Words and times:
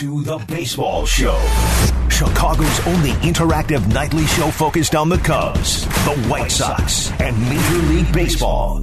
to 0.00 0.22
The 0.22 0.38
Baseball 0.48 1.04
Show, 1.04 1.38
Chicago's 2.08 2.86
only 2.86 3.10
interactive 3.20 3.86
nightly 3.92 4.24
show 4.24 4.50
focused 4.50 4.94
on 4.94 5.10
the 5.10 5.18
Cubs, 5.18 5.84
the 6.06 6.16
White 6.26 6.50
Sox, 6.50 7.10
and 7.20 7.38
Major 7.38 7.86
League 7.92 8.10
Baseball. 8.10 8.82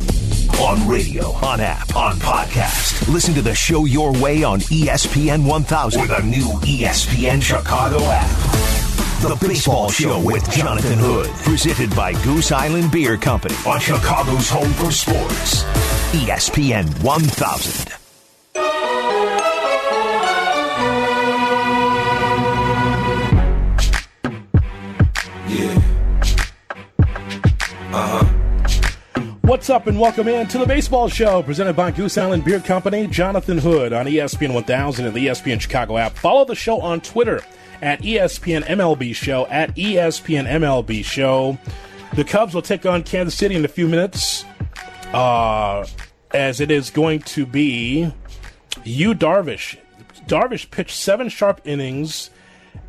On 0.61 0.87
radio, 0.87 1.31
on 1.43 1.59
app, 1.59 1.95
on 1.95 2.17
podcast. 2.17 3.11
Listen 3.11 3.33
to 3.33 3.41
the 3.41 3.55
show 3.55 3.85
your 3.85 4.13
way 4.21 4.43
on 4.43 4.59
ESPN 4.59 5.43
1000 5.43 6.01
with 6.01 6.11
a 6.11 6.21
new 6.21 6.45
ESPN 6.61 7.41
Chicago 7.41 7.97
app. 8.03 8.29
The 9.23 9.47
Baseball 9.47 9.89
Show 9.89 10.23
with 10.23 10.47
Jonathan 10.51 10.99
Hood, 10.99 11.29
presented 11.43 11.95
by 11.95 12.13
Goose 12.23 12.51
Island 12.51 12.91
Beer 12.91 13.17
Company 13.17 13.55
on 13.65 13.79
Chicago's 13.79 14.51
home 14.51 14.71
for 14.73 14.91
sports. 14.91 15.63
ESPN 16.13 17.01
1000. 17.01 18.06
What's 29.57 29.71
up 29.71 29.87
and 29.87 29.99
welcome 29.99 30.27
in 30.27 30.47
to 30.49 30.59
the 30.59 30.67
Baseball 30.67 31.09
Show 31.09 31.41
presented 31.41 31.75
by 31.75 31.89
Goose 31.89 32.15
Island 32.15 32.45
Beer 32.45 32.59
Company. 32.59 33.07
Jonathan 33.07 33.57
Hood 33.57 33.91
on 33.91 34.05
ESPN 34.05 34.53
1000 34.53 35.07
and 35.07 35.15
the 35.15 35.25
ESPN 35.25 35.59
Chicago 35.59 35.97
app. 35.97 36.11
Follow 36.11 36.45
the 36.45 36.53
show 36.53 36.79
on 36.79 37.01
Twitter 37.01 37.41
at 37.81 37.99
ESPN 38.03 38.63
MLB 38.65 39.15
Show 39.15 39.47
at 39.47 39.75
ESPN 39.75 40.47
MLB 40.47 41.03
Show. 41.03 41.57
The 42.13 42.23
Cubs 42.23 42.53
will 42.53 42.61
take 42.61 42.85
on 42.85 43.01
Kansas 43.01 43.33
City 43.33 43.55
in 43.55 43.65
a 43.65 43.67
few 43.67 43.87
minutes, 43.87 44.45
uh, 45.11 45.87
as 46.35 46.61
it 46.61 46.69
is 46.69 46.91
going 46.91 47.21
to 47.21 47.47
be 47.47 48.13
Yu 48.83 49.15
Darvish. 49.15 49.75
Darvish 50.27 50.69
pitched 50.69 50.95
seven 50.95 51.29
sharp 51.29 51.61
innings 51.65 52.29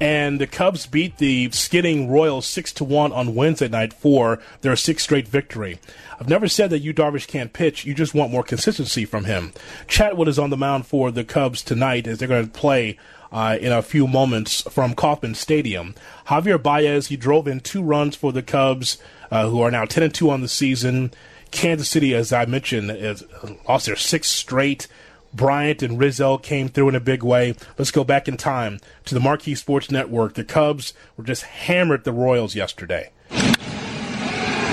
and 0.01 0.41
the 0.41 0.47
Cubs 0.47 0.87
beat 0.87 1.19
the 1.19 1.51
skidding 1.51 2.11
Royals 2.11 2.47
six 2.47 2.73
to 2.75 2.85
one 2.85 3.13
on 3.13 3.35
Wednesday 3.35 3.69
night 3.69 3.93
for 3.93 4.41
their 4.61 4.77
sixth 4.77 5.05
straight 5.05 5.27
victory. 5.27 5.79
I've 6.21 6.29
never 6.29 6.49
said 6.49 6.71
that 6.71 6.81
Yu 6.81 6.93
Darvish 6.93 7.29
can't 7.29 7.53
pitch. 7.53 7.85
You 7.85 7.95
just 7.95 8.15
want 8.15 8.33
more 8.33 8.43
consistency 8.43 9.05
from 9.05 9.25
him. 9.25 9.53
Chatwood 9.87 10.29
is 10.29 10.39
on 10.39 10.51
the 10.51 10.57
mound 10.57 10.87
for 10.87 11.11
the 11.11 11.25
Cubs 11.25 11.63
tonight 11.63 12.07
as 12.07 12.19
they're 12.19 12.29
going 12.29 12.47
to 12.47 12.51
play 12.51 12.99
uh, 13.31 13.57
in 13.61 13.73
a 13.73 13.83
few 13.83 14.07
moments 14.07 14.63
from 14.63 14.95
Kauffman 14.95 15.35
Stadium. 15.35 15.95
Javier 16.27 16.61
Baez 16.61 17.09
he 17.09 17.17
drove 17.17 17.47
in 17.47 17.61
two 17.61 17.83
runs 17.83 18.17
for 18.17 18.33
the 18.33 18.43
Cubs, 18.43 18.99
uh, 19.31 19.49
who 19.49 19.61
are 19.61 19.71
now 19.71 19.85
ten 19.85 20.03
and 20.03 20.15
two 20.15 20.31
on 20.31 20.41
the 20.41 20.49
season. 20.49 21.13
Kansas 21.51 21.89
City, 21.89 22.15
as 22.15 22.33
I 22.33 22.47
mentioned, 22.47 22.91
has 22.91 23.25
lost 23.69 23.87
their 23.87 23.97
sixth 23.97 24.31
straight. 24.31 24.89
Bryant 25.33 25.83
and 25.83 25.99
Rizzo 25.99 26.39
came 26.39 26.69
through 26.69 26.89
in 26.89 26.95
a 26.95 27.01
big 27.01 27.23
way. 27.23 27.55
Let's 27.77 27.91
go 27.91 28.03
back 28.03 28.29
in 28.29 28.37
time 28.37 28.81
to 29.05 29.15
the 29.15 29.21
Marquee 29.21 29.55
Sports 29.55 29.91
Network. 29.91 30.35
The 30.35 30.45
Cubs 30.45 30.95
were 31.17 31.25
just 31.25 31.43
hammered 31.43 32.05
the 32.05 32.13
Royals 32.13 32.55
yesterday. 32.55 33.11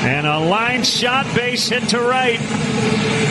And 0.05 0.27
a 0.27 0.39
line 0.39 0.83
shot 0.83 1.25
base 1.35 1.67
hit 1.69 1.89
to 1.89 1.99
right. 1.99 2.39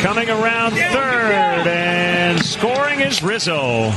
Coming 0.03 0.29
around 0.29 0.73
third 0.73 1.67
and 1.67 2.41
scoring 2.45 3.01
is 3.01 3.23
Rizzo. 3.23 3.91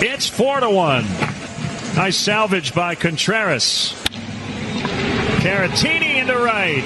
It's 0.00 0.28
four 0.28 0.60
to 0.60 0.68
one. 0.70 1.04
Nice 1.96 2.16
salvage 2.16 2.74
by 2.74 2.94
Contreras. 2.94 3.92
Caratini 5.40 6.16
into 6.16 6.36
right. 6.36 6.82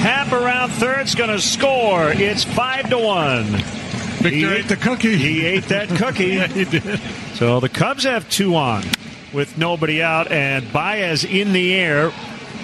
Happ 0.00 0.32
around 0.32 0.70
third's 0.70 1.14
going 1.14 1.30
to 1.30 1.40
score. 1.40 2.10
It's 2.10 2.44
five 2.44 2.90
to 2.90 2.98
one. 2.98 3.44
Victor 3.44 4.30
he 4.30 4.44
ate 4.46 4.68
the 4.68 4.76
cookie. 4.76 5.16
He 5.16 5.46
ate 5.46 5.64
that 5.68 5.88
cookie. 5.96 6.26
yeah, 6.26 6.46
he 6.48 6.64
did. 6.64 7.00
So 7.34 7.60
the 7.60 7.68
Cubs 7.68 8.04
have 8.04 8.28
two 8.28 8.54
on 8.56 8.84
with 9.32 9.56
nobody 9.58 10.02
out, 10.02 10.30
and 10.30 10.70
Baez 10.72 11.24
in 11.24 11.52
the 11.52 11.74
air, 11.74 12.12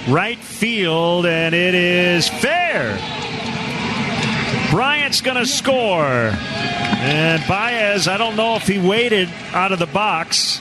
right 0.09 0.39
field, 0.39 1.27
and 1.27 1.55
it 1.55 1.75
is 1.75 2.29
fair. 2.29 2.99
Bryant's 4.71 5.21
going 5.21 5.37
to 5.37 5.47
score. 5.47 6.05
And 6.05 7.43
Baez, 7.49 8.09
I 8.09 8.19
don't 8.19 8.37
know 8.37 8.57
if 8.57 8.67
he 8.67 8.79
waited 8.79 9.29
out 9.53 9.73
of 9.73 9.79
the 9.79 9.87
box. 9.87 10.61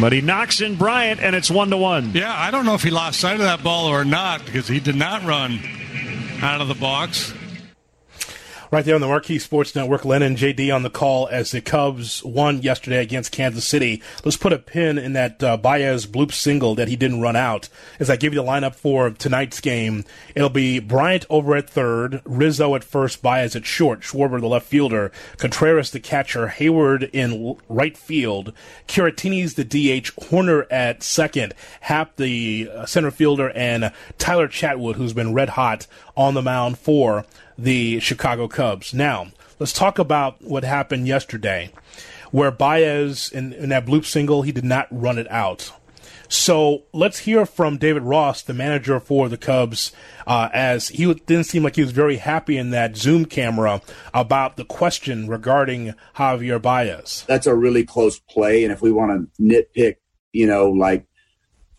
But 0.00 0.12
he 0.12 0.20
knocks 0.20 0.60
in 0.60 0.76
Bryant, 0.76 1.20
and 1.20 1.36
it's 1.36 1.50
one 1.50 1.70
to 1.70 1.76
one. 1.76 2.12
Yeah, 2.14 2.34
I 2.34 2.50
don't 2.50 2.64
know 2.64 2.74
if 2.74 2.82
he 2.82 2.90
lost 2.90 3.20
sight 3.20 3.34
of 3.34 3.40
that 3.40 3.62
ball 3.62 3.86
or 3.86 4.04
not 4.04 4.44
because 4.44 4.66
he 4.68 4.80
did 4.80 4.96
not 4.96 5.22
run 5.24 5.60
out 6.40 6.60
of 6.60 6.68
the 6.68 6.74
box. 6.74 7.34
Right 8.72 8.86
there 8.86 8.94
on 8.94 9.02
the 9.02 9.06
Marquee 9.06 9.38
Sports 9.38 9.74
Network, 9.74 10.06
Len 10.06 10.22
and 10.22 10.34
JD 10.34 10.74
on 10.74 10.82
the 10.82 10.88
call 10.88 11.28
as 11.28 11.50
the 11.50 11.60
Cubs 11.60 12.24
won 12.24 12.62
yesterday 12.62 13.02
against 13.02 13.30
Kansas 13.30 13.66
City. 13.66 14.02
Let's 14.24 14.38
put 14.38 14.54
a 14.54 14.58
pin 14.58 14.96
in 14.96 15.12
that 15.12 15.42
uh, 15.44 15.58
Baez 15.58 16.06
bloop 16.06 16.32
single 16.32 16.74
that 16.76 16.88
he 16.88 16.96
didn't 16.96 17.20
run 17.20 17.36
out. 17.36 17.68
As 18.00 18.08
I 18.08 18.16
give 18.16 18.32
you 18.32 18.40
the 18.40 18.48
lineup 18.48 18.74
for 18.74 19.10
tonight's 19.10 19.60
game, 19.60 20.06
it'll 20.34 20.48
be 20.48 20.78
Bryant 20.78 21.26
over 21.28 21.54
at 21.54 21.68
third, 21.68 22.22
Rizzo 22.24 22.74
at 22.74 22.82
first, 22.82 23.20
Baez 23.20 23.54
at 23.54 23.66
short, 23.66 24.00
Schwarber 24.00 24.40
the 24.40 24.46
left 24.46 24.68
fielder, 24.68 25.12
Contreras 25.36 25.90
the 25.90 26.00
catcher, 26.00 26.48
Hayward 26.48 27.10
in 27.12 27.58
right 27.68 27.94
field, 27.94 28.54
Caratini's 28.88 29.52
the 29.52 29.64
DH, 29.64 30.16
Hoerner 30.30 30.66
at 30.70 31.02
second, 31.02 31.52
Happ 31.82 32.16
the 32.16 32.70
uh, 32.74 32.86
center 32.86 33.10
fielder, 33.10 33.50
and 33.50 33.92
Tyler 34.16 34.48
Chatwood, 34.48 34.94
who's 34.94 35.12
been 35.12 35.34
red 35.34 35.50
hot 35.50 35.86
on 36.16 36.32
the 36.32 36.40
mound 36.40 36.78
for 36.78 37.26
the 37.58 38.00
Chicago 38.00 38.48
Cubs. 38.48 38.61
Now, 38.94 39.32
let's 39.58 39.72
talk 39.72 39.98
about 39.98 40.40
what 40.42 40.64
happened 40.64 41.06
yesterday, 41.08 41.70
where 42.30 42.50
Baez, 42.50 43.30
in, 43.30 43.52
in 43.52 43.70
that 43.70 43.86
bloop 43.86 44.04
single, 44.04 44.42
he 44.42 44.52
did 44.52 44.64
not 44.64 44.86
run 44.90 45.18
it 45.18 45.30
out. 45.30 45.72
So 46.28 46.84
let's 46.94 47.18
hear 47.18 47.44
from 47.44 47.76
David 47.76 48.04
Ross, 48.04 48.40
the 48.40 48.54
manager 48.54 48.98
for 49.00 49.28
the 49.28 49.36
Cubs, 49.36 49.92
uh, 50.26 50.48
as 50.54 50.88
he 50.88 51.12
didn't 51.12 51.44
seem 51.44 51.62
like 51.62 51.76
he 51.76 51.82
was 51.82 51.92
very 51.92 52.16
happy 52.16 52.56
in 52.56 52.70
that 52.70 52.96
Zoom 52.96 53.26
camera 53.26 53.82
about 54.14 54.56
the 54.56 54.64
question 54.64 55.28
regarding 55.28 55.92
Javier 56.16 56.62
Baez. 56.62 57.24
That's 57.28 57.46
a 57.46 57.54
really 57.54 57.84
close 57.84 58.18
play, 58.18 58.64
and 58.64 58.72
if 58.72 58.80
we 58.80 58.92
want 58.92 59.30
to 59.36 59.42
nitpick, 59.42 59.96
you 60.32 60.46
know, 60.46 60.70
like 60.70 61.06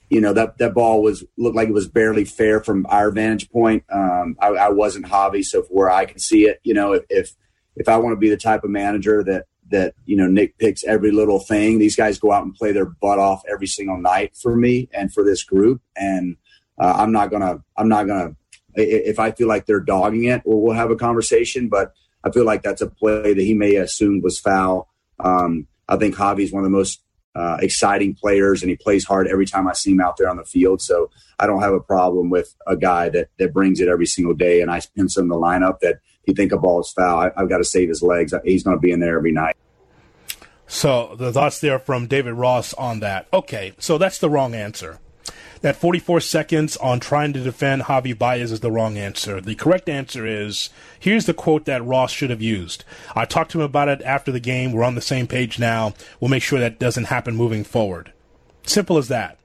you 0.10 0.22
know 0.22 0.34
that 0.34 0.58
that 0.58 0.74
ball 0.74 1.02
was 1.02 1.24
looked 1.38 1.56
like 1.56 1.70
it 1.70 1.74
was 1.74 1.88
barely 1.88 2.26
fair 2.26 2.64
from 2.64 2.86
our 2.90 3.12
vantage 3.12 3.50
point. 3.50 3.84
Um, 3.92 4.38
I, 4.42 4.48
I, 4.50 4.70
wasn't 4.70 5.08
hobby, 5.08 5.44
so 5.44 5.64
where 5.64 5.90
I 5.90 6.06
can 6.06 6.20
see 6.20 6.46
it, 6.46 6.60
you 6.64 6.74
know, 6.74 6.94
if 6.94 7.04
if, 7.10 7.32
if 7.76 7.90
I 7.90 7.98
want 7.98 8.14
to 8.14 8.20
be 8.20 8.30
the 8.30 8.38
type 8.38 8.64
of 8.64 8.70
manager 8.70 9.24
that 9.24 9.46
that 9.72 9.96
you 10.06 10.16
know 10.16 10.28
Nick 10.28 10.58
picks 10.58 10.84
every 10.84 11.12
little 11.12 11.40
thing, 11.40 11.80
these 11.80 11.96
guys 11.96 12.20
go 12.20 12.32
out 12.32 12.44
and 12.44 12.54
play 12.54 12.72
their 12.72 12.86
butt 12.86 13.20
off 13.20 13.44
every 13.50 13.68
single 13.68 13.98
night 13.98 14.36
for 14.36 14.56
me 14.56 14.90
and 14.94 15.14
for 15.14 15.24
this 15.24 15.44
group, 15.44 15.82
and 15.96 16.38
uh, 16.78 16.94
I'm 16.98 17.12
not 17.12 17.32
gonna 17.32 17.64
I'm 17.78 17.90
not 17.90 18.08
gonna 18.08 18.36
if 18.76 19.20
I 19.20 19.32
feel 19.32 19.48
like 19.48 19.66
they're 19.66 19.80
dogging 19.80 20.26
it, 20.26 20.42
well, 20.46 20.60
we'll 20.60 20.76
have 20.76 20.92
a 20.92 20.96
conversation, 20.96 21.70
but 21.70 21.94
I 22.24 22.32
feel 22.32 22.46
like 22.46 22.64
that's 22.64 22.82
a 22.82 22.88
play 22.88 23.34
that 23.34 23.44
he 23.44 23.54
may 23.54 23.76
assume 23.76 24.22
was 24.22 24.40
foul. 24.40 24.90
Um, 25.20 25.68
I 25.88 25.98
think 25.98 26.16
Javi's 26.16 26.52
one 26.52 26.64
of 26.64 26.72
the 26.72 26.76
most 26.76 27.02
uh, 27.36 27.58
exciting 27.62 28.16
players, 28.16 28.62
and 28.62 28.70
he 28.70 28.76
plays 28.76 29.06
hard 29.06 29.28
every 29.28 29.46
time 29.46 29.68
I 29.68 29.74
see 29.74 29.92
him 29.92 30.02
out 30.02 30.18
there 30.18 30.30
on 30.30 30.38
the 30.38 30.46
field. 30.46 30.82
So 30.82 31.10
I 31.40 31.48
don't 31.48 31.62
have 31.62 31.74
a 31.74 31.80
problem 31.80 32.30
with 32.30 32.56
a 32.68 32.76
guy 32.76 33.10
that 33.10 33.30
that 33.40 33.54
brings 33.54 33.80
it 33.80 33.88
every 33.88 34.06
single 34.06 34.34
day. 34.34 34.62
And 34.62 34.72
I 34.72 34.82
pencil 34.96 35.24
in 35.24 35.30
the 35.30 35.36
lineup 35.36 35.80
that 35.80 35.96
if 35.96 36.28
you 36.28 36.34
think 36.34 36.52
a 36.52 36.58
ball 36.58 36.82
is 36.82 36.92
foul, 36.92 37.20
I, 37.20 37.32
I've 37.36 37.50
got 37.50 37.58
to 37.58 37.64
save 37.64 37.90
his 37.90 38.02
legs. 38.02 38.34
He's 38.44 38.64
going 38.64 38.78
to 38.78 38.82
be 38.82 38.92
in 38.92 39.00
there 39.00 39.18
every 39.18 39.32
night. 39.32 39.56
So 40.68 41.16
the 41.18 41.32
thoughts 41.32 41.60
there 41.60 41.78
from 41.78 42.08
David 42.08 42.34
Ross 42.34 42.74
on 42.74 43.02
that. 43.02 43.28
Okay, 43.32 43.74
so 43.78 43.98
that's 43.98 44.18
the 44.18 44.30
wrong 44.30 44.56
answer 44.56 45.00
that 45.64 45.78
44 45.78 46.20
seconds 46.20 46.76
on 46.78 47.00
trying 47.00 47.32
to 47.32 47.42
defend 47.42 47.84
Javi 47.84 48.16
Baez 48.16 48.52
is 48.52 48.60
the 48.60 48.72
wrong 48.72 48.98
answer. 48.98 49.40
The 49.40 49.56
correct 49.56 49.88
answer 49.88 50.28
is 50.28 50.70
here's 51.00 51.26
the 51.26 51.34
quote 51.34 51.64
that 51.66 51.84
Ross 51.86 52.12
should 52.12 52.30
have 52.30 52.42
used. 52.42 52.84
I 53.16 53.24
talked 53.24 53.52
to 53.52 53.60
him 53.60 53.66
about 53.66 53.88
it 53.88 54.02
after 54.02 54.30
the 54.30 54.42
game. 54.42 54.74
We're 54.74 54.84
on 54.84 54.96
the 54.96 55.02
same 55.02 55.26
page 55.26 55.60
now. 55.60 55.94
We'll 56.20 56.30
make 56.30 56.44
sure 56.44 56.60
that 56.60 56.80
doesn't 56.80 57.06
happen 57.06 57.38
moving 57.38 57.64
forward. 57.64 58.12
Simple 58.64 58.98
as 58.98 59.08
that. 59.08 59.40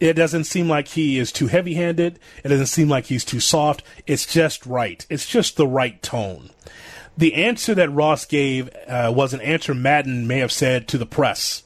It 0.00 0.14
doesn't 0.14 0.44
seem 0.44 0.68
like 0.68 0.88
he 0.88 1.16
is 1.16 1.30
too 1.30 1.46
heavy 1.46 1.74
handed. 1.74 2.18
It 2.42 2.48
doesn't 2.48 2.66
seem 2.66 2.88
like 2.88 3.06
he's 3.06 3.24
too 3.24 3.40
soft. 3.40 3.84
It's 4.04 4.26
just 4.26 4.66
right. 4.66 5.06
It's 5.08 5.28
just 5.28 5.56
the 5.56 5.66
right 5.66 6.02
tone. 6.02 6.50
The 7.16 7.34
answer 7.34 7.72
that 7.76 7.92
Ross 7.92 8.24
gave 8.24 8.68
uh, 8.88 9.12
was 9.14 9.32
an 9.32 9.40
answer 9.40 9.74
Maddon 9.74 10.26
may 10.26 10.38
have 10.38 10.50
said 10.50 10.88
to 10.88 10.98
the 10.98 11.06
press 11.06 11.62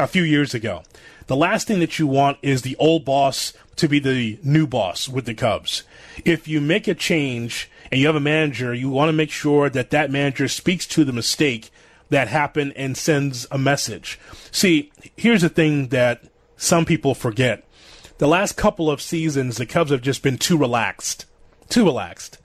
a 0.00 0.08
few 0.08 0.24
years 0.24 0.52
ago 0.52 0.82
the 1.26 1.36
last 1.36 1.66
thing 1.66 1.80
that 1.80 1.98
you 1.98 2.06
want 2.06 2.38
is 2.42 2.62
the 2.62 2.76
old 2.76 3.04
boss 3.04 3.52
to 3.76 3.88
be 3.88 3.98
the 3.98 4.38
new 4.42 4.66
boss 4.66 5.08
with 5.08 5.24
the 5.24 5.34
Cubs. 5.34 5.84
If 6.24 6.46
you 6.48 6.60
make 6.60 6.88
a 6.88 6.94
change 6.94 7.70
and 7.90 8.00
you 8.00 8.06
have 8.06 8.16
a 8.16 8.20
manager, 8.20 8.74
you 8.74 8.90
want 8.90 9.08
to 9.08 9.12
make 9.12 9.30
sure 9.30 9.70
that 9.70 9.90
that 9.90 10.10
manager 10.10 10.48
speaks 10.48 10.86
to 10.88 11.04
the 11.04 11.12
mistake 11.12 11.70
that 12.10 12.28
happened 12.28 12.72
and 12.76 12.96
sends 12.96 13.46
a 13.50 13.58
message. 13.58 14.18
See, 14.50 14.92
here's 15.16 15.42
the 15.42 15.48
thing 15.48 15.88
that 15.88 16.22
some 16.56 16.84
people 16.84 17.14
forget. 17.14 17.64
The 18.18 18.28
last 18.28 18.56
couple 18.56 18.90
of 18.90 19.00
seasons, 19.00 19.56
the 19.56 19.64
Cubs 19.64 19.90
have 19.90 20.02
just 20.02 20.22
been 20.22 20.36
too 20.36 20.58
relaxed. 20.58 21.24
Too 21.68 21.84
relaxed. 21.84 22.38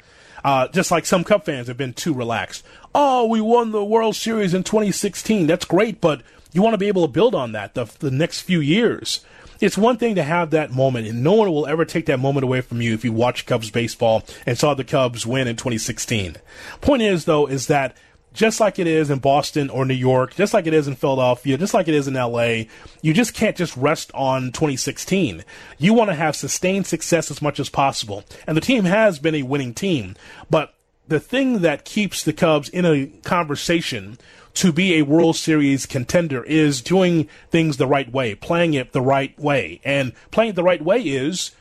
Uh, 0.44 0.68
just 0.70 0.92
like 0.92 1.06
some 1.06 1.24
Cub 1.24 1.44
fans 1.44 1.68
have 1.68 1.78
been 1.78 1.94
too 1.94 2.14
relaxed. 2.14 2.64
oh, 2.94 3.26
we 3.26 3.42
won 3.42 3.72
the 3.72 3.84
World 3.84 4.16
Series 4.16 4.54
in 4.54 4.64
2016. 4.64 5.48
That's 5.48 5.66
great, 5.66 6.00
but 6.00 6.22
you 6.56 6.62
want 6.62 6.74
to 6.74 6.80
be 6.80 6.88
able 6.88 7.06
to 7.06 7.12
build 7.12 7.36
on 7.36 7.52
that 7.52 7.74
the, 7.74 7.86
the 8.00 8.12
next 8.12 8.42
few 8.42 8.62
years. 8.62 9.24
It's 9.62 9.78
one 9.78 9.98
thing 9.98 10.16
to 10.16 10.24
have 10.24 10.52
that 10.52 10.72
moment, 10.72 11.08
and 11.08 11.24
no 11.24 11.34
one 11.34 11.52
will 11.52 11.68
ever 11.68 11.86
take 11.86 12.08
that 12.08 12.20
moment 12.20 12.44
away 12.44 12.62
from 12.62 12.82
you 12.82 12.94
if 12.94 13.06
you 13.06 13.12
watch 13.12 13.46
Cubs 13.46 13.70
baseball 13.70 14.24
and 14.46 14.58
saw 14.58 14.74
the 14.74 14.84
Cubs 14.84 15.26
win 15.26 15.48
in 15.48 15.56
2016. 15.56 16.38
Point 16.82 17.02
is, 17.02 17.26
though, 17.26 17.46
is 17.46 17.68
that 17.68 17.96
just 18.34 18.60
like 18.60 18.80
it 18.80 18.88
is 18.88 19.10
in 19.10 19.20
Boston 19.20 19.70
or 19.70 19.86
New 19.86 19.94
York, 19.94 20.36
just 20.36 20.54
like 20.54 20.68
it 20.68 20.74
is 20.74 20.88
in 20.88 20.96
Philadelphia, 20.96 21.58
just 21.58 21.74
like 21.74 21.88
it 21.88 21.94
is 21.94 22.08
in 22.08 22.16
LA, 22.16 22.64
you 23.02 23.14
just 23.14 23.34
can't 23.34 23.56
just 23.56 23.76
rest 23.78 24.12
on 24.14 24.52
2016. 24.52 25.44
You 25.78 25.94
want 25.94 26.10
to 26.10 26.16
have 26.16 26.36
sustained 26.36 26.86
success 26.86 27.32
as 27.32 27.42
much 27.42 27.60
as 27.60 27.70
possible. 27.70 28.26
And 28.46 28.58
the 28.58 28.62
team 28.62 28.84
has 28.84 29.20
been 29.20 29.36
a 29.36 29.44
winning 29.44 29.74
team, 29.74 30.16
but 30.50 30.74
the 31.08 31.20
thing 31.20 31.60
that 31.60 31.86
keeps 31.86 32.24
the 32.24 32.34
Cubs 32.34 32.68
in 32.68 32.86
a 32.86 33.08
conversation 33.24 34.18
to 34.56 34.72
be 34.72 34.96
a 34.96 35.04
World 35.04 35.36
Series 35.36 35.86
contender 35.86 36.44
is 36.44 36.82
doing 36.82 37.30
things 37.50 37.78
the 37.78 37.88
right 37.88 38.12
way, 38.12 38.36
playing 38.36 38.74
it 38.74 38.94
the 38.94 39.02
right 39.02 39.38
way. 39.38 39.82
And 39.84 40.14
playing 40.32 40.52
it 40.52 40.56
the 40.56 40.64
right 40.64 40.84
way 40.84 41.02
is 41.02 41.52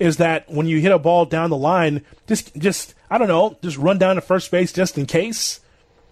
is 0.00 0.16
that 0.16 0.50
when 0.50 0.66
you 0.66 0.80
hit 0.80 0.90
a 0.90 0.98
ball 0.98 1.24
down 1.24 1.50
the 1.50 1.56
line, 1.56 2.04
just 2.26 2.54
just 2.56 2.94
I 3.10 3.18
don't 3.18 3.28
know, 3.28 3.58
just 3.62 3.76
run 3.76 3.98
down 3.98 4.16
to 4.16 4.20
first 4.20 4.50
base 4.50 4.72
just 4.72 4.98
in 4.98 5.06
case. 5.06 5.60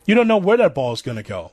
You 0.05 0.15
don't 0.15 0.29
know 0.29 0.37
where 0.37 0.57
that 0.57 0.75
ball 0.75 0.93
is 0.93 1.03
going 1.03 1.17
to 1.17 1.23
go. 1.23 1.53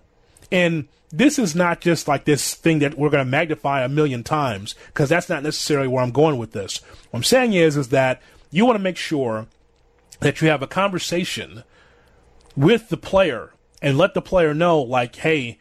And 0.51 0.87
this 1.11 1.37
is 1.37 1.55
not 1.55 1.81
just 1.81 2.07
like 2.07 2.25
this 2.25 2.55
thing 2.55 2.79
that 2.79 2.97
we're 2.97 3.11
going 3.11 3.23
to 3.23 3.29
magnify 3.29 3.83
a 3.83 3.89
million 3.89 4.23
times 4.23 4.75
because 4.87 5.09
that's 5.09 5.29
not 5.29 5.43
necessarily 5.43 5.87
where 5.87 6.03
I'm 6.03 6.11
going 6.11 6.37
with 6.37 6.51
this. 6.51 6.81
What 7.11 7.19
I'm 7.19 7.23
saying 7.23 7.53
is 7.53 7.77
is 7.77 7.89
that 7.89 8.21
you 8.49 8.65
want 8.65 8.77
to 8.77 8.83
make 8.83 8.97
sure 8.97 9.47
that 10.19 10.41
you 10.41 10.49
have 10.49 10.63
a 10.63 10.67
conversation 10.67 11.63
with 12.55 12.89
the 12.89 12.97
player 12.97 13.53
and 13.81 13.97
let 13.97 14.13
the 14.13 14.21
player 14.21 14.53
know, 14.53 14.79
like, 14.81 15.15
hey, 15.17 15.57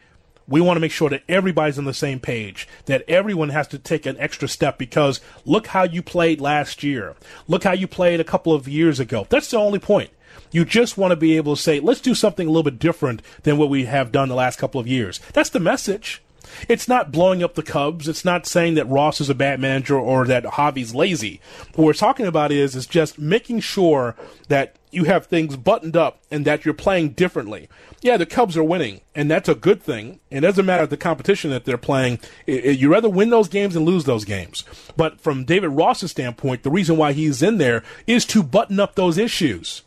we 0.47 0.61
want 0.61 0.77
to 0.77 0.81
make 0.81 0.91
sure 0.91 1.09
that 1.09 1.23
everybody's 1.29 1.77
on 1.77 1.85
the 1.85 1.93
same 1.93 2.19
page, 2.19 2.67
that 2.85 3.03
everyone 3.07 3.49
has 3.49 3.67
to 3.67 3.77
take 3.77 4.05
an 4.05 4.17
extra 4.17 4.47
step 4.47 4.77
because 4.77 5.21
look 5.45 5.67
how 5.67 5.83
you 5.83 6.01
played 6.01 6.41
last 6.41 6.81
year. 6.81 7.15
Look 7.47 7.63
how 7.63 7.73
you 7.73 7.87
played 7.87 8.19
a 8.19 8.25
couple 8.25 8.53
of 8.53 8.67
years 8.67 8.99
ago. 8.99 9.27
That's 9.29 9.51
the 9.51 9.57
only 9.57 9.79
point. 9.79 10.09
You 10.51 10.65
just 10.65 10.97
want 10.97 11.11
to 11.11 11.15
be 11.15 11.37
able 11.37 11.55
to 11.55 11.61
say, 11.61 11.79
let's 11.79 12.01
do 12.01 12.15
something 12.15 12.47
a 12.47 12.49
little 12.49 12.63
bit 12.63 12.79
different 12.79 13.21
than 13.43 13.57
what 13.57 13.69
we 13.69 13.85
have 13.85 14.11
done 14.11 14.29
the 14.29 14.35
last 14.35 14.57
couple 14.57 14.81
of 14.81 14.87
years. 14.87 15.19
That's 15.33 15.51
the 15.51 15.59
message. 15.59 16.21
It's 16.67 16.87
not 16.87 17.11
blowing 17.11 17.43
up 17.43 17.55
the 17.55 17.63
Cubs. 17.63 18.07
It's 18.07 18.25
not 18.25 18.45
saying 18.45 18.75
that 18.75 18.89
Ross 18.89 19.21
is 19.21 19.29
a 19.29 19.35
bad 19.35 19.59
manager 19.59 19.97
or 19.97 20.25
that 20.25 20.43
Javi's 20.43 20.95
lazy. 20.95 21.39
What 21.75 21.85
we're 21.85 21.93
talking 21.93 22.25
about 22.25 22.51
is 22.51 22.75
is 22.75 22.87
just 22.87 23.19
making 23.19 23.61
sure 23.61 24.15
that 24.47 24.75
you 24.91 25.03
have 25.03 25.27
things 25.27 25.55
buttoned 25.55 25.95
up 25.95 26.21
and 26.31 26.45
that 26.45 26.65
you're 26.65 26.73
playing 26.73 27.09
differently. 27.09 27.69
Yeah, 28.01 28.17
the 28.17 28.25
Cubs 28.25 28.57
are 28.57 28.63
winning, 28.63 29.01
and 29.13 29.29
that's 29.29 29.49
a 29.49 29.55
good 29.55 29.83
thing. 29.83 30.19
It 30.31 30.39
doesn't 30.39 30.65
matter 30.65 30.87
the 30.87 30.97
competition 30.97 31.51
that 31.51 31.65
they're 31.65 31.77
playing. 31.77 32.19
You 32.47 32.91
rather 32.91 33.09
win 33.09 33.29
those 33.29 33.49
games 33.49 33.75
and 33.75 33.85
lose 33.85 34.05
those 34.05 34.25
games. 34.25 34.63
But 34.97 35.21
from 35.21 35.43
David 35.43 35.69
Ross's 35.69 36.11
standpoint, 36.11 36.63
the 36.63 36.71
reason 36.71 36.97
why 36.97 37.13
he's 37.13 37.43
in 37.43 37.57
there 37.57 37.83
is 38.07 38.25
to 38.27 38.41
button 38.41 38.79
up 38.79 38.95
those 38.95 39.17
issues. 39.17 39.83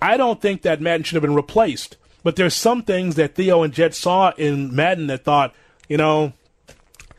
I 0.00 0.16
don't 0.16 0.40
think 0.40 0.62
that 0.62 0.80
Maddon 0.80 1.04
should 1.04 1.16
have 1.16 1.22
been 1.22 1.34
replaced. 1.34 1.96
But 2.22 2.36
there's 2.36 2.54
some 2.54 2.82
things 2.82 3.16
that 3.16 3.34
Theo 3.34 3.62
and 3.62 3.74
Jed 3.74 3.94
saw 3.94 4.32
in 4.38 4.74
Maddon 4.74 5.08
that 5.08 5.24
thought, 5.24 5.54
you 5.88 5.96
know, 5.96 6.32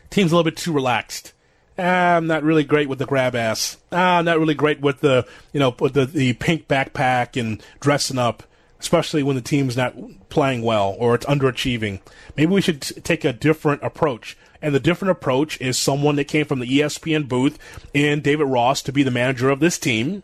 team's 0.09 0.31
a 0.31 0.35
little 0.35 0.50
bit 0.50 0.57
too 0.57 0.73
relaxed. 0.73 1.33
Ah, 1.77 2.15
I'm 2.15 2.27
not 2.27 2.44
really 2.44 2.63
great 2.63 2.88
with 2.88 3.00
the 3.00 3.06
grab 3.06 3.35
ass. 3.35 3.77
Ah, 3.91 4.17
I'm 4.17 4.25
not 4.25 4.39
really 4.39 4.53
great 4.53 4.79
with 4.79 5.01
the, 5.01 5.27
you 5.51 5.59
know, 5.59 5.75
with 5.79 5.94
the, 5.94 6.06
the 6.06 6.33
pink 6.33 6.67
backpack 6.67 7.39
and 7.39 7.62
dressing 7.81 8.17
up, 8.17 8.44
especially 8.79 9.23
when 9.23 9.35
the 9.35 9.41
team's 9.41 9.75
not 9.75 9.95
playing 10.29 10.62
well 10.62 10.95
or 11.00 11.15
it's 11.15 11.25
underachieving. 11.25 12.00
Maybe 12.38 12.53
we 12.53 12.62
should 12.62 12.81
t- 12.81 13.01
take 13.01 13.25
a 13.25 13.33
different 13.33 13.83
approach. 13.83 14.38
And 14.62 14.73
the 14.73 14.79
different 14.79 15.11
approach 15.11 15.59
is 15.59 15.77
someone 15.77 16.15
that 16.15 16.25
came 16.25 16.45
from 16.45 16.59
the 16.59 16.79
ESPN 16.79 17.27
booth 17.27 17.59
in 17.94 18.21
David 18.21 18.45
Ross 18.45 18.81
to 18.83 18.94
be 18.94 19.03
the 19.03 19.11
manager 19.11 19.50
of 19.50 19.59
this 19.59 19.77
team. 19.77 20.23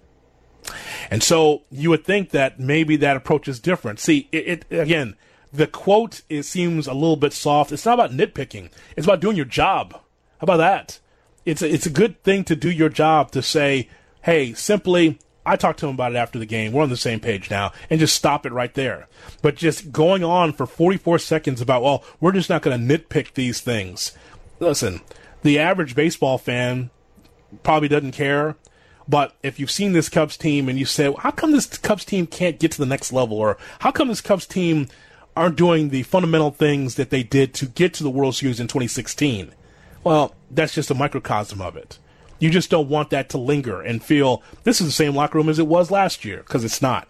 And 1.09 1.21
so 1.21 1.63
you 1.69 1.89
would 1.89 2.05
think 2.05 2.29
that 2.29 2.59
maybe 2.59 2.95
that 2.97 3.17
approach 3.17 3.47
is 3.47 3.59
different. 3.59 3.99
See, 3.99 4.29
it, 4.31 4.65
it 4.71 4.79
again, 4.79 5.15
the 5.53 5.67
quote 5.67 6.21
it 6.29 6.43
seems 6.43 6.87
a 6.87 6.93
little 6.93 7.15
bit 7.15 7.33
soft. 7.33 7.71
It's 7.71 7.85
not 7.85 7.95
about 7.95 8.11
nitpicking. 8.11 8.71
It's 8.95 9.05
about 9.05 9.19
doing 9.19 9.35
your 9.35 9.45
job. 9.45 9.93
How 9.93 10.01
about 10.43 10.57
that? 10.57 10.99
It's 11.45 11.61
a, 11.61 11.73
it's 11.73 11.85
a 11.85 11.91
good 11.91 12.21
thing 12.23 12.43
to 12.45 12.55
do 12.55 12.69
your 12.69 12.89
job 12.89 13.31
to 13.31 13.41
say, 13.41 13.89
hey, 14.23 14.53
simply 14.53 15.19
I 15.45 15.55
talked 15.55 15.79
to 15.79 15.87
him 15.87 15.95
about 15.95 16.13
it 16.13 16.17
after 16.17 16.37
the 16.37 16.45
game. 16.45 16.71
We're 16.71 16.83
on 16.83 16.89
the 16.89 16.97
same 16.97 17.19
page 17.19 17.49
now, 17.49 17.71
and 17.89 17.99
just 17.99 18.15
stop 18.15 18.45
it 18.45 18.53
right 18.53 18.73
there. 18.73 19.07
But 19.41 19.55
just 19.55 19.91
going 19.91 20.23
on 20.23 20.53
for 20.53 20.65
44 20.65 21.19
seconds 21.19 21.61
about, 21.61 21.81
well, 21.81 22.03
we're 22.19 22.31
just 22.31 22.49
not 22.49 22.61
going 22.61 22.87
to 22.87 22.97
nitpick 22.97 23.33
these 23.33 23.59
things. 23.59 24.11
Listen, 24.59 25.01
the 25.41 25.57
average 25.57 25.95
baseball 25.95 26.37
fan 26.37 26.91
probably 27.63 27.87
doesn't 27.87 28.11
care. 28.11 28.55
But 29.07 29.35
if 29.41 29.59
you've 29.59 29.71
seen 29.71 29.93
this 29.93 30.09
Cubs 30.09 30.37
team 30.37 30.69
and 30.69 30.77
you 30.77 30.85
say, 30.85 31.09
well, 31.09 31.17
how 31.17 31.31
come 31.31 31.51
this 31.51 31.65
Cubs 31.65 32.05
team 32.05 32.27
can't 32.27 32.59
get 32.59 32.71
to 32.73 32.77
the 32.77 32.85
next 32.85 33.11
level? 33.11 33.37
Or 33.37 33.57
how 33.79 33.91
come 33.91 34.07
this 34.07 34.21
Cubs 34.21 34.45
team 34.45 34.87
aren't 35.35 35.55
doing 35.55 35.89
the 35.89 36.03
fundamental 36.03 36.51
things 36.51 36.95
that 36.95 37.09
they 37.09 37.23
did 37.23 37.53
to 37.55 37.65
get 37.65 37.93
to 37.95 38.03
the 38.03 38.09
World 38.09 38.35
Series 38.35 38.59
in 38.59 38.67
2016. 38.67 39.51
Well, 40.03 40.35
that's 40.49 40.73
just 40.73 40.91
a 40.91 40.95
microcosm 40.95 41.61
of 41.61 41.75
it. 41.75 41.99
You 42.39 42.49
just 42.49 42.71
don't 42.71 42.89
want 42.89 43.11
that 43.11 43.29
to 43.29 43.37
linger 43.37 43.81
and 43.81 44.03
feel 44.03 44.41
this 44.63 44.81
is 44.81 44.87
the 44.87 44.91
same 44.91 45.15
locker 45.15 45.37
room 45.37 45.49
as 45.49 45.59
it 45.59 45.67
was 45.67 45.91
last 45.91 46.25
year, 46.25 46.37
because 46.37 46.63
it's 46.63 46.81
not. 46.81 47.07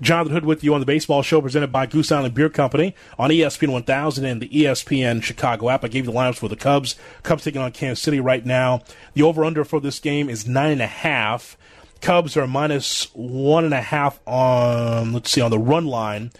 Jonathan 0.00 0.32
Hood 0.32 0.44
with 0.44 0.62
you 0.62 0.74
on 0.74 0.80
the 0.80 0.86
baseball 0.86 1.22
show 1.22 1.40
presented 1.40 1.72
by 1.72 1.86
Goose 1.86 2.12
Island 2.12 2.34
Beer 2.34 2.48
Company 2.48 2.94
on 3.18 3.30
ESPN 3.30 3.72
1000 3.72 4.24
and 4.24 4.42
the 4.42 4.48
ESPN 4.48 5.22
Chicago 5.22 5.70
app. 5.70 5.84
I 5.84 5.88
gave 5.88 6.04
you 6.04 6.12
the 6.12 6.18
lineups 6.18 6.38
for 6.38 6.48
the 6.48 6.56
Cubs. 6.56 6.96
Cubs 7.22 7.44
taking 7.44 7.60
on 7.60 7.72
Kansas 7.72 8.02
City 8.02 8.20
right 8.20 8.44
now. 8.44 8.82
The 9.14 9.22
over 9.22 9.44
under 9.44 9.64
for 9.64 9.80
this 9.80 9.98
game 9.98 10.28
is 10.28 10.46
nine 10.46 10.72
and 10.72 10.82
a 10.82 10.86
half. 10.86 11.56
Cubs 12.00 12.36
are 12.36 12.46
minus 12.46 13.04
one 13.14 13.64
and 13.64 13.72
a 13.72 13.80
half 13.80 14.20
on, 14.26 15.14
let's 15.14 15.30
see, 15.30 15.40
on 15.40 15.50
the 15.50 15.58
run 15.58 15.86
line 15.86 16.30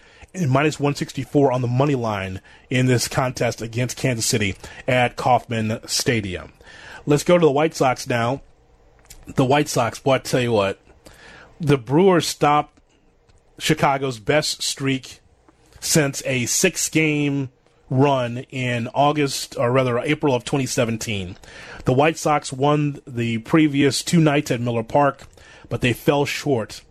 minus 0.45 0.79
164 0.79 1.51
on 1.51 1.61
the 1.61 1.67
money 1.67 1.95
line 1.95 2.41
in 2.69 2.85
this 2.85 3.07
contest 3.07 3.61
against 3.61 3.97
Kansas 3.97 4.25
City 4.25 4.55
at 4.87 5.15
Kauffman 5.15 5.79
Stadium. 5.87 6.53
Let's 7.05 7.23
go 7.23 7.37
to 7.37 7.45
the 7.45 7.51
White 7.51 7.75
Sox 7.75 8.07
now. 8.07 8.41
The 9.25 9.45
White 9.45 9.67
Sox, 9.67 9.99
boy, 9.99 10.15
I 10.15 10.17
tell 10.19 10.41
you 10.41 10.51
what, 10.51 10.79
the 11.59 11.77
Brewers 11.77 12.27
stopped 12.27 12.79
Chicago's 13.59 14.19
best 14.19 14.61
streak 14.61 15.19
since 15.79 16.21
a 16.25 16.45
six 16.45 16.89
game 16.89 17.49
run 17.89 18.39
in 18.49 18.87
August, 18.89 19.57
or 19.57 19.71
rather 19.71 19.99
April 19.99 20.35
of 20.35 20.43
2017. 20.43 21.37
The 21.85 21.93
White 21.93 22.17
Sox 22.17 22.51
won 22.51 22.99
the 23.07 23.39
previous 23.39 24.03
two 24.03 24.19
nights 24.19 24.51
at 24.51 24.61
Miller 24.61 24.83
Park, 24.83 25.23
but 25.69 25.81
they 25.81 25.93
fell 25.93 26.25
short 26.25 26.81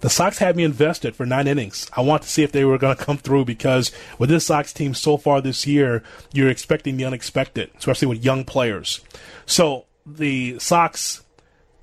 the 0.00 0.10
Sox 0.10 0.38
had 0.38 0.56
me 0.56 0.64
invested 0.64 1.16
for 1.16 1.26
nine 1.26 1.46
innings. 1.46 1.90
I 1.94 2.02
want 2.02 2.22
to 2.22 2.28
see 2.28 2.42
if 2.42 2.52
they 2.52 2.64
were 2.64 2.78
going 2.78 2.96
to 2.96 3.04
come 3.04 3.18
through 3.18 3.44
because 3.44 3.90
with 4.18 4.30
this 4.30 4.46
Sox 4.46 4.72
team 4.72 4.94
so 4.94 5.16
far 5.16 5.40
this 5.40 5.66
year, 5.66 6.02
you're 6.32 6.48
expecting 6.48 6.96
the 6.96 7.04
unexpected, 7.04 7.70
especially 7.78 8.08
with 8.08 8.24
young 8.24 8.44
players. 8.44 9.00
So 9.46 9.86
the 10.06 10.58
Sox, 10.58 11.22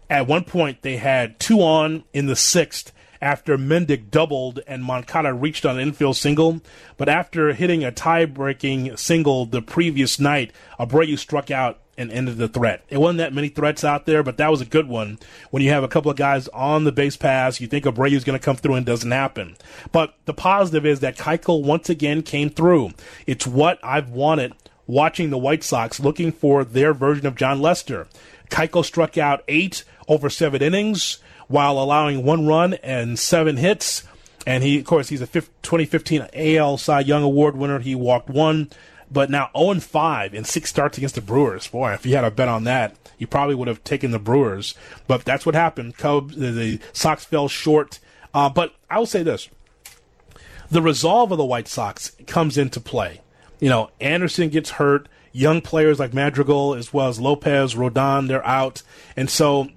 at 0.09 0.27
one 0.27 0.43
point, 0.43 0.81
they 0.81 0.97
had 0.97 1.39
two 1.39 1.59
on 1.59 2.03
in 2.13 2.27
the 2.27 2.35
sixth 2.35 2.91
after 3.21 3.57
Mendick 3.57 4.11
doubled 4.11 4.59
and 4.67 4.83
Moncada 4.83 5.33
reached 5.33 5.65
on 5.65 5.77
an 5.77 5.81
infield 5.81 6.15
single. 6.15 6.61
But 6.97 7.09
after 7.09 7.53
hitting 7.53 7.83
a 7.83 7.91
tie 7.91 8.25
breaking 8.25 8.97
single 8.97 9.45
the 9.45 9.61
previous 9.61 10.19
night, 10.19 10.51
Abreu 10.79 11.17
struck 11.17 11.49
out 11.49 11.79
and 11.97 12.11
ended 12.11 12.37
the 12.37 12.47
threat. 12.47 12.83
It 12.89 12.97
wasn't 12.97 13.19
that 13.19 13.33
many 13.33 13.49
threats 13.49 13.83
out 13.83 14.05
there, 14.05 14.23
but 14.23 14.37
that 14.37 14.51
was 14.51 14.61
a 14.61 14.65
good 14.65 14.87
one. 14.87 15.17
When 15.51 15.63
you 15.63 15.69
have 15.71 15.83
a 15.83 15.87
couple 15.87 16.11
of 16.11 16.17
guys 16.17 16.47
on 16.49 16.83
the 16.83 16.91
base 16.91 17.17
pass, 17.17 17.61
you 17.61 17.67
think 17.67 17.85
Abreu's 17.85 18.23
going 18.23 18.37
to 18.37 18.43
come 18.43 18.57
through 18.57 18.75
and 18.75 18.85
doesn't 18.85 19.11
happen. 19.11 19.55
But 19.91 20.15
the 20.25 20.33
positive 20.33 20.85
is 20.85 20.99
that 20.99 21.17
Keuchel 21.17 21.63
once 21.63 21.89
again 21.89 22.21
came 22.21 22.49
through. 22.49 22.91
It's 23.25 23.47
what 23.47 23.79
I've 23.83 24.09
wanted 24.09 24.53
watching 24.87 25.29
the 25.29 25.37
White 25.37 25.63
Sox 25.63 25.99
looking 25.99 26.31
for 26.31 26.63
their 26.63 26.93
version 26.93 27.25
of 27.25 27.35
Jon 27.35 27.61
Lester. 27.61 28.07
Keuchel 28.49 28.85
struck 28.85 29.17
out 29.17 29.43
eight 29.47 29.83
over 30.07 30.29
seven 30.29 30.61
innings 30.61 31.19
while 31.47 31.79
allowing 31.79 32.23
one 32.23 32.45
run 32.45 32.75
and 32.75 33.17
seven 33.17 33.57
hits. 33.57 34.03
And 34.47 34.63
he, 34.63 34.79
of 34.79 34.85
course, 34.85 35.09
he's 35.09 35.21
a 35.21 35.27
2015 35.27 36.27
AL 36.33 36.77
Cy 36.77 36.99
Young 36.99 37.23
Award 37.23 37.55
winner. 37.55 37.79
He 37.79 37.95
walked 37.95 38.29
one. 38.29 38.69
But 39.11 39.29
now 39.29 39.49
0 39.57 39.79
5 39.79 40.33
in 40.33 40.43
six 40.43 40.69
starts 40.69 40.97
against 40.97 41.15
the 41.15 41.21
Brewers. 41.21 41.67
Boy, 41.67 41.93
if 41.93 42.05
you 42.05 42.15
had 42.15 42.23
a 42.23 42.31
bet 42.31 42.47
on 42.47 42.63
that, 42.63 42.95
you 43.17 43.27
probably 43.27 43.55
would 43.55 43.67
have 43.67 43.83
taken 43.83 44.11
the 44.11 44.19
Brewers. 44.19 44.75
But 45.07 45.25
that's 45.25 45.45
what 45.45 45.55
happened. 45.55 45.97
Cubs, 45.97 46.35
the, 46.35 46.51
the 46.51 46.79
Sox 46.93 47.23
fell 47.23 47.47
short. 47.47 47.99
Uh, 48.33 48.49
but 48.49 48.73
I 48.89 48.99
will 48.99 49.05
say 49.05 49.23
this 49.23 49.49
the 50.69 50.81
resolve 50.81 51.31
of 51.31 51.37
the 51.37 51.45
White 51.45 51.67
Sox 51.67 52.11
comes 52.27 52.57
into 52.57 52.79
play. 52.79 53.21
You 53.59 53.69
know, 53.69 53.91
Anderson 54.01 54.49
gets 54.49 54.71
hurt. 54.71 55.07
Young 55.31 55.61
players 55.61 55.99
like 55.99 56.13
Madrigal, 56.13 56.75
as 56.75 56.93
well 56.93 57.09
as 57.09 57.19
Lopez, 57.19 57.75
Rodon, 57.75 58.29
they're 58.29 58.45
out. 58.45 58.83
And 59.17 59.29
so 59.29 59.67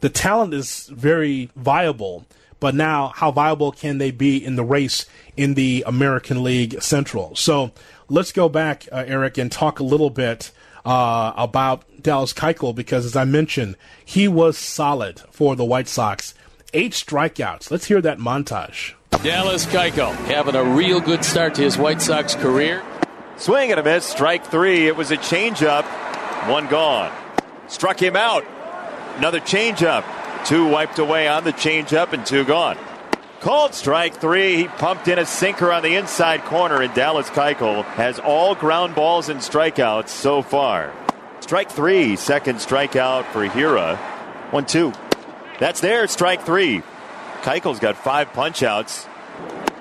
the 0.00 0.08
talent 0.08 0.52
is 0.52 0.88
very 0.88 1.50
viable 1.54 2.26
but 2.64 2.74
now 2.74 3.12
how 3.14 3.30
viable 3.30 3.72
can 3.72 3.98
they 3.98 4.10
be 4.10 4.42
in 4.42 4.56
the 4.56 4.64
race 4.64 5.04
in 5.36 5.52
the 5.52 5.84
American 5.86 6.42
League 6.42 6.80
Central? 6.80 7.36
So 7.36 7.72
let's 8.08 8.32
go 8.32 8.48
back, 8.48 8.88
uh, 8.92 9.04
Eric, 9.06 9.38
and 9.38 9.50
talk 9.50 9.80
a 9.80 9.84
little 9.84 10.10
bit 10.10 10.50
uh, 10.84 11.32
about 11.36 11.84
Dallas 12.02 12.32
Keuchel 12.32 12.74
because, 12.74 13.06
as 13.06 13.16
I 13.16 13.24
mentioned, 13.24 13.76
he 14.04 14.28
was 14.28 14.58
solid 14.58 15.20
for 15.30 15.56
the 15.56 15.64
White 15.64 15.88
Sox. 15.88 16.34
Eight 16.72 16.92
strikeouts. 16.92 17.70
Let's 17.70 17.86
hear 17.86 18.00
that 18.00 18.18
montage. 18.18 18.94
Dallas 19.22 19.64
Keuchel 19.66 20.12
having 20.26 20.54
a 20.54 20.64
real 20.64 21.00
good 21.00 21.24
start 21.24 21.54
to 21.54 21.62
his 21.62 21.78
White 21.78 22.02
Sox 22.02 22.34
career. 22.34 22.82
Swing 23.36 23.70
and 23.70 23.80
a 23.80 23.82
miss, 23.82 24.04
strike 24.04 24.44
three. 24.46 24.86
It 24.86 24.96
was 24.96 25.10
a 25.10 25.16
changeup, 25.16 25.84
one 26.48 26.66
gone. 26.68 27.12
Struck 27.68 28.00
him 28.00 28.16
out. 28.16 28.44
Another 29.16 29.40
changeup. 29.40 30.04
Two 30.44 30.68
wiped 30.68 30.98
away 30.98 31.26
on 31.26 31.44
the 31.44 31.52
changeup 31.52 32.12
and 32.12 32.26
two 32.26 32.44
gone. 32.44 32.76
Called 33.44 33.74
strike 33.74 34.14
three. 34.14 34.56
He 34.56 34.68
pumped 34.68 35.06
in 35.06 35.18
a 35.18 35.26
sinker 35.26 35.70
on 35.70 35.82
the 35.82 35.96
inside 35.96 36.42
corner, 36.44 36.80
and 36.80 36.94
Dallas 36.94 37.28
Keuchel 37.28 37.84
has 37.84 38.18
all 38.18 38.54
ground 38.54 38.94
balls 38.94 39.28
and 39.28 39.38
strikeouts 39.38 40.08
so 40.08 40.40
far. 40.40 40.90
Strike 41.40 41.70
three, 41.70 42.16
second 42.16 42.56
strikeout 42.56 43.26
for 43.32 43.46
Hiura. 43.46 43.98
One, 44.50 44.64
two. 44.64 44.94
That's 45.60 45.82
there, 45.82 46.06
strike 46.06 46.40
three. 46.40 46.82
Keuchel's 47.42 47.80
got 47.80 47.98
five 47.98 48.32
punchouts. 48.32 49.06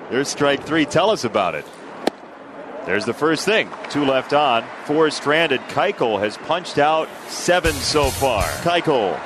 There's 0.09 0.27
strike 0.27 0.65
three. 0.65 0.83
Tell 0.83 1.09
us 1.09 1.23
about 1.23 1.55
it. 1.55 1.65
There's 2.85 3.05
the 3.05 3.13
first 3.13 3.45
thing. 3.45 3.69
Two 3.89 4.03
left 4.03 4.33
on, 4.33 4.65
four 4.83 5.09
stranded. 5.09 5.61
Keuchel 5.69 6.19
has 6.19 6.35
punched 6.35 6.79
out 6.79 7.07
seven 7.29 7.71
so 7.71 8.09
far. 8.09 8.43
Keuchel, 8.43 9.17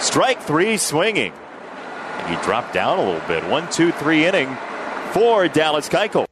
strike 0.00 0.42
three 0.42 0.76
swinging. 0.78 1.32
He 2.28 2.36
dropped 2.44 2.72
down 2.72 2.98
a 2.98 3.02
little 3.02 3.26
bit. 3.28 3.44
One, 3.48 3.70
two, 3.70 3.92
three 3.92 4.26
inning 4.26 4.56
for 5.12 5.48
Dallas 5.48 5.88
Keuchel. 5.88 6.26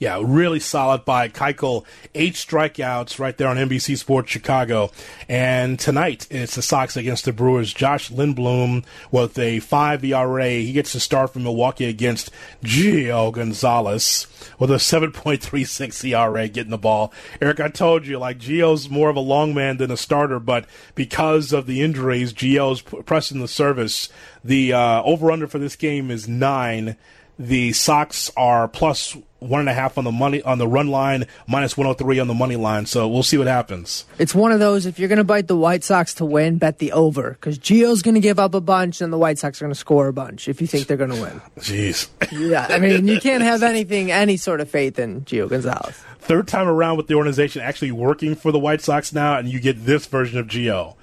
Yeah, 0.00 0.20
really 0.24 0.58
solid 0.58 1.04
by 1.04 1.28
Keuchel. 1.28 1.84
Eight 2.16 2.34
strikeouts 2.34 3.20
right 3.20 3.36
there 3.36 3.46
on 3.46 3.56
NBC 3.56 3.96
Sports 3.96 4.30
Chicago. 4.30 4.90
And 5.28 5.78
tonight 5.78 6.26
it's 6.30 6.56
the 6.56 6.62
Sox 6.62 6.96
against 6.96 7.24
the 7.24 7.32
Brewers. 7.32 7.72
Josh 7.72 8.10
Lindblom 8.10 8.84
with 9.12 9.38
a 9.38 9.60
five 9.60 10.04
ERA. 10.04 10.50
He 10.50 10.72
gets 10.72 10.92
the 10.92 11.00
start 11.00 11.32
from 11.32 11.44
Milwaukee 11.44 11.84
against 11.84 12.30
Gio 12.64 13.32
Gonzalez 13.32 14.26
with 14.58 14.70
a 14.72 14.74
7.36 14.74 16.04
ERA 16.10 16.48
getting 16.48 16.70
the 16.72 16.78
ball. 16.78 17.12
Eric, 17.40 17.60
I 17.60 17.68
told 17.68 18.04
you, 18.04 18.18
like 18.18 18.38
Gio's 18.38 18.88
more 18.88 19.10
of 19.10 19.16
a 19.16 19.20
long 19.20 19.54
man 19.54 19.76
than 19.76 19.92
a 19.92 19.96
starter, 19.96 20.40
but 20.40 20.66
because 20.96 21.52
of 21.52 21.66
the 21.66 21.82
injuries, 21.82 22.32
Gio's 22.32 22.82
pressing 22.82 23.40
the 23.40 23.48
service. 23.48 24.08
The 24.42 24.72
uh, 24.72 25.02
over 25.02 25.30
under 25.30 25.46
for 25.46 25.58
this 25.58 25.76
game 25.76 26.10
is 26.10 26.28
nine. 26.28 26.96
The 27.38 27.72
Sox 27.72 28.30
are 28.36 28.68
plus 28.68 29.16
one 29.40 29.60
and 29.60 29.68
a 29.68 29.74
half 29.74 29.98
on 29.98 30.04
the 30.04 30.12
money 30.12 30.40
on 30.40 30.58
the 30.58 30.68
run 30.68 30.88
line, 30.88 31.26
minus 31.46 31.76
one 31.76 31.86
hundred 31.86 31.96
oh 31.96 32.04
three 32.04 32.18
on 32.18 32.28
the 32.28 32.34
money 32.34 32.56
line. 32.56 32.86
So 32.86 33.08
we'll 33.08 33.24
see 33.24 33.36
what 33.36 33.46
happens. 33.46 34.04
It's 34.18 34.34
one 34.34 34.52
of 34.52 34.60
those. 34.60 34.86
If 34.86 34.98
you're 34.98 35.08
going 35.08 35.18
to 35.18 35.24
bite 35.24 35.48
the 35.48 35.56
White 35.56 35.84
Sox 35.84 36.14
to 36.14 36.24
win, 36.24 36.58
bet 36.58 36.78
the 36.78 36.92
over 36.92 37.30
because 37.32 37.58
Gio's 37.58 38.02
going 38.02 38.14
to 38.14 38.20
give 38.20 38.38
up 38.38 38.54
a 38.54 38.60
bunch, 38.60 39.00
and 39.00 39.12
the 39.12 39.18
White 39.18 39.38
Sox 39.38 39.60
are 39.60 39.64
going 39.64 39.74
to 39.74 39.78
score 39.78 40.06
a 40.06 40.12
bunch. 40.12 40.48
If 40.48 40.60
you 40.60 40.66
think 40.66 40.86
they're 40.86 40.96
going 40.96 41.10
to 41.10 41.20
win, 41.20 41.42
jeez. 41.58 42.08
Yeah, 42.30 42.66
I 42.70 42.78
mean 42.78 43.08
you 43.08 43.20
can't 43.20 43.42
have 43.42 43.62
anything, 43.62 44.12
any 44.12 44.36
sort 44.36 44.60
of 44.60 44.70
faith 44.70 44.98
in 44.98 45.22
Gio 45.22 45.48
Gonzalez. 45.48 45.96
Third 46.20 46.48
time 46.48 46.68
around 46.68 46.96
with 46.96 47.08
the 47.08 47.14
organization 47.14 47.60
actually 47.60 47.92
working 47.92 48.34
for 48.34 48.52
the 48.52 48.58
White 48.58 48.80
Sox 48.80 49.12
now, 49.12 49.36
and 49.36 49.48
you 49.48 49.60
get 49.60 49.84
this 49.84 50.06
version 50.06 50.38
of 50.38 50.46
Gio. 50.46 50.94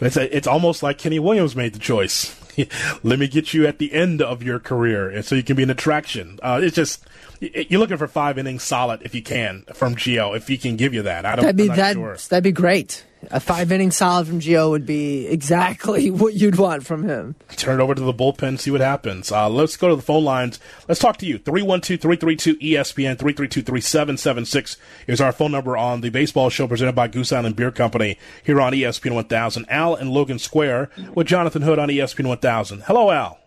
It's, 0.00 0.16
a, 0.16 0.36
it's 0.36 0.46
almost 0.46 0.84
like 0.84 0.98
Kenny 0.98 1.18
Williams 1.18 1.56
made 1.56 1.72
the 1.72 1.80
choice. 1.80 2.38
Let 3.02 3.18
me 3.18 3.28
get 3.28 3.54
you 3.54 3.66
at 3.66 3.78
the 3.78 3.92
end 3.92 4.22
of 4.22 4.42
your 4.42 4.58
career, 4.58 5.08
and 5.08 5.24
so 5.24 5.34
you 5.34 5.42
can 5.42 5.56
be 5.56 5.62
an 5.62 5.70
attraction. 5.70 6.38
Uh, 6.42 6.60
it's 6.62 6.76
just 6.76 7.04
you're 7.40 7.80
looking 7.80 7.96
for 7.96 8.08
five 8.08 8.38
innings 8.38 8.62
solid 8.62 9.02
if 9.02 9.14
you 9.14 9.22
can 9.22 9.64
from 9.74 9.94
Gio. 9.94 10.36
If 10.36 10.48
he 10.48 10.58
can 10.58 10.76
give 10.76 10.94
you 10.94 11.02
that, 11.02 11.24
I 11.24 11.36
don't. 11.36 11.44
That'd 11.44 11.56
be 11.56 11.68
that. 11.68 11.94
Sure. 11.94 12.16
That'd 12.16 12.44
be 12.44 12.52
great. 12.52 13.04
A 13.30 13.40
five 13.40 13.72
inning 13.72 13.90
solid 13.90 14.28
from 14.28 14.38
Gio 14.40 14.70
would 14.70 14.86
be 14.86 15.26
exactly 15.26 16.10
what 16.12 16.34
you'd 16.34 16.56
want 16.56 16.86
from 16.86 17.02
him. 17.02 17.34
Turn 17.56 17.80
it 17.80 17.82
over 17.82 17.94
to 17.94 18.00
the 18.00 18.14
bullpen, 18.14 18.60
see 18.60 18.70
what 18.70 18.80
happens. 18.80 19.32
Uh, 19.32 19.48
let's 19.48 19.76
go 19.76 19.88
to 19.88 19.96
the 19.96 20.02
phone 20.02 20.24
lines. 20.24 20.60
Let's 20.86 21.00
talk 21.00 21.16
to 21.18 21.26
you. 21.26 21.38
312 21.38 22.00
332 22.00 22.56
ESPN 22.56 23.18
332 23.18 23.62
3776 23.62 24.76
is 25.08 25.20
our 25.20 25.32
phone 25.32 25.52
number 25.52 25.76
on 25.76 26.00
the 26.00 26.10
baseball 26.10 26.48
show 26.48 26.68
presented 26.68 26.94
by 26.94 27.08
Goose 27.08 27.32
Island 27.32 27.56
Beer 27.56 27.72
Company 27.72 28.18
here 28.44 28.60
on 28.60 28.72
ESPN 28.72 29.14
1000. 29.14 29.66
Al 29.68 29.94
and 29.96 30.10
Logan 30.10 30.38
Square 30.38 30.90
with 31.14 31.26
Jonathan 31.26 31.62
Hood 31.62 31.78
on 31.78 31.88
ESPN 31.88 32.28
1000. 32.28 32.82
Hello, 32.82 33.10
Al. 33.10 33.38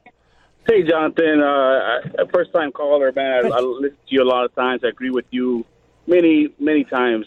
Hey, 0.68 0.84
Jonathan. 0.84 1.42
Uh, 1.42 2.26
first 2.32 2.54
time 2.54 2.72
caller, 2.72 3.12
man. 3.16 3.46
I, 3.46 3.58
I 3.58 3.60
listen 3.62 3.98
to 3.98 4.16
you 4.16 4.24
a 4.24 4.26
lot 4.26 4.46
of 4.46 4.54
times. 4.54 4.82
I 4.84 4.90
agree 4.90 5.10
with 5.10 5.26
you 5.32 5.66
many, 6.08 6.50
many 6.60 6.84
times. 6.84 7.26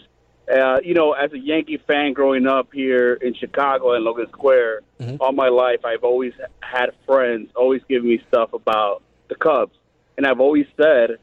Uh, 0.51 0.79
you 0.83 0.93
know, 0.93 1.13
as 1.13 1.33
a 1.33 1.39
Yankee 1.39 1.77
fan 1.87 2.13
growing 2.13 2.47
up 2.47 2.69
here 2.71 3.13
in 3.15 3.33
Chicago 3.33 3.93
and 3.93 4.03
Logan 4.03 4.27
Square, 4.31 4.81
mm-hmm. 4.99 5.17
all 5.19 5.31
my 5.31 5.49
life 5.49 5.83
I've 5.83 6.03
always 6.03 6.33
had 6.61 6.91
friends 7.05 7.49
always 7.55 7.81
giving 7.89 8.09
me 8.09 8.21
stuff 8.27 8.53
about 8.53 9.01
the 9.27 9.35
Cubs, 9.35 9.75
and 10.17 10.25
I've 10.27 10.39
always 10.39 10.67
said 10.79 11.17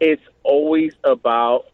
it's 0.00 0.22
always 0.42 0.92
about 1.04 1.66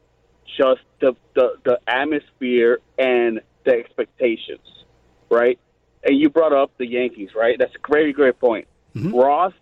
just 0.58 0.82
the 1.00 1.16
the, 1.34 1.54
the 1.64 1.80
atmosphere 1.86 2.80
and 2.98 3.40
the 3.64 3.72
expectations, 3.72 4.84
right? 5.30 5.58
And 6.04 6.18
you 6.18 6.28
brought 6.28 6.52
up 6.52 6.70
the 6.76 6.86
Yankees, 6.86 7.30
right? 7.34 7.58
That's 7.58 7.74
a 7.74 7.90
very 7.90 8.12
great 8.12 8.38
point. 8.38 8.68
Mm-hmm. 8.94 9.14
Ross 9.14 9.54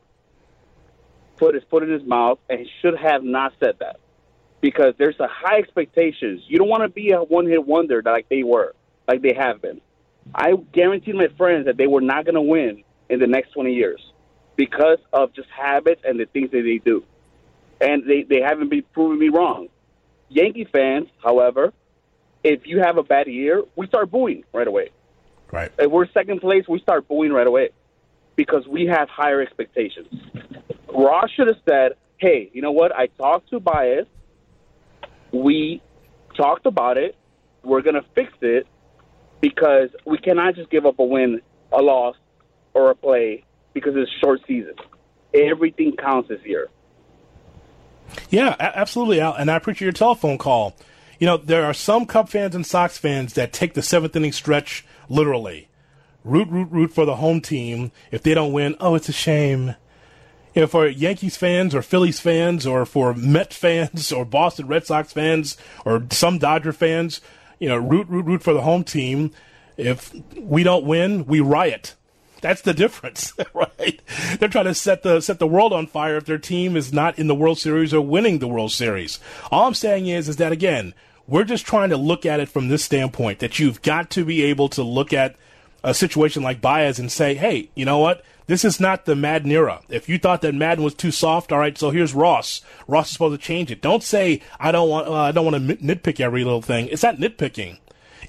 put 1.38 1.54
his 1.54 1.64
foot 1.70 1.82
in 1.82 1.90
his 1.90 2.04
mouth 2.04 2.38
and 2.50 2.66
should 2.82 2.96
have 2.96 3.22
not 3.22 3.52
said 3.60 3.76
that 3.80 3.98
because 4.60 4.94
there's 4.98 5.18
a 5.20 5.28
high 5.28 5.58
expectations. 5.58 6.42
You 6.46 6.58
don't 6.58 6.68
want 6.68 6.82
to 6.82 6.88
be 6.88 7.12
a 7.12 7.22
one 7.22 7.46
hit 7.46 7.66
wonder 7.66 8.02
like 8.04 8.28
they 8.28 8.42
were, 8.42 8.74
like 9.06 9.22
they 9.22 9.34
have 9.34 9.62
been. 9.62 9.80
I 10.34 10.52
guaranteed 10.72 11.14
my 11.14 11.28
friends 11.36 11.66
that 11.66 11.76
they 11.76 11.86
were 11.86 12.00
not 12.00 12.24
going 12.24 12.34
to 12.34 12.42
win 12.42 12.82
in 13.08 13.20
the 13.20 13.26
next 13.26 13.52
20 13.52 13.72
years 13.72 14.00
because 14.56 14.98
of 15.12 15.32
just 15.32 15.48
habits 15.48 16.02
and 16.04 16.20
the 16.20 16.26
things 16.26 16.50
that 16.50 16.62
they 16.62 16.78
do. 16.78 17.04
And 17.80 18.04
they, 18.06 18.24
they 18.24 18.40
haven't 18.40 18.68
been 18.68 18.82
proving 18.92 19.18
me 19.18 19.28
wrong. 19.28 19.68
Yankee 20.28 20.68
fans, 20.70 21.08
however, 21.22 21.72
if 22.44 22.66
you 22.66 22.80
have 22.80 22.98
a 22.98 23.02
bad 23.02 23.28
year, 23.28 23.62
we 23.76 23.86
start 23.86 24.10
booing 24.10 24.44
right 24.52 24.66
away. 24.66 24.90
Right. 25.50 25.72
If 25.78 25.90
we're 25.90 26.08
second 26.08 26.40
place, 26.40 26.64
we 26.68 26.80
start 26.80 27.08
booing 27.08 27.32
right 27.32 27.46
away 27.46 27.70
because 28.36 28.66
we 28.68 28.86
have 28.86 29.08
higher 29.08 29.40
expectations. 29.40 30.08
Ross 30.98 31.30
should 31.30 31.46
have 31.46 31.56
said, 31.68 31.92
hey, 32.18 32.50
you 32.52 32.60
know 32.60 32.72
what? 32.72 32.94
I 32.94 33.06
talked 33.06 33.50
to 33.50 33.60
Baez 33.60 34.06
we 35.32 35.82
talked 36.36 36.66
about 36.66 36.96
it. 36.98 37.16
We're 37.62 37.82
going 37.82 37.96
to 37.96 38.04
fix 38.14 38.32
it 38.40 38.66
because 39.40 39.90
we 40.04 40.18
cannot 40.18 40.54
just 40.54 40.70
give 40.70 40.86
up 40.86 40.98
a 40.98 41.04
win, 41.04 41.40
a 41.72 41.82
loss, 41.82 42.16
or 42.74 42.90
a 42.90 42.94
play 42.94 43.44
because 43.72 43.94
it's 43.96 44.10
short 44.22 44.40
season. 44.46 44.74
Everything 45.34 45.94
counts 45.96 46.28
this 46.28 46.40
year. 46.44 46.68
Yeah, 48.30 48.56
absolutely, 48.58 49.20
Al. 49.20 49.34
And 49.34 49.50
I 49.50 49.56
appreciate 49.56 49.86
your 49.86 49.92
telephone 49.92 50.38
call. 50.38 50.74
You 51.18 51.26
know, 51.26 51.36
there 51.36 51.64
are 51.64 51.74
some 51.74 52.06
Cub 52.06 52.28
fans 52.28 52.54
and 52.54 52.66
Sox 52.66 52.96
fans 52.96 53.34
that 53.34 53.52
take 53.52 53.74
the 53.74 53.82
seventh 53.82 54.16
inning 54.16 54.32
stretch 54.32 54.86
literally. 55.08 55.68
Root, 56.24 56.48
root, 56.48 56.68
root 56.70 56.92
for 56.92 57.04
the 57.04 57.16
home 57.16 57.40
team. 57.40 57.92
If 58.10 58.22
they 58.22 58.34
don't 58.34 58.52
win, 58.52 58.76
oh, 58.80 58.94
it's 58.94 59.08
a 59.08 59.12
shame 59.12 59.74
you 60.54 60.62
know, 60.62 60.66
for 60.66 60.86
Yankees 60.86 61.36
fans 61.36 61.74
or 61.74 61.82
Phillies 61.82 62.20
fans 62.20 62.66
or 62.66 62.84
for 62.84 63.14
Met 63.14 63.52
fans 63.52 64.12
or 64.12 64.24
Boston 64.24 64.66
Red 64.66 64.86
Sox 64.86 65.12
fans 65.12 65.56
or 65.84 66.06
some 66.10 66.38
Dodger 66.38 66.72
fans, 66.72 67.20
you 67.58 67.68
know, 67.68 67.76
root, 67.76 68.08
root, 68.08 68.24
root 68.24 68.42
for 68.42 68.54
the 68.54 68.62
home 68.62 68.84
team. 68.84 69.32
If 69.76 70.12
we 70.36 70.62
don't 70.62 70.84
win, 70.84 71.26
we 71.26 71.40
riot. 71.40 71.94
That's 72.40 72.62
the 72.62 72.74
difference, 72.74 73.32
right? 73.54 74.00
They're 74.38 74.48
trying 74.48 74.66
to 74.66 74.74
set 74.74 75.02
the 75.02 75.20
set 75.20 75.38
the 75.38 75.46
world 75.46 75.72
on 75.72 75.86
fire 75.86 76.16
if 76.16 76.26
their 76.26 76.38
team 76.38 76.76
is 76.76 76.92
not 76.92 77.18
in 77.18 77.26
the 77.26 77.34
World 77.34 77.58
Series 77.58 77.92
or 77.92 78.00
winning 78.00 78.38
the 78.38 78.48
World 78.48 78.72
Series. 78.72 79.18
All 79.50 79.66
I'm 79.66 79.74
saying 79.74 80.06
is, 80.06 80.28
is 80.28 80.36
that 80.36 80.52
again, 80.52 80.94
we're 81.26 81.44
just 81.44 81.66
trying 81.66 81.90
to 81.90 81.96
look 81.96 82.24
at 82.24 82.40
it 82.40 82.48
from 82.48 82.68
this 82.68 82.84
standpoint 82.84 83.40
that 83.40 83.58
you've 83.58 83.82
got 83.82 84.10
to 84.10 84.24
be 84.24 84.42
able 84.44 84.68
to 84.70 84.82
look 84.82 85.12
at 85.12 85.36
a 85.84 85.94
situation 85.94 86.42
like 86.42 86.60
Baez 86.60 86.98
and 86.98 87.10
say, 87.10 87.34
hey, 87.34 87.70
you 87.74 87.84
know 87.84 87.98
what? 87.98 88.24
This 88.48 88.64
is 88.64 88.80
not 88.80 89.04
the 89.04 89.14
Maddon 89.14 89.52
era. 89.52 89.82
If 89.90 90.08
you 90.08 90.18
thought 90.18 90.40
that 90.40 90.54
Maddon 90.54 90.82
was 90.82 90.94
too 90.94 91.10
soft, 91.10 91.52
all 91.52 91.58
right, 91.58 91.76
so 91.76 91.90
here's 91.90 92.14
Ross. 92.14 92.62
Ross 92.86 93.08
is 93.08 93.12
supposed 93.12 93.38
to 93.38 93.46
change 93.46 93.70
it. 93.70 93.82
Don't 93.82 94.02
say 94.02 94.40
I 94.58 94.72
don't 94.72 94.88
want 94.88 95.06
uh, 95.06 95.14
I 95.14 95.32
don't 95.32 95.44
want 95.44 95.68
to 95.68 95.76
nitpick 95.76 96.18
every 96.18 96.44
little 96.44 96.62
thing. 96.62 96.88
It's 96.88 97.02
not 97.02 97.18
nitpicking. 97.18 97.76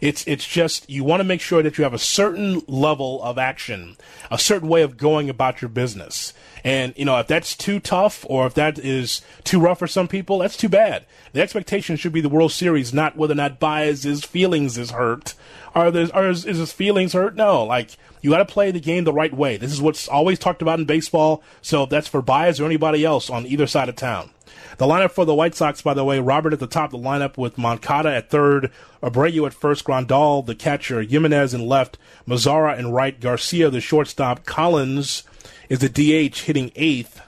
It's 0.01 0.27
it's 0.27 0.45
just 0.45 0.89
you 0.89 1.05
want 1.05 1.21
to 1.21 1.25
make 1.25 1.39
sure 1.39 1.63
that 1.63 1.77
you 1.77 1.85
have 1.85 1.93
a 1.93 1.99
certain 1.99 2.61
level 2.67 3.23
of 3.23 3.37
action, 3.37 3.95
a 4.29 4.37
certain 4.37 4.67
way 4.67 4.81
of 4.81 4.97
going 4.97 5.29
about 5.29 5.61
your 5.61 5.69
business. 5.69 6.33
And 6.65 6.93
you 6.97 7.05
know, 7.05 7.17
if 7.19 7.27
that's 7.27 7.55
too 7.55 7.79
tough 7.79 8.25
or 8.29 8.45
if 8.45 8.53
that 8.55 8.77
is 8.77 9.21
too 9.45 9.59
rough 9.61 9.79
for 9.79 9.87
some 9.87 10.09
people, 10.09 10.39
that's 10.39 10.57
too 10.57 10.69
bad. 10.69 11.05
The 11.31 11.41
expectation 11.41 11.95
should 11.95 12.11
be 12.11 12.21
the 12.21 12.27
World 12.27 12.51
Series, 12.51 12.93
not 12.93 13.15
whether 13.15 13.33
or 13.33 13.35
not 13.35 13.59
Baez's 13.59 14.25
feelings 14.25 14.77
is 14.77 14.91
hurt. 14.91 15.33
Are 15.79 15.91
there 15.91 16.07
are 16.13 16.29
is 16.29 16.43
his 16.43 16.71
feelings 16.71 17.13
hurt? 17.13 17.35
No, 17.35 17.63
like 17.63 17.91
you 18.21 18.31
got 18.31 18.39
to 18.39 18.45
play 18.45 18.71
the 18.71 18.79
game 18.79 19.05
the 19.05 19.13
right 19.13 19.33
way. 19.33 19.57
This 19.57 19.71
is 19.71 19.81
what's 19.81 20.07
always 20.07 20.37
talked 20.37 20.61
about 20.61 20.79
in 20.79 20.85
baseball. 20.85 21.41
So 21.61 21.85
that's 21.85 22.07
for 22.07 22.21
Baez 22.21 22.59
or 22.59 22.65
anybody 22.65 23.05
else 23.05 23.29
on 23.29 23.45
either 23.45 23.67
side 23.67 23.89
of 23.89 23.95
town. 23.95 24.31
The 24.77 24.85
lineup 24.85 25.11
for 25.11 25.25
the 25.25 25.35
White 25.35 25.55
Sox, 25.55 25.81
by 25.81 25.93
the 25.93 26.05
way, 26.05 26.19
Robert 26.19 26.53
at 26.53 26.59
the 26.59 26.67
top 26.67 26.93
of 26.93 27.01
the 27.01 27.07
lineup 27.07 27.37
with 27.37 27.57
Moncada 27.57 28.13
at 28.13 28.29
third, 28.29 28.71
Abreu 29.03 29.45
at 29.45 29.53
first, 29.53 29.83
Grandal 29.85 30.45
the 30.45 30.55
catcher, 30.55 31.01
Jimenez 31.01 31.53
in 31.53 31.67
left, 31.67 31.97
Mazara 32.27 32.77
in 32.77 32.91
right, 32.91 33.19
Garcia 33.19 33.69
the 33.69 33.81
shortstop, 33.81 34.45
Collins 34.45 35.23
is 35.69 35.79
the 35.79 35.89
DH 35.89 36.39
hitting 36.39 36.71
eighth, 36.75 37.21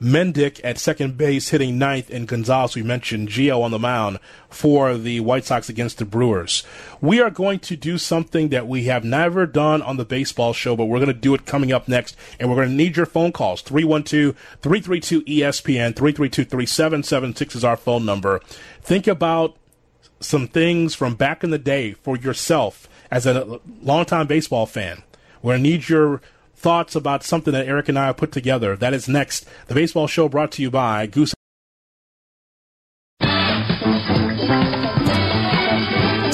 Mendick 0.00 0.60
at 0.64 0.78
second 0.78 1.16
base 1.16 1.50
hitting 1.50 1.78
ninth, 1.78 2.10
and 2.10 2.28
Gonzalez, 2.28 2.74
we 2.74 2.82
mentioned, 2.82 3.28
Gio 3.28 3.62
on 3.62 3.70
the 3.70 3.78
mound 3.78 4.18
for 4.48 4.96
the 4.96 5.20
White 5.20 5.44
Sox 5.44 5.68
against 5.68 5.98
the 5.98 6.04
Brewers. 6.04 6.62
We 7.00 7.20
are 7.20 7.30
going 7.30 7.60
to 7.60 7.76
do 7.76 7.98
something 7.98 8.48
that 8.50 8.66
we 8.66 8.84
have 8.84 9.04
never 9.04 9.46
done 9.46 9.82
on 9.82 9.96
the 9.96 10.04
baseball 10.04 10.52
show, 10.52 10.76
but 10.76 10.86
we're 10.86 10.98
going 10.98 11.06
to 11.08 11.14
do 11.14 11.34
it 11.34 11.46
coming 11.46 11.72
up 11.72 11.88
next, 11.88 12.16
and 12.38 12.48
we're 12.48 12.56
going 12.56 12.68
to 12.68 12.74
need 12.74 12.96
your 12.96 13.06
phone 13.06 13.32
calls. 13.32 13.62
312 13.62 14.36
332 14.62 15.22
ESPN, 15.22 15.94
332 15.96 16.44
3776 16.44 17.56
is 17.56 17.64
our 17.64 17.76
phone 17.76 18.04
number. 18.04 18.40
Think 18.82 19.06
about 19.06 19.56
some 20.20 20.48
things 20.48 20.94
from 20.94 21.14
back 21.14 21.44
in 21.44 21.50
the 21.50 21.58
day 21.58 21.92
for 21.92 22.16
yourself 22.16 22.88
as 23.10 23.26
a 23.26 23.60
longtime 23.82 24.26
baseball 24.26 24.66
fan. 24.66 25.02
We're 25.42 25.52
going 25.52 25.64
to 25.64 25.70
need 25.70 25.88
your 25.88 26.22
thoughts 26.64 26.96
about 26.96 27.22
something 27.22 27.52
that 27.52 27.66
Eric 27.66 27.90
and 27.90 27.98
I 27.98 28.06
have 28.06 28.16
put 28.16 28.32
together. 28.32 28.74
That 28.74 28.94
is 28.94 29.06
next. 29.06 29.46
The 29.66 29.74
baseball 29.74 30.06
show 30.06 30.30
brought 30.30 30.50
to 30.52 30.62
you 30.62 30.70
by 30.70 31.06
Goose. 31.06 31.34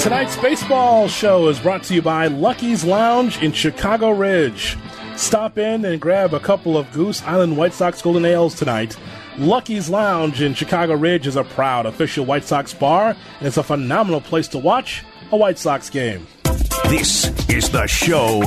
Tonight's 0.01 0.37
baseball 0.37 1.09
show 1.09 1.49
is 1.49 1.59
brought 1.59 1.83
to 1.83 1.93
you 1.93 2.01
by 2.01 2.27
Lucky's 2.27 2.85
Lounge 2.85 3.43
in 3.43 3.51
Chicago 3.51 4.11
Ridge. 4.11 4.77
Stop 5.17 5.57
in 5.57 5.83
and 5.83 5.99
grab 5.99 6.33
a 6.33 6.39
couple 6.39 6.77
of 6.77 6.89
Goose 6.93 7.21
Island 7.23 7.57
White 7.57 7.73
Sox 7.73 8.01
Golden 8.01 8.23
Ales 8.23 8.55
tonight. 8.55 8.95
Lucky's 9.37 9.89
Lounge 9.89 10.41
in 10.41 10.53
Chicago 10.53 10.93
Ridge 10.93 11.27
is 11.27 11.35
a 11.35 11.43
proud 11.43 11.85
official 11.85 12.25
White 12.25 12.45
Sox 12.45 12.73
bar, 12.73 13.09
and 13.39 13.47
it's 13.47 13.57
a 13.57 13.63
phenomenal 13.63 14.21
place 14.21 14.47
to 14.47 14.57
watch 14.57 15.03
a 15.33 15.35
White 15.35 15.59
Sox 15.59 15.89
game. 15.89 16.25
This 16.89 17.25
is 17.49 17.69
the 17.69 17.87
show 17.87 18.43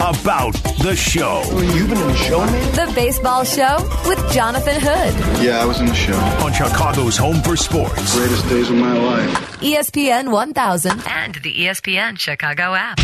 about 0.00 0.52
the 0.82 0.94
show. 0.94 1.42
You've 1.74 1.88
been 1.88 1.98
in 1.98 2.06
the 2.06 2.16
show, 2.16 2.38
man? 2.38 2.74
The 2.74 2.92
Baseball 2.94 3.44
Show 3.44 3.78
with 4.06 4.32
Jonathan 4.32 4.76
Hood. 4.80 5.42
Yeah, 5.44 5.60
I 5.60 5.64
was 5.64 5.80
in 5.80 5.86
the 5.86 5.94
show. 5.94 6.16
On 6.44 6.52
Chicago's 6.52 7.16
Home 7.16 7.42
for 7.42 7.56
Sports. 7.56 8.16
Greatest 8.16 8.48
days 8.48 8.70
of 8.70 8.76
my 8.76 8.92
life. 8.92 9.60
ESPN 9.60 10.30
1000 10.30 11.02
and 11.08 11.34
the 11.36 11.52
ESPN 11.52 12.18
Chicago 12.18 12.74
app. 12.74 12.98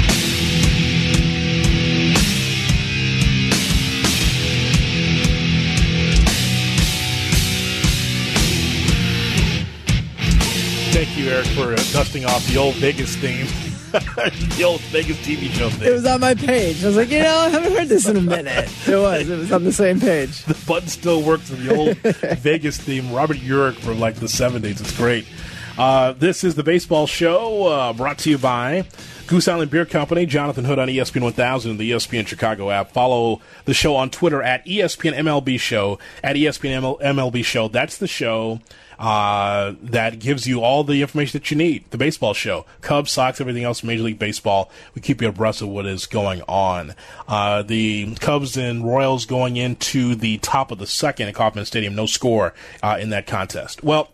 Thank 10.92 11.18
you, 11.18 11.28
Eric, 11.28 11.46
for 11.46 11.73
uh, 11.73 11.76
dusting 11.92 12.25
off 12.25 12.46
the 12.46 12.56
old 12.56 12.76
Vegas 12.76 13.16
theme. 13.16 13.49
the 14.56 14.64
old 14.64 14.80
Vegas 14.82 15.16
TV 15.18 15.50
show 15.50 15.70
thing. 15.70 15.88
It 15.88 15.92
was 15.92 16.04
on 16.06 16.20
my 16.20 16.34
page. 16.34 16.82
I 16.82 16.88
was 16.88 16.96
like, 16.96 17.10
you 17.10 17.20
know, 17.20 17.36
I 17.36 17.48
haven't 17.48 17.72
heard 17.72 17.88
this 17.88 18.08
in 18.08 18.16
a 18.16 18.20
minute. 18.20 18.68
It 18.88 18.96
was. 18.96 19.28
It 19.28 19.38
was 19.38 19.52
on 19.52 19.62
the 19.62 19.72
same 19.72 20.00
page. 20.00 20.44
The 20.44 20.58
button 20.66 20.88
still 20.88 21.22
works 21.22 21.50
in 21.50 21.64
the 21.64 21.74
old 21.74 21.96
Vegas 22.38 22.76
theme. 22.76 23.12
Robert 23.12 23.36
Urich 23.36 23.74
from 23.76 24.00
like 24.00 24.16
the 24.16 24.26
70s. 24.26 24.80
It's 24.80 24.96
great. 24.96 25.26
Uh, 25.78 26.12
this 26.12 26.42
is 26.42 26.56
the 26.56 26.64
baseball 26.64 27.06
show 27.06 27.66
uh, 27.66 27.92
brought 27.92 28.18
to 28.18 28.30
you 28.30 28.38
by 28.38 28.84
Goose 29.28 29.46
Island 29.46 29.70
Beer 29.70 29.86
Company, 29.86 30.26
Jonathan 30.26 30.64
Hood 30.64 30.78
on 30.78 30.88
ESPN 30.88 31.22
1000 31.22 31.70
and 31.72 31.80
the 31.80 31.92
ESPN 31.92 32.26
Chicago 32.26 32.70
app. 32.70 32.90
Follow 32.90 33.40
the 33.64 33.74
show 33.74 33.94
on 33.96 34.10
Twitter 34.10 34.42
at 34.42 34.64
ESPN 34.66 35.14
MLB 35.14 35.58
Show, 35.58 35.98
at 36.22 36.36
ESPN 36.36 37.00
MLB 37.00 37.44
Show. 37.44 37.68
That's 37.68 37.98
the 37.98 38.06
show 38.08 38.60
uh, 38.98 39.74
that 39.82 40.18
gives 40.18 40.46
you 40.46 40.62
all 40.62 40.84
the 40.84 41.02
information 41.02 41.38
that 41.38 41.50
you 41.50 41.56
need. 41.56 41.84
The 41.90 41.98
baseball 41.98 42.34
show, 42.34 42.66
Cubs, 42.80 43.10
Sox, 43.10 43.40
everything 43.40 43.64
else, 43.64 43.82
Major 43.82 44.02
League 44.02 44.18
Baseball. 44.18 44.70
We 44.94 45.00
keep 45.00 45.20
you 45.22 45.28
abreast 45.28 45.62
of 45.62 45.68
what 45.68 45.86
is 45.86 46.06
going 46.06 46.42
on. 46.42 46.95
Uh, 47.28 47.62
the 47.62 48.14
Cubs 48.16 48.56
and 48.56 48.84
Royals 48.84 49.26
going 49.26 49.56
into 49.56 50.14
the 50.14 50.38
top 50.38 50.71
of 50.71 50.78
the 50.78 50.86
second 50.86 51.28
at 51.28 51.34
Kauffman 51.34 51.64
Stadium, 51.64 51.95
no 51.95 52.06
score 52.06 52.54
uh, 52.82 52.99
in 53.00 53.10
that 53.10 53.26
contest. 53.26 53.82
Well, 53.82 54.10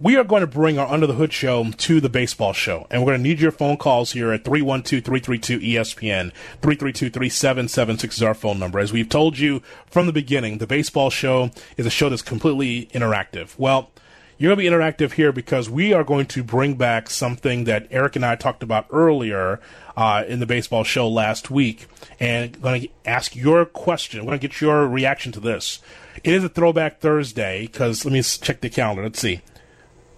we 0.00 0.16
are 0.16 0.24
going 0.24 0.40
to 0.40 0.46
bring 0.46 0.78
our 0.78 0.86
Under 0.92 1.06
the 1.06 1.14
Hood 1.14 1.32
show 1.32 1.70
to 1.70 2.00
the 2.00 2.08
baseball 2.08 2.52
show. 2.52 2.86
And 2.90 3.02
we're 3.02 3.12
going 3.12 3.22
to 3.22 3.28
need 3.28 3.40
your 3.40 3.52
phone 3.52 3.76
calls 3.76 4.12
here 4.12 4.32
at 4.32 4.44
312-332-ESPN. 4.44 6.32
332-3776 6.60 8.04
is 8.04 8.22
our 8.22 8.34
phone 8.34 8.58
number. 8.58 8.78
As 8.80 8.92
we've 8.92 9.08
told 9.08 9.38
you 9.38 9.62
from 9.86 10.06
the 10.06 10.12
beginning, 10.12 10.58
the 10.58 10.66
baseball 10.66 11.10
show 11.10 11.50
is 11.76 11.86
a 11.86 11.90
show 11.90 12.08
that's 12.08 12.22
completely 12.22 12.86
interactive. 12.86 13.56
Well, 13.58 13.90
you're 14.38 14.54
going 14.54 14.66
to 14.66 14.70
be 14.70 14.76
interactive 14.76 15.12
here 15.12 15.32
because 15.32 15.70
we 15.70 15.92
are 15.92 16.04
going 16.04 16.26
to 16.26 16.42
bring 16.42 16.74
back 16.74 17.08
something 17.08 17.64
that 17.64 17.86
Eric 17.90 18.16
and 18.16 18.24
I 18.24 18.36
talked 18.36 18.62
about 18.62 18.86
earlier 18.90 19.60
uh, 19.96 20.24
in 20.26 20.40
the 20.40 20.46
baseball 20.46 20.84
show 20.84 21.08
last 21.08 21.50
week. 21.50 21.86
And 22.18 22.60
going 22.60 22.82
to 22.82 22.88
ask 23.04 23.36
your 23.36 23.64
question. 23.64 24.20
We're 24.20 24.30
going 24.30 24.40
to 24.40 24.48
get 24.48 24.60
your 24.60 24.86
reaction 24.88 25.32
to 25.32 25.40
this. 25.40 25.80
It 26.22 26.34
is 26.34 26.44
a 26.44 26.48
throwback 26.48 27.00
Thursday 27.00 27.66
because 27.66 28.04
let 28.04 28.12
me 28.12 28.22
check 28.22 28.60
the 28.60 28.70
calendar. 28.70 29.04
Let's 29.04 29.20
see. 29.20 29.40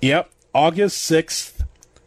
Yep, 0.03 0.31
August 0.55 1.11
6th, 1.11 1.65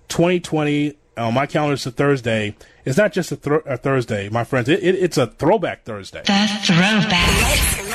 2020. 0.10 0.95
On 1.17 1.34
my 1.34 1.45
calendar, 1.45 1.74
it's 1.74 1.86
a 1.86 1.91
Thursday. 1.91 2.56
It's 2.86 2.98
not 2.98 3.12
just 3.12 3.32
a, 3.32 3.36
th- 3.36 3.62
a 3.65 3.78
Thursday, 3.78 4.30
my 4.30 4.45
friends. 4.45 4.69
It, 4.69 4.82
it, 4.82 4.95
it's 4.95 5.17
a 5.17 5.28
throwback 5.28 5.84
Thursday. 5.84 6.22
The 6.22 6.48
throwback. 6.63 7.88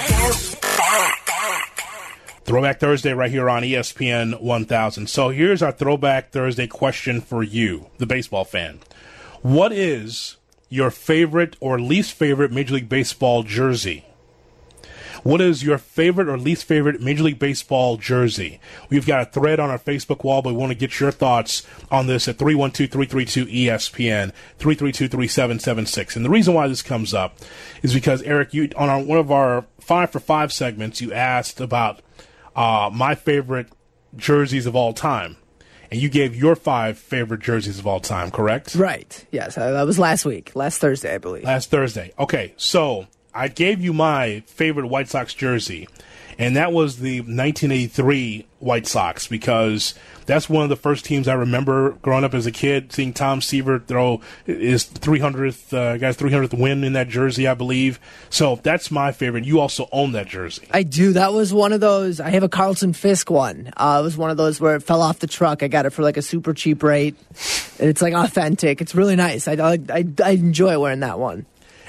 Throwback 2.45 2.79
Thursday 2.79 3.15
right 3.15 3.31
here 3.31 3.49
on 3.49 3.63
ESPN 3.63 4.41
1000. 4.41 5.09
So 5.09 5.31
here's 5.31 5.63
our 5.63 5.73
Throwback 5.73 6.31
Thursday 6.31 6.67
question 6.67 7.23
for 7.23 7.43
you, 7.43 7.87
the 7.97 8.07
baseball 8.07 8.45
fan. 8.45 8.81
What 9.41 9.73
is 9.73 10.37
your 10.69 10.91
favorite 10.91 11.57
or 11.61 11.81
least 11.81 12.13
favorite 12.13 12.53
Major 12.53 12.75
League 12.75 12.91
Baseball 12.91 13.45
jersey? 13.45 14.05
What 15.23 15.41
is 15.41 15.65
your 15.65 15.79
favorite 15.79 16.29
or 16.29 16.37
least 16.37 16.67
favorite 16.67 17.01
Major 17.01 17.23
League 17.23 17.39
Baseball 17.39 17.97
jersey? 17.97 18.61
We've 18.91 19.07
got 19.07 19.23
a 19.23 19.31
thread 19.31 19.59
on 19.59 19.71
our 19.71 19.79
Facebook 19.79 20.23
wall, 20.23 20.43
but 20.43 20.53
we 20.53 20.59
want 20.59 20.73
to 20.73 20.77
get 20.77 21.01
your 21.01 21.13
thoughts 21.13 21.67
on 21.91 22.09
this 22.09 22.29
at 22.29 22.37
312-332-ESPN, 22.37 24.33
332-3776. 24.59 26.17
And 26.17 26.27
the 26.27 26.31
reason 26.31 26.53
why 26.53 26.69
this 26.69 26.83
comes 26.83 27.15
up 27.15 27.39
is 27.83 27.95
because, 27.95 28.21
Eric, 28.21 28.53
you 28.53 28.69
on 28.77 28.91
our, 28.91 29.03
one 29.03 29.17
of 29.17 29.33
our 29.33 29.65
five 29.81 30.11
for 30.11 30.21
five 30.21 30.53
segments, 30.53 31.01
you 31.01 31.11
asked 31.15 31.59
about 31.59 32.01
uh, 32.57 32.91
my 32.93 33.15
favorite 33.15 33.69
jerseys 34.17 34.67
of 34.67 34.77
all 34.77 34.93
time. 34.93 35.37
And 35.91 36.01
you 36.01 36.09
gave 36.09 36.35
your 36.35 36.57
five 36.57 36.99
favorite 36.99 37.41
jerseys 37.41 37.79
of 37.79 37.87
all 37.87 38.01
time, 38.01 38.31
correct? 38.31 38.75
Right. 38.75 39.25
Yes. 39.31 39.57
uh, 39.57 39.71
That 39.73 39.87
was 39.87 39.99
last 39.99 40.25
week, 40.25 40.51
last 40.57 40.81
Thursday, 40.81 41.15
I 41.15 41.19
believe. 41.19 41.45
Last 41.45 41.71
Thursday. 41.71 42.13
Okay, 42.19 42.55
so 42.57 43.07
I 43.33 43.49
gave 43.49 43.81
you 43.81 43.93
my 43.93 44.43
favorite 44.47 44.87
White 44.87 45.09
Sox 45.09 45.35
jersey, 45.35 45.87
and 46.39 46.57
that 46.57 46.73
was 46.73 46.99
the 46.99 47.21
1983 47.21 48.47
White 48.61 48.87
Sox 48.87 49.29
because 49.29 49.95
that's 50.27 50.49
one 50.49 50.63
of 50.63 50.71
the 50.71 50.77
first 50.77 51.05
teams 51.05 51.29
I 51.29 51.35
remember 51.35 51.91
growing 52.03 52.25
up 52.25 52.35
as 52.35 52.47
a 52.47 52.51
kid, 52.51 52.93
seeing 52.93 53.13
Tom 53.13 53.41
Seaver 53.41 53.79
throw 53.79 54.21
his 54.47 54.87
300th 54.87 55.73
uh, 55.73 55.97
guy's 55.99 56.17
300th 56.17 56.59
win 56.59 56.83
in 56.83 56.95
that 56.95 57.09
jersey, 57.09 57.47
I 57.47 57.55
believe. 57.55 58.01
So 58.31 58.59
that's 58.63 58.91
my 58.91 59.13
favorite. 59.13 59.45
You 59.45 59.61
also 59.61 59.89
own 59.93 60.13
that 60.13 60.27
jersey. 60.27 60.67
I 60.73 60.83
do. 60.83 61.13
That 61.13 61.33
was 61.33 61.53
one 61.53 61.73
of 61.73 61.81
those. 61.81 62.21
I 62.21 62.31
have 62.31 62.43
a 62.43 62.49
Carlton 62.49 62.95
Fisk 62.95 63.31
one. 63.31 63.73
Uh, 63.77 63.99
it 64.01 64.05
was 64.05 64.17
one 64.17 64.31
of 64.31 64.37
those 64.37 64.61
where 64.61 64.77
it 64.77 64.83
fell 64.83 65.03
off 65.03 65.19
the 65.19 65.27
truck. 65.27 65.63
I 65.63 65.69
got 65.69 65.87
it 65.87 65.91
for 65.91 66.03
like 66.03 66.17
a 66.17 66.23
super 66.23 66.55
cheap 66.55 66.83
rate. 66.83 67.17
And 67.79 67.91
it's 67.91 68.01
like 68.01 68.15
authentic. 68.15 68.81
It's 68.81 68.95
really 68.95 69.17
nice. 69.17 69.47
I, 69.47 69.55
I, 69.55 69.79
I, 69.91 70.07
I 70.25 70.31
enjoy 70.31 70.79
wearing 70.79 71.01
that 71.01 71.19
one. 71.19 71.45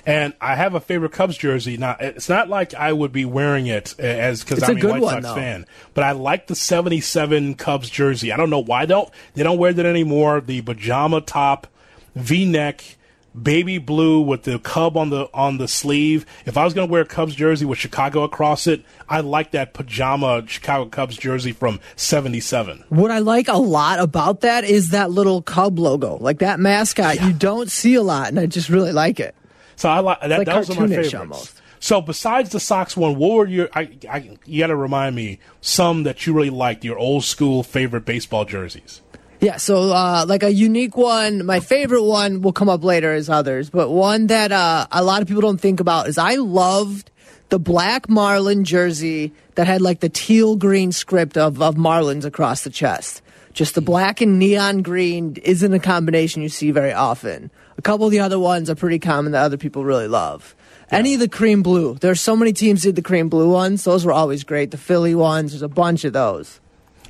And 0.06 0.34
I 0.39 0.56
have 0.56 0.76
a 0.76 0.80
favorite 0.80 1.13
Cubs 1.13 1.38
jersey. 1.38 1.78
Now, 1.78 1.98
it's 2.00 2.30
not 2.30 2.48
like 2.48 2.74
I 2.76 2.94
would 2.94 3.12
be 3.12 3.26
wearing 3.26 3.65
it 3.65 4.00
as 4.00 4.44
because 4.44 4.62
I'm 4.62 4.78
a 4.78 4.88
White 4.88 5.02
one, 5.02 5.12
Sox 5.13 5.26
though. 5.26 5.36
fan. 5.36 5.65
But 5.94 6.04
I 6.04 6.12
like 6.12 6.48
the 6.48 6.56
'77 6.56 7.56
Cubs 7.56 7.89
jersey. 7.89 8.32
I 8.32 8.38
don't 8.38 8.50
know 8.50 8.60
why 8.60 8.86
don't 8.86 9.10
they 9.34 9.44
don't 9.44 9.58
wear 9.58 9.74
that 9.74 9.86
anymore. 9.86 10.41
The 10.41 10.62
pajama 10.62 11.22
top, 11.22 11.68
V-neck, 12.15 12.98
baby 13.41 13.80
blue 13.80 14.22
with 14.22 14.44
the 14.44 14.60
Cub 14.60 14.96
on 14.96 15.10
the 15.10 15.28
on 15.34 15.58
the 15.58 15.68
sleeve. 15.68 16.26
If 16.46 16.56
I 16.56 16.63
was 16.63 16.76
going 16.76 16.88
to 16.88 16.91
wear 16.91 17.02
a 17.02 17.06
Cubs 17.06 17.34
jersey 17.34 17.65
with 17.65 17.80
Chicago 17.80 18.24
across 18.24 18.68
it, 18.68 18.84
I 19.10 19.22
like 19.22 19.52
that 19.52 19.74
pajama 19.74 20.44
Chicago 20.48 20.88
Cubs 20.88 21.18
jersey 21.18 21.52
from 21.52 21.80
'77. 21.96 22.84
What 22.89 23.10
I 23.10 23.20
like 23.20 23.48
a 23.48 23.58
lot 23.58 24.00
about 24.00 24.41
that 24.41 24.65
is 24.65 24.91
that 24.91 25.10
little 25.10 25.41
Cub 25.41 25.80
logo, 25.80 26.18
like 26.18 26.39
that 26.39 26.60
mascot. 26.60 27.22
You 27.22 27.34
don't 27.34 27.72
see 27.72 27.96
a 27.96 28.04
lot, 28.04 28.28
and 28.28 28.39
I 28.39 28.46
just 28.46 28.70
really 28.70 28.91
like 28.91 29.20
it. 29.20 29.34
So 29.76 29.90
I 29.90 30.00
like 30.00 30.22
that. 30.22 30.30
like 30.30 30.48
those 30.48 30.70
are 30.70 30.88
my 30.88 31.20
almost. 31.20 31.62
So 31.80 32.02
besides 32.02 32.50
the 32.50 32.60
Sox 32.60 32.98
one, 32.98 33.16
what 33.16 33.34
were 33.34 33.48
your? 33.48 33.70
I, 33.74 33.98
I 34.10 34.38
you 34.46 34.60
got 34.60 34.68
to 34.68 34.76
remind 34.76 35.16
me 35.16 35.40
some 35.62 36.04
that 36.04 36.26
you 36.26 36.34
really 36.34 36.50
liked. 36.50 36.84
Your 36.84 36.98
old 36.98 37.24
school 37.24 37.64
favorite 37.64 38.06
baseball 38.06 38.46
jerseys. 38.46 39.02
Yeah, 39.42 39.58
so 39.58 39.92
uh, 39.92 40.26
like 40.28 40.44
a 40.44 40.52
unique 40.52 40.98
one, 40.98 41.46
my 41.46 41.60
favorite 41.60 42.04
one 42.04 42.42
will 42.42 42.54
come 42.54 42.70
up 42.70 42.84
later 42.84 43.14
as 43.14 43.30
others, 43.30 43.70
but 43.70 43.90
one 43.90 44.28
that 44.28 44.52
uh, 44.52 44.88
a 44.92 45.04
lot 45.04 45.22
of 45.22 45.28
people 45.28 45.42
don't 45.42 45.60
think 45.60 45.80
about 45.80 46.08
is 46.08 46.18
I 46.18 46.36
loved 46.36 47.12
the 47.50 47.60
black 47.60 48.10
Marlin 48.10 48.64
jersey 48.64 49.34
that 49.56 49.68
had 49.68 49.82
like 49.82 50.00
the 50.00 50.10
teal 50.10 50.56
green 50.56 50.92
script 50.92 51.38
of, 51.38 51.62
of 51.62 51.76
Marlins 51.76 52.26
across 52.26 52.64
the 52.64 52.70
chest. 52.70 53.22
Just 53.54 53.76
the 53.76 53.82
black 53.82 54.20
and 54.20 54.40
neon 54.40 54.82
green 54.82 55.36
isn't 55.44 55.74
a 55.74 55.80
combination 55.80 56.42
you 56.42 56.50
see 56.50 56.72
very 56.72 56.92
often. 56.92 57.52
A 57.78 57.82
couple 57.82 58.06
of 58.06 58.12
the 58.12 58.20
other 58.20 58.40
ones 58.40 58.70
are 58.70 58.76
pretty 58.76 59.00
common 59.00 59.32
that 59.34 59.44
other 59.44 59.58
people 59.58 59.84
really 59.84 60.08
love. 60.08 60.56
Any 60.92 61.16
of 61.16 61.20
the 61.20 61.28
cream 61.28 61.64
blue. 61.64 61.96
There's 61.96 62.22
so 62.22 62.36
many 62.36 62.54
teams 62.54 62.84
did 62.84 62.96
the 62.96 63.02
cream 63.02 63.28
blue 63.28 63.52
ones. 63.52 63.84
Those 63.84 64.06
were 64.06 64.14
always 64.14 64.44
great. 64.44 64.72
The 64.72 64.78
Philly 64.78 65.16
ones, 65.16 65.52
there's 65.52 65.62
a 65.62 65.68
bunch 65.68 66.06
of 66.06 66.14
those. 66.14 66.60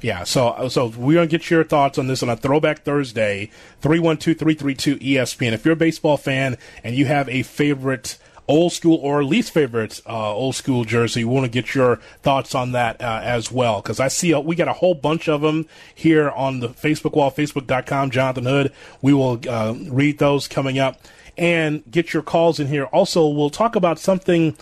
Yeah, 0.02 0.24
so 0.24 0.68
so 0.70 0.88
we're 0.88 1.16
gonna 1.16 1.28
get 1.28 1.50
your 1.50 1.64
thoughts 1.64 1.98
on 1.98 2.08
this 2.08 2.22
on 2.22 2.30
a 2.30 2.38
Throwback 2.38 2.84
Thursday, 2.84 3.50
312-332-ESPN. 3.82 5.52
If 5.52 5.66
you're 5.66 5.74
a 5.74 5.78
baseball 5.78 6.18
fan 6.18 6.58
and 6.84 6.96
you 6.96 7.06
have 7.06 7.28
a 7.30 7.44
favorite 7.44 8.18
old 8.48 8.74
school 8.74 8.98
or 8.98 9.24
least 9.24 9.52
favorite 9.52 10.02
uh, 10.08 10.34
old 10.34 10.56
school 10.56 10.84
jersey, 10.86 11.24
we 11.24 11.34
want 11.34 11.46
to 11.46 11.52
get 11.52 11.74
your 11.74 11.98
thoughts 12.22 12.54
on 12.54 12.72
that 12.74 13.02
uh, 13.02 13.22
as 13.24 13.52
well. 13.52 13.82
Because 13.82 14.00
I 14.00 14.08
see 14.08 14.32
a, 14.32 14.40
we 14.40 14.56
got 14.56 14.68
a 14.68 14.74
whole 14.74 14.94
bunch 14.94 15.28
of 15.28 15.42
them 15.42 15.68
here 15.94 16.30
on 16.30 16.60
the 16.60 16.70
Facebook 16.70 17.16
wall, 17.16 17.32
facebook.com, 17.32 18.12
Jonathan 18.12 18.46
Hood. 18.46 18.74
We 19.02 19.14
will 19.14 19.40
uh, 19.48 19.76
read 19.88 20.20
those 20.20 20.48
coming 20.48 20.80
up 20.80 21.00
and 21.38 21.84
get 21.90 22.14
your 22.14 22.24
calls 22.24 22.60
in 22.60 22.68
here. 22.68 22.86
Also, 22.86 23.28
we'll 23.28 23.50
talk 23.50 23.76
about 23.76 24.00
something 24.00 24.56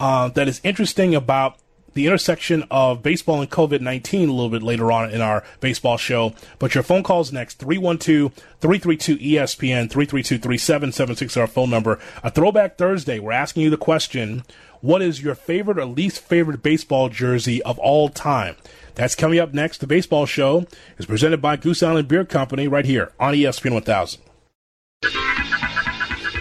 uh, 0.00 0.28
that 0.30 0.48
is 0.48 0.60
interesting 0.64 1.14
about 1.14 1.56
the 1.96 2.06
intersection 2.06 2.62
of 2.70 3.02
baseball 3.02 3.40
and 3.40 3.50
COVID 3.50 3.80
19 3.80 4.28
a 4.28 4.32
little 4.32 4.50
bit 4.50 4.62
later 4.62 4.92
on 4.92 5.10
in 5.10 5.20
our 5.20 5.42
baseball 5.60 5.96
show. 5.96 6.34
But 6.58 6.74
your 6.74 6.84
phone 6.84 7.02
calls 7.02 7.32
next 7.32 7.58
312 7.58 8.32
332 8.60 9.16
ESPN 9.16 9.90
332 9.90 10.38
3776 10.38 11.36
our 11.36 11.46
phone 11.46 11.70
number. 11.70 11.98
A 12.22 12.30
throwback 12.30 12.76
Thursday. 12.76 13.18
We're 13.18 13.32
asking 13.32 13.64
you 13.64 13.70
the 13.70 13.76
question 13.76 14.44
What 14.80 15.02
is 15.02 15.22
your 15.22 15.34
favorite 15.34 15.78
or 15.78 15.86
least 15.86 16.20
favorite 16.20 16.62
baseball 16.62 17.08
jersey 17.08 17.62
of 17.62 17.78
all 17.78 18.10
time? 18.10 18.56
That's 18.94 19.14
coming 19.14 19.38
up 19.38 19.52
next. 19.52 19.78
The 19.78 19.86
baseball 19.86 20.26
show 20.26 20.66
is 20.98 21.06
presented 21.06 21.42
by 21.42 21.56
Goose 21.56 21.82
Island 21.82 22.08
Beer 22.08 22.24
Company 22.24 22.68
right 22.68 22.84
here 22.84 23.12
on 23.18 23.34
ESPN 23.34 23.72
1000. 23.72 24.20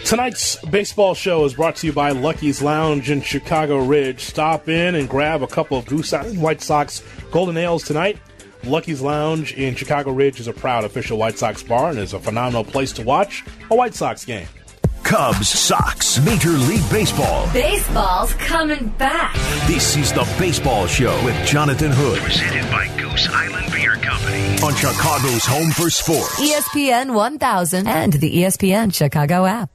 Tonight's 0.06 0.64
baseball 0.66 1.16
show 1.16 1.46
is 1.46 1.56
brought 1.56 1.78
to 1.78 1.88
you 1.88 1.92
by 1.92 2.12
Lucky's 2.12 2.62
Lounge 2.62 3.10
in 3.10 3.24
Chicago 3.24 3.80
Ridge. 3.84 4.20
Stop 4.20 4.70
in 4.70 4.94
and 4.94 5.10
grab 5.10 5.42
a 5.42 5.48
couple 5.48 5.80
of 5.80 5.88
Goose 5.88 6.14
Island 6.14 6.40
White 6.40 6.62
Sox 6.62 7.02
Golden 7.32 7.58
Ales 7.58 7.82
tonight. 7.82 8.20
Lucky's 8.64 9.02
Lounge 9.02 9.54
in 9.54 9.74
Chicago 9.74 10.12
Ridge 10.12 10.40
is 10.40 10.48
a 10.48 10.54
proud 10.54 10.84
official 10.84 11.18
White 11.18 11.40
Sox 11.40 11.64
bar 11.64 11.90
and 11.90 11.98
is 11.98 12.14
a 12.14 12.20
phenomenal 12.20 12.64
place 12.64 12.92
to 12.94 13.02
watch 13.02 13.44
a 13.72 13.76
White 13.76 13.96
Sox 13.96 14.24
game. 14.24 14.48
Cubs, 15.06 15.48
Sox, 15.48 16.20
Major 16.26 16.50
League 16.50 16.90
Baseball. 16.90 17.48
Baseball's 17.54 18.34
coming 18.34 18.88
back. 18.98 19.36
This 19.68 19.96
is 19.96 20.12
the 20.12 20.28
Baseball 20.40 20.88
Show 20.88 21.14
with 21.24 21.36
Jonathan 21.46 21.92
Hood. 21.94 22.18
Presented 22.24 22.68
by 22.72 22.88
Goose 22.98 23.30
Island 23.30 23.72
Beer 23.72 23.98
Company. 23.98 24.58
On 24.64 24.74
Chicago's 24.74 25.46
Home 25.46 25.70
for 25.70 25.92
Sports. 25.92 26.42
ESPN 26.42 27.14
1000 27.14 27.88
and 27.88 28.14
the 28.14 28.38
ESPN 28.38 28.92
Chicago 28.92 29.46
app. 29.46 29.70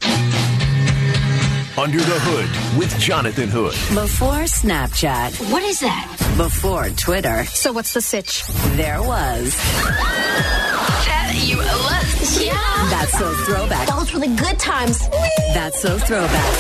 Under 1.80 1.96
the 1.98 2.20
Hood 2.20 2.78
with 2.78 2.98
Jonathan 2.98 3.48
Hood. 3.48 3.72
Before 3.96 4.44
Snapchat. 4.44 5.50
What 5.50 5.62
is 5.62 5.80
that? 5.80 6.34
Before 6.36 6.90
Twitter. 6.90 7.46
So 7.46 7.72
what's 7.72 7.94
the 7.94 8.02
sitch? 8.02 8.44
There 8.76 9.00
was. 9.00 9.56
That 11.08 11.32
you 11.42 11.56
was. 11.56 12.44
Yeah. 12.44 12.52
That's 12.90 13.18
so 13.18 13.32
throwback. 13.46 13.88
Those 13.88 14.12
were 14.12 14.20
the 14.20 14.26
good 14.26 14.58
times. 14.58 15.08
That's 15.54 15.80
so 15.80 15.96
throwback. 15.96 16.52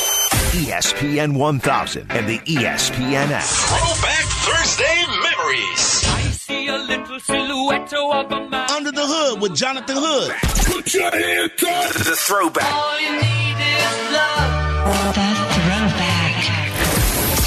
ESPN 0.56 1.36
1000 1.36 2.10
and 2.12 2.26
the 2.26 2.38
ESPN 2.38 3.28
app. 3.30 3.44
Throwback 3.44 4.24
Thursday 4.24 5.04
memories. 5.20 6.04
I 6.08 6.30
see 6.32 6.68
a 6.68 6.78
little 6.78 7.20
silhouette 7.20 7.92
of 7.92 8.32
a 8.32 8.48
man. 8.48 8.70
Under 8.70 8.90
the 8.90 9.04
Hood 9.04 9.42
with 9.42 9.54
Jonathan 9.54 9.96
Hood. 9.98 10.32
Put 10.64 10.94
your 10.94 11.10
hands 11.10 11.62
up. 11.62 11.92
The 11.92 12.16
throwback. 12.16 12.72
All 12.72 12.98
you 12.98 13.12
need 13.20 13.56
is 13.60 14.12
love. 14.14 14.59
The 14.80 15.36
throwback. 15.52 16.34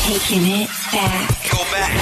Taking 0.05 0.45
it 0.61 0.69
back. 0.91 1.29
Go 1.51 1.57
back. 1.71 1.93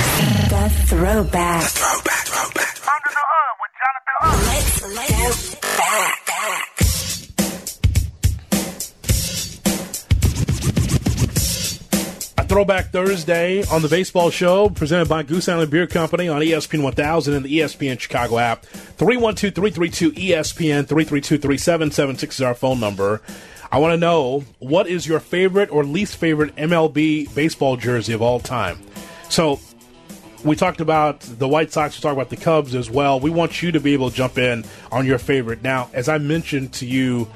The 0.50 0.70
throwback. 0.88 1.64
Throwback, 1.72 2.26
throwback. 2.28 2.76
Under 2.84 3.12
the 3.16 3.24
hood 3.32 3.56
with 3.62 3.72
Jonathan 3.80 4.16
Hood. 4.20 4.40
Let's 4.96 5.56
go 5.56 5.68
back. 5.78 6.20
back. 6.28 6.68
A 12.38 12.44
Throwback 12.44 12.92
Thursday 12.92 13.64
on 13.72 13.82
the 13.82 13.88
baseball 13.88 14.30
show 14.32 14.68
presented 14.70 15.08
by 15.08 15.24
Goose 15.24 15.48
Island 15.48 15.72
Beer 15.72 15.88
Company 15.88 16.28
on 16.28 16.42
ESPN 16.42 16.84
1000 16.84 17.34
and 17.34 17.46
the 17.46 17.60
ESPN 17.60 17.98
Chicago 17.98 18.38
app. 18.38 18.66
312 18.66 19.56
332 19.56 20.12
ESPN 20.12 20.86
332 20.86 21.38
3776 21.38 22.36
is 22.36 22.42
our 22.42 22.54
phone 22.54 22.82
number. 22.82 23.22
I 23.72 23.78
want 23.78 23.94
to 23.94 23.98
know 23.98 24.44
what 24.60 24.88
is 24.88 25.08
your 25.08 25.22
favorite 25.22 25.72
or 25.72 25.86
least 25.86 26.18
favorite 26.18 26.54
MLB 26.58 27.34
baseball 27.34 27.78
jersey 27.78 28.12
of 28.12 28.22
all 28.22 28.40
time? 28.40 28.78
So, 29.30 29.62
we 30.44 30.56
talked 30.56 30.82
about 30.82 31.22
the 31.22 31.48
White 31.48 31.72
Sox, 31.72 31.98
we 31.98 32.02
talked 32.02 32.14
about 32.14 32.30
the 32.30 32.36
Cubs 32.36 32.76
as 32.76 32.90
well. 32.90 33.20
We 33.20 33.30
want 33.30 33.62
you 33.62 33.72
to 33.72 33.80
be 33.80 33.94
able 33.94 34.10
to 34.10 34.16
jump 34.16 34.38
in 34.38 34.66
on 34.92 35.06
your 35.06 35.20
favorite. 35.20 35.62
Now, 35.62 35.90
as 35.94 36.10
I 36.10 36.18
mentioned 36.18 36.74
to 36.74 36.86
you, 36.86 37.30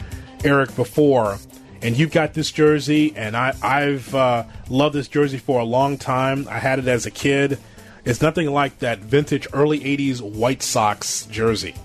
Eric, 0.44 0.76
before, 0.76 1.38
and 1.82 1.98
you've 1.98 2.12
got 2.12 2.34
this 2.34 2.52
jersey, 2.52 3.14
and 3.16 3.38
I, 3.38 3.56
I've 3.62 4.14
uh, 4.14 4.44
loved 4.70 4.96
this 4.96 5.08
jersey 5.08 5.38
for 5.38 5.60
a 5.60 5.64
long 5.64 5.98
time. 5.98 6.48
I 6.50 6.60
had 6.60 6.80
it 6.80 6.88
as 6.88 7.06
a 7.06 7.12
kid. 7.12 7.60
It's 8.04 8.22
nothing 8.22 8.52
like 8.52 8.80
that 8.80 9.00
vintage 9.00 9.48
early 9.54 9.80
80s 9.80 10.20
White 10.22 10.64
Sox 10.64 11.28
jersey. 11.28 11.76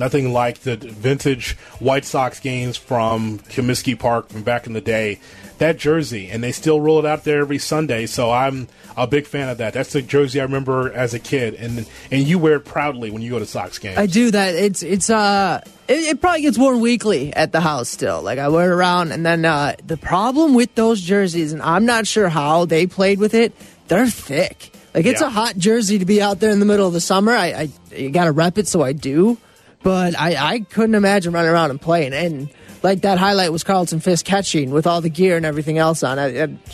Nothing 0.00 0.32
like 0.32 0.60
the 0.60 0.76
vintage 0.76 1.56
White 1.78 2.04
Sox 2.04 2.40
games 2.40 2.76
from 2.76 3.38
Comiskey 3.38 3.96
Park 3.96 4.28
from 4.30 4.42
back 4.42 4.66
in 4.66 4.72
the 4.72 4.80
day. 4.80 5.20
That 5.58 5.76
jersey, 5.76 6.30
and 6.30 6.42
they 6.42 6.52
still 6.52 6.80
roll 6.80 6.98
it 7.00 7.04
out 7.04 7.24
there 7.24 7.40
every 7.40 7.58
Sunday. 7.58 8.06
So 8.06 8.32
I'm 8.32 8.66
a 8.96 9.06
big 9.06 9.26
fan 9.26 9.50
of 9.50 9.58
that. 9.58 9.74
That's 9.74 9.92
the 9.92 10.00
jersey 10.00 10.40
I 10.40 10.44
remember 10.44 10.90
as 10.90 11.12
a 11.12 11.18
kid, 11.18 11.52
and 11.54 11.86
and 12.10 12.26
you 12.26 12.38
wear 12.38 12.54
it 12.56 12.64
proudly 12.64 13.10
when 13.10 13.20
you 13.20 13.30
go 13.30 13.38
to 13.38 13.44
Sox 13.44 13.78
games. 13.78 13.98
I 13.98 14.06
do 14.06 14.30
that. 14.30 14.54
It's 14.54 14.82
it's 14.82 15.10
uh 15.10 15.60
it, 15.86 16.18
probably 16.20 16.40
gets 16.42 16.56
worn 16.56 16.80
weekly 16.80 17.34
at 17.34 17.52
the 17.52 17.60
house 17.60 17.90
still. 17.90 18.22
Like 18.22 18.38
I 18.38 18.48
wear 18.48 18.70
it 18.70 18.74
around 18.74 19.12
and 19.12 19.26
then 19.26 19.44
uh 19.44 19.74
the 19.86 19.98
problem 19.98 20.54
with 20.54 20.74
those 20.76 20.98
jerseys 21.00 21.52
and 21.52 21.60
I'm 21.60 21.84
not 21.84 22.06
sure 22.06 22.30
how 22.30 22.64
they 22.64 22.86
played 22.86 23.18
with 23.18 23.34
it, 23.34 23.52
they're 23.88 24.06
thick. 24.06 24.72
Like 24.94 25.04
it's 25.04 25.20
Yeah. 25.20 25.26
a 25.26 25.30
hot 25.30 25.58
jersey 25.58 25.98
to 25.98 26.04
be 26.06 26.22
out 26.22 26.40
there 26.40 26.50
in 26.52 26.58
the 26.60 26.64
middle 26.66 26.86
of 26.86 26.94
the 26.94 27.00
summer. 27.02 27.32
I, 27.32 27.46
I 27.92 27.94
you 27.94 28.08
gotta 28.10 28.32
rep 28.32 28.56
it 28.56 28.66
so 28.66 28.82
I 28.82 28.92
do. 28.94 29.36
But 29.82 30.18
I, 30.18 30.36
I 30.36 30.60
couldn't 30.60 30.94
imagine 30.94 31.32
running 31.32 31.50
around 31.50 31.70
and 31.70 31.80
playing 31.80 32.12
and 32.12 32.48
like 32.82 33.02
that 33.02 33.18
highlight 33.18 33.52
was 33.52 33.64
Carlton 33.64 34.00
Fisk 34.00 34.24
catching 34.24 34.70
with 34.70 34.86
all 34.86 35.00
the 35.00 35.10
gear 35.10 35.36
and 35.36 35.46
everything 35.46 35.78
else 35.78 36.02
on 36.02 36.18
it. 36.18 36.34
it 36.34 36.66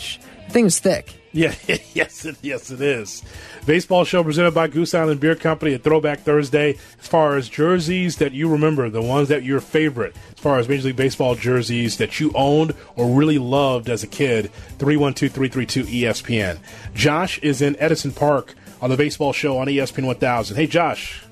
the 0.47 0.53
thing 0.53 0.63
was 0.63 0.79
thick. 0.79 1.13
Yeah, 1.33 1.53
yes, 1.93 2.25
it, 2.25 2.37
yes, 2.41 2.71
it 2.71 2.81
is. 2.81 3.21
Baseball 3.65 4.05
show 4.05 4.23
presented 4.23 4.53
by 4.53 4.67
Goose 4.67 4.93
Island 4.93 5.19
Beer 5.19 5.35
Company 5.35 5.73
at 5.73 5.83
Throwback 5.83 6.21
Thursday. 6.21 6.77
As 6.99 7.07
far 7.07 7.35
as 7.35 7.49
jerseys 7.49 8.17
that 8.17 8.31
you 8.31 8.49
remember, 8.49 8.89
the 8.89 9.01
ones 9.01 9.27
that 9.27 9.43
your 9.43 9.59
favorite, 9.59 10.15
as 10.31 10.39
far 10.39 10.57
as 10.57 10.69
Major 10.69 10.87
League 10.87 10.95
Baseball 10.95 11.35
jerseys 11.35 11.97
that 11.97 12.19
you 12.19 12.31
owned 12.33 12.73
or 12.95 13.13
really 13.13 13.37
loved 13.37 13.89
as 13.89 14.03
a 14.03 14.07
kid, 14.07 14.51
312 14.79 15.31
332 15.33 15.83
ESPN. 15.83 16.59
Josh 16.93 17.39
is 17.39 17.61
in 17.61 17.75
Edison 17.77 18.13
Park 18.13 18.55
on 18.81 18.89
the 18.89 18.97
baseball 18.97 19.33
show 19.33 19.57
on 19.57 19.67
ESPN 19.67 20.05
1000. 20.05 20.55
Hey, 20.55 20.65
Josh. 20.65 21.23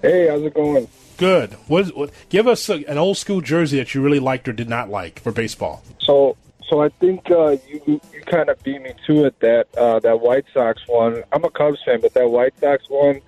Hey, 0.00 0.28
how's 0.28 0.42
it 0.42 0.54
going? 0.54 0.88
Good. 1.18 1.52
What, 1.66 1.82
is- 1.84 1.92
what 1.92 2.10
give 2.30 2.46
us 2.46 2.68
a, 2.70 2.84
an 2.86 2.96
old 2.96 3.18
school 3.18 3.40
jersey 3.40 3.78
that 3.78 3.94
you 3.94 4.00
really 4.00 4.20
liked 4.20 4.48
or 4.48 4.52
did 4.52 4.68
not 4.68 4.88
like 4.88 5.20
for 5.20 5.30
baseball. 5.32 5.82
So, 6.00 6.36
so 6.68 6.80
I 6.82 6.88
think 6.88 7.30
uh, 7.30 7.56
you 7.68 8.00
you 8.12 8.20
kind 8.26 8.48
of 8.48 8.62
beat 8.62 8.80
me 8.80 8.92
to 9.06 9.26
it 9.26 9.38
that 9.40 9.66
uh, 9.76 9.98
that 10.00 10.20
White 10.20 10.44
Sox 10.54 10.80
one. 10.86 11.22
I'm 11.32 11.44
a 11.44 11.50
Cubs 11.50 11.78
fan, 11.84 12.00
but 12.00 12.14
that 12.14 12.28
White 12.30 12.58
Sox 12.60 12.88
one 12.88 13.20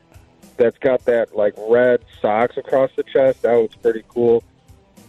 that's 0.56 0.78
got 0.78 1.04
that 1.06 1.34
like 1.36 1.54
red 1.56 2.00
socks 2.20 2.56
across 2.56 2.90
the 2.96 3.02
chest 3.02 3.42
that 3.42 3.54
was 3.54 3.74
pretty 3.82 4.04
cool. 4.08 4.44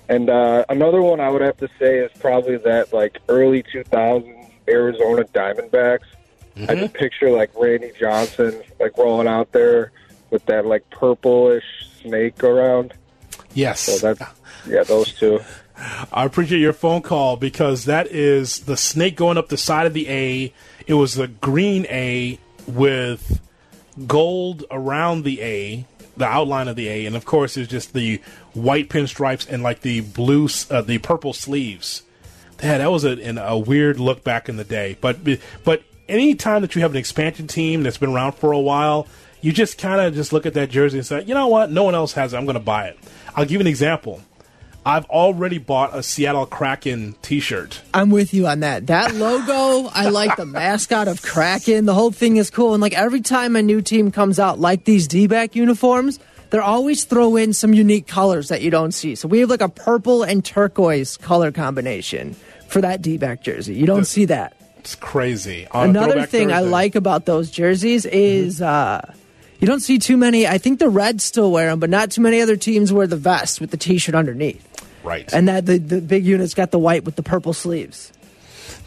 And 0.09 0.29
uh, 0.29 0.65
another 0.69 1.01
one 1.01 1.19
I 1.19 1.29
would 1.29 1.41
have 1.41 1.57
to 1.57 1.69
say 1.79 1.99
is 1.99 2.11
probably 2.19 2.57
that 2.57 2.91
like 2.93 3.19
early 3.29 3.63
2000s 3.63 4.49
Arizona 4.67 5.23
Diamondbacks. 5.25 6.05
I 6.67 6.75
just 6.75 6.93
picture 6.93 7.29
like 7.31 7.51
Randy 7.55 7.91
Johnson 7.99 8.61
like 8.79 8.97
rolling 8.97 9.27
out 9.27 9.51
there 9.51 9.91
with 10.31 10.45
that 10.47 10.65
like 10.65 10.89
purplish 10.89 11.63
snake 12.01 12.43
around. 12.43 12.93
Yes. 13.53 13.81
So 13.81 14.13
that's 14.13 14.31
yeah, 14.67 14.83
those 14.83 15.13
two. 15.13 15.39
I 16.11 16.25
appreciate 16.25 16.59
your 16.59 16.73
phone 16.73 17.01
call 17.01 17.37
because 17.37 17.85
that 17.85 18.07
is 18.07 18.61
the 18.61 18.77
snake 18.77 19.15
going 19.15 19.37
up 19.37 19.49
the 19.49 19.57
side 19.57 19.87
of 19.87 19.93
the 19.93 20.07
A. 20.09 20.53
It 20.87 20.93
was 20.93 21.15
the 21.15 21.27
green 21.27 21.85
A 21.89 22.39
with 22.67 23.41
gold 24.07 24.63
around 24.69 25.23
the 25.23 25.41
A, 25.41 25.85
the 26.15 26.25
outline 26.25 26.67
of 26.67 26.75
the 26.75 26.87
A, 26.87 27.05
and 27.05 27.15
of 27.15 27.25
course 27.25 27.57
it's 27.57 27.69
just 27.69 27.93
the 27.93 28.21
white 28.53 28.89
pinstripes 28.89 29.47
and 29.49 29.63
like 29.63 29.81
the 29.81 30.01
blue, 30.01 30.47
uh, 30.69 30.81
the 30.81 30.99
purple 30.99 31.33
sleeves. 31.33 32.03
Yeah, 32.61 32.77
that 32.77 32.91
was 32.91 33.03
a, 33.03 33.11
an, 33.11 33.39
a 33.39 33.57
weird 33.57 33.99
look 33.99 34.23
back 34.23 34.47
in 34.47 34.57
the 34.57 34.63
day. 34.63 34.97
But 35.01 35.19
but 35.63 35.81
any 36.07 36.35
time 36.35 36.61
that 36.61 36.75
you 36.75 36.81
have 36.83 36.91
an 36.91 36.97
expansion 36.97 37.47
team 37.47 37.81
that's 37.83 37.97
been 37.97 38.11
around 38.11 38.33
for 38.33 38.51
a 38.51 38.59
while, 38.59 39.07
you 39.41 39.51
just 39.51 39.77
kind 39.77 40.01
of 40.01 40.13
just 40.13 40.31
look 40.31 40.45
at 40.45 40.53
that 40.53 40.69
jersey 40.69 40.99
and 40.99 41.05
say, 41.05 41.23
you 41.23 41.33
know 41.33 41.47
what, 41.47 41.71
no 41.71 41.83
one 41.83 41.95
else 41.95 42.13
has 42.13 42.33
it. 42.33 42.37
I'm 42.37 42.45
going 42.45 42.55
to 42.55 42.59
buy 42.59 42.87
it. 42.87 42.99
I'll 43.35 43.43
give 43.43 43.53
you 43.53 43.59
an 43.61 43.67
example. 43.67 44.21
I've 44.83 45.05
already 45.05 45.59
bought 45.59 45.95
a 45.95 46.01
Seattle 46.01 46.47
Kraken 46.47 47.15
T-shirt. 47.21 47.81
I'm 47.93 48.09
with 48.09 48.33
you 48.33 48.47
on 48.47 48.61
that. 48.61 48.87
That 48.87 49.13
logo, 49.13 49.89
I 49.93 50.09
like 50.09 50.37
the 50.37 50.45
mascot 50.45 51.07
of 51.07 51.21
Kraken. 51.21 51.85
The 51.85 51.93
whole 51.93 52.11
thing 52.11 52.37
is 52.37 52.49
cool. 52.49 52.73
And 52.73 52.81
like 52.81 52.93
every 52.93 53.21
time 53.21 53.55
a 53.55 53.61
new 53.61 53.81
team 53.81 54.11
comes 54.11 54.39
out, 54.39 54.59
like 54.59 54.85
these 54.85 55.07
D 55.07 55.27
back 55.27 55.55
uniforms, 55.55 56.19
they're 56.49 56.63
always 56.63 57.03
throw 57.03 57.35
in 57.35 57.53
some 57.53 57.73
unique 57.73 58.07
colors 58.07 58.49
that 58.49 58.61
you 58.61 58.71
don't 58.71 58.91
see. 58.91 59.13
So 59.13 59.27
we 59.27 59.39
have 59.39 59.51
like 59.51 59.61
a 59.61 59.69
purple 59.69 60.23
and 60.23 60.43
turquoise 60.43 61.15
color 61.15 61.51
combination 61.51 62.35
for 62.67 62.81
that 62.81 63.03
D 63.03 63.17
back 63.17 63.43
jersey. 63.43 63.75
You 63.75 63.85
don't 63.85 64.05
see 64.05 64.25
that. 64.25 64.57
It's 64.79 64.95
crazy. 64.95 65.67
On 65.69 65.91
Another 65.91 66.13
Throwback 66.13 66.29
thing 66.29 66.51
I 66.51 66.61
like 66.61 66.95
about 66.95 67.25
those 67.27 67.51
jerseys 67.51 68.07
is 68.07 68.63
uh, 68.63 69.13
you 69.61 69.67
don't 69.67 69.79
see 69.79 69.99
too 69.99 70.17
many. 70.17 70.47
I 70.47 70.57
think 70.57 70.79
the 70.79 70.89
Reds 70.89 71.23
still 71.23 71.51
wear 71.51 71.69
them, 71.69 71.79
but 71.79 71.89
not 71.89 72.11
too 72.11 72.21
many 72.21 72.41
other 72.41 72.57
teams 72.57 72.91
wear 72.91 73.07
the 73.07 73.15
vest 73.15 73.61
with 73.61 73.71
the 73.71 73.77
T-shirt 73.77 74.15
underneath. 74.15 74.67
Right. 75.03 75.31
And 75.31 75.47
that 75.47 75.65
the, 75.65 75.77
the 75.77 76.01
big 76.01 76.25
unit's 76.25 76.53
got 76.53 76.71
the 76.71 76.79
white 76.79 77.05
with 77.05 77.15
the 77.15 77.23
purple 77.23 77.53
sleeves. 77.53 78.11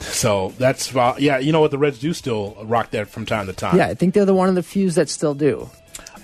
So 0.00 0.52
that's 0.58 0.94
uh, 0.94 1.14
yeah. 1.18 1.38
You 1.38 1.52
know 1.52 1.60
what? 1.60 1.70
The 1.70 1.78
Reds 1.78 1.98
do 1.98 2.12
still 2.12 2.56
rock 2.64 2.90
that 2.90 3.08
from 3.08 3.26
time 3.26 3.46
to 3.46 3.52
time. 3.52 3.76
Yeah, 3.76 3.86
I 3.86 3.94
think 3.94 4.14
they're 4.14 4.24
the 4.24 4.34
one 4.34 4.48
of 4.48 4.54
the 4.54 4.62
few 4.62 4.90
that 4.90 5.08
still 5.08 5.34
do. 5.34 5.70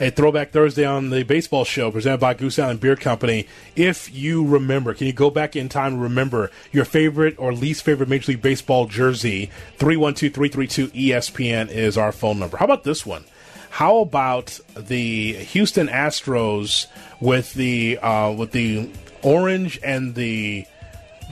A 0.01 0.11
Throwback 0.11 0.51
Thursday 0.51 0.87
on 0.87 1.11
the 1.11 1.25
baseball 1.25 1.65
show 1.65 1.91
presented 1.91 2.21
by 2.21 2.33
Goose 2.33 2.59
Island 2.59 2.81
Beer 2.81 2.97
Company. 2.97 3.47
If 3.77 4.13
you 4.15 4.47
remember, 4.47 4.95
can 4.95 5.07
you 5.07 5.13
go 5.13 5.29
back 5.29 5.55
in 5.55 5.69
time 5.69 5.95
and 5.95 6.03
remember 6.03 6.51
your 6.73 6.87
favorite 6.87 7.35
or 7.39 7.53
least 7.53 7.83
favorite 7.83 8.09
Major 8.09 8.33
League 8.33 8.41
Baseball 8.43 8.87
jersey? 8.87 9.51
312 9.77 10.33
332 10.33 10.89
ESPN 10.89 11.69
is 11.69 11.99
our 11.99 12.13
phone 12.13 12.39
number. 12.39 12.57
How 12.57 12.65
about 12.65 12.83
this 12.83 13.05
one? 13.05 13.25
How 13.71 13.99
about 13.99 14.61
the 14.77 15.33
Houston 15.33 15.89
Astros 15.89 16.87
with 17.21 17.55
the 17.55 17.99
uh, 17.99 18.33
with 18.33 18.53
the 18.53 18.91
orange 19.23 19.81
and 19.83 20.15
the 20.15 20.67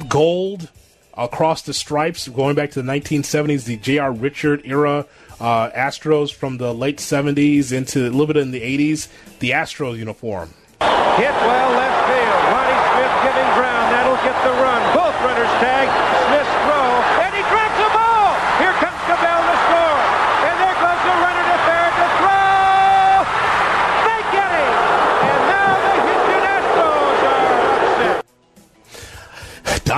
gold 0.08 0.70
across 1.14 1.62
the 1.62 1.74
stripes, 1.74 2.28
going 2.28 2.54
back 2.54 2.70
to 2.70 2.82
the 2.82 2.90
1970s, 2.90 3.64
the 3.64 3.76
J.R. 3.76 4.12
Richard 4.12 4.62
era 4.64 5.04
uh, 5.40 5.70
Astros 5.70 6.32
from 6.32 6.58
the 6.58 6.72
late 6.72 6.98
70s 6.98 7.72
into 7.72 8.02
a 8.02 8.10
little 8.10 8.26
bit 8.26 8.36
in 8.36 8.52
the 8.52 8.60
80s, 8.60 9.08
the 9.40 9.50
Astros 9.50 9.98
uniform. 9.98 10.54
Hit 10.80 11.30
well 11.30 11.70
left 11.72 11.97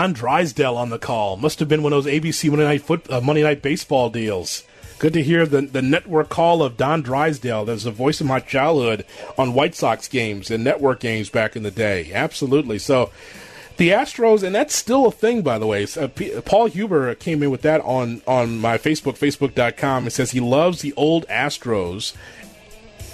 Don 0.00 0.14
Drysdale 0.14 0.78
on 0.78 0.88
the 0.88 0.98
call. 0.98 1.36
Must 1.36 1.58
have 1.58 1.68
been 1.68 1.82
one 1.82 1.92
of 1.92 2.02
those 2.02 2.10
ABC 2.10 2.48
Monday 2.48 2.64
Night 2.64 2.80
foot, 2.80 3.10
uh, 3.10 3.20
Monday 3.20 3.42
Night 3.42 3.60
Baseball 3.60 4.08
deals. 4.08 4.64
Good 4.98 5.12
to 5.12 5.22
hear 5.22 5.44
the 5.44 5.60
the 5.60 5.82
network 5.82 6.30
call 6.30 6.62
of 6.62 6.78
Don 6.78 7.02
Drysdale. 7.02 7.66
That's 7.66 7.84
the 7.84 7.90
voice 7.90 8.18
of 8.18 8.26
my 8.26 8.40
childhood 8.40 9.04
on 9.36 9.52
White 9.52 9.74
Sox 9.74 10.08
games 10.08 10.50
and 10.50 10.64
network 10.64 11.00
games 11.00 11.28
back 11.28 11.54
in 11.54 11.64
the 11.64 11.70
day. 11.70 12.12
Absolutely. 12.14 12.78
So 12.78 13.10
the 13.76 13.90
Astros, 13.90 14.42
and 14.42 14.54
that's 14.54 14.74
still 14.74 15.04
a 15.04 15.12
thing, 15.12 15.42
by 15.42 15.58
the 15.58 15.66
way. 15.66 15.86
Uh, 15.94 16.08
P- 16.08 16.40
Paul 16.46 16.64
Huber 16.64 17.14
came 17.14 17.42
in 17.42 17.50
with 17.50 17.60
that 17.60 17.82
on 17.82 18.22
on 18.26 18.58
my 18.58 18.78
Facebook, 18.78 19.18
Facebook.com. 19.18 20.06
It 20.06 20.12
says 20.12 20.30
he 20.30 20.40
loves 20.40 20.80
the 20.80 20.94
old 20.94 21.28
Astros. 21.28 22.14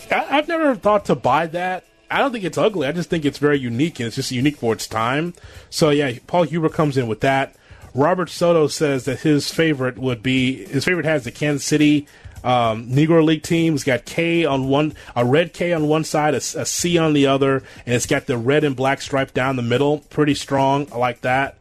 I, 0.08 0.38
I've 0.38 0.46
never 0.46 0.76
thought 0.76 1.06
to 1.06 1.16
buy 1.16 1.48
that. 1.48 1.82
I 2.10 2.18
don't 2.18 2.32
think 2.32 2.44
it's 2.44 2.58
ugly. 2.58 2.86
I 2.86 2.92
just 2.92 3.10
think 3.10 3.24
it's 3.24 3.38
very 3.38 3.58
unique, 3.58 3.98
and 4.00 4.06
it's 4.06 4.16
just 4.16 4.30
unique 4.30 4.56
for 4.56 4.72
its 4.72 4.86
time. 4.86 5.34
So 5.70 5.90
yeah, 5.90 6.12
Paul 6.26 6.44
Huber 6.44 6.68
comes 6.68 6.96
in 6.96 7.06
with 7.08 7.20
that. 7.20 7.54
Robert 7.94 8.28
Soto 8.28 8.68
says 8.68 9.06
that 9.06 9.20
his 9.20 9.50
favorite 9.50 9.98
would 9.98 10.22
be 10.22 10.64
his 10.66 10.84
favorite 10.84 11.06
has 11.06 11.24
the 11.24 11.30
Kansas 11.30 11.64
City 11.64 12.06
um, 12.44 12.88
Negro 12.88 13.24
League 13.24 13.42
team. 13.42 13.74
It's 13.74 13.84
got 13.84 14.04
K 14.04 14.44
on 14.44 14.68
one, 14.68 14.94
a 15.16 15.24
red 15.24 15.52
K 15.52 15.72
on 15.72 15.88
one 15.88 16.04
side, 16.04 16.34
a, 16.34 16.36
a 16.36 16.66
C 16.66 16.98
on 16.98 17.12
the 17.12 17.26
other, 17.26 17.56
and 17.84 17.94
it's 17.94 18.06
got 18.06 18.26
the 18.26 18.38
red 18.38 18.64
and 18.64 18.76
black 18.76 19.00
stripe 19.00 19.34
down 19.34 19.56
the 19.56 19.62
middle. 19.62 19.98
Pretty 20.10 20.34
strong. 20.34 20.86
I 20.92 20.98
like 20.98 21.22
that. 21.22 21.56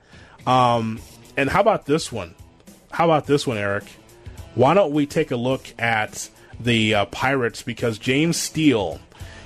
Um, 0.46 1.02
and 1.36 1.50
how 1.50 1.62
about 1.62 1.86
this 1.86 2.12
one? 2.12 2.36
How 2.92 3.06
about 3.06 3.26
this 3.26 3.48
one, 3.48 3.58
Eric? 3.58 3.86
Why 4.54 4.74
don't 4.74 4.94
we 4.94 5.06
take 5.06 5.32
a 5.32 5.36
look 5.36 5.66
at 5.80 6.30
the 6.60 6.94
uh, 6.94 7.06
Pirates? 7.06 7.62
Because 7.64 7.98
James 7.98 8.38
Steele, 8.38 9.00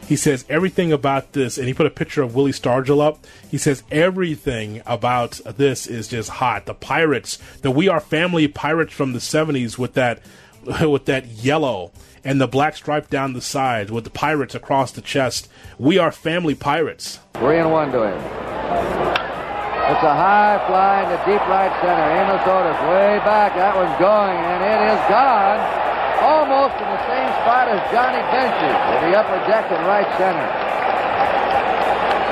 he 0.09 0.15
says 0.15 0.43
everything 0.49 0.91
about 0.91 1.33
this, 1.33 1.59
and 1.59 1.67
he 1.67 1.73
put 1.75 1.85
a 1.85 1.91
picture 1.91 2.23
of 2.23 2.33
Willie 2.33 2.51
Stargell 2.51 2.99
up. 2.99 3.27
He 3.47 3.59
says 3.59 3.83
everything 3.91 4.81
about 4.87 5.39
this 5.45 5.85
is 5.85 6.07
just 6.07 6.31
hot. 6.31 6.65
The 6.65 6.73
Pirates, 6.73 7.37
the 7.61 7.69
We 7.69 7.87
Are 7.89 7.99
Family 7.99 8.47
Pirates 8.47 8.91
from 8.91 9.13
the 9.13 9.19
'70s, 9.19 9.77
with 9.77 9.93
that, 9.93 10.19
with 10.81 11.05
that 11.05 11.27
yellow 11.27 11.91
and 12.23 12.41
the 12.41 12.47
black 12.47 12.75
stripe 12.75 13.11
down 13.11 13.33
the 13.33 13.41
side, 13.41 13.91
with 13.91 14.03
the 14.03 14.09
pirates 14.09 14.55
across 14.55 14.91
the 14.91 15.01
chest. 15.01 15.47
We 15.77 15.99
are 15.99 16.11
Family 16.11 16.55
Pirates. 16.55 17.19
Three 17.35 17.59
and 17.59 17.71
one 17.71 17.91
to 17.91 18.01
him. 18.01 18.17
It's 18.17 20.03
a 20.03 20.15
high 20.15 20.57
fly 20.65 21.03
in 21.03 21.09
the 21.09 21.17
deep 21.17 21.47
right 21.47 21.71
center. 21.81 22.09
Amos 22.17 22.41
Otis 22.47 22.81
way 22.89 23.21
back. 23.23 23.53
That 23.53 23.75
one's 23.75 23.99
going, 23.99 24.37
and 24.37 24.63
it 24.63 24.91
is 24.91 25.01
gone. 25.07 25.88
Almost 26.19 26.75
in 26.75 26.87
the 26.91 27.03
same 27.07 27.29
spot 27.39 27.71
as 27.71 27.79
Johnny 27.91 28.19
Bench's 28.27 28.79
in 28.99 29.11
the 29.11 29.17
upper 29.17 29.39
deck 29.47 29.71
in 29.71 29.79
right 29.87 30.07
center. 30.19 30.49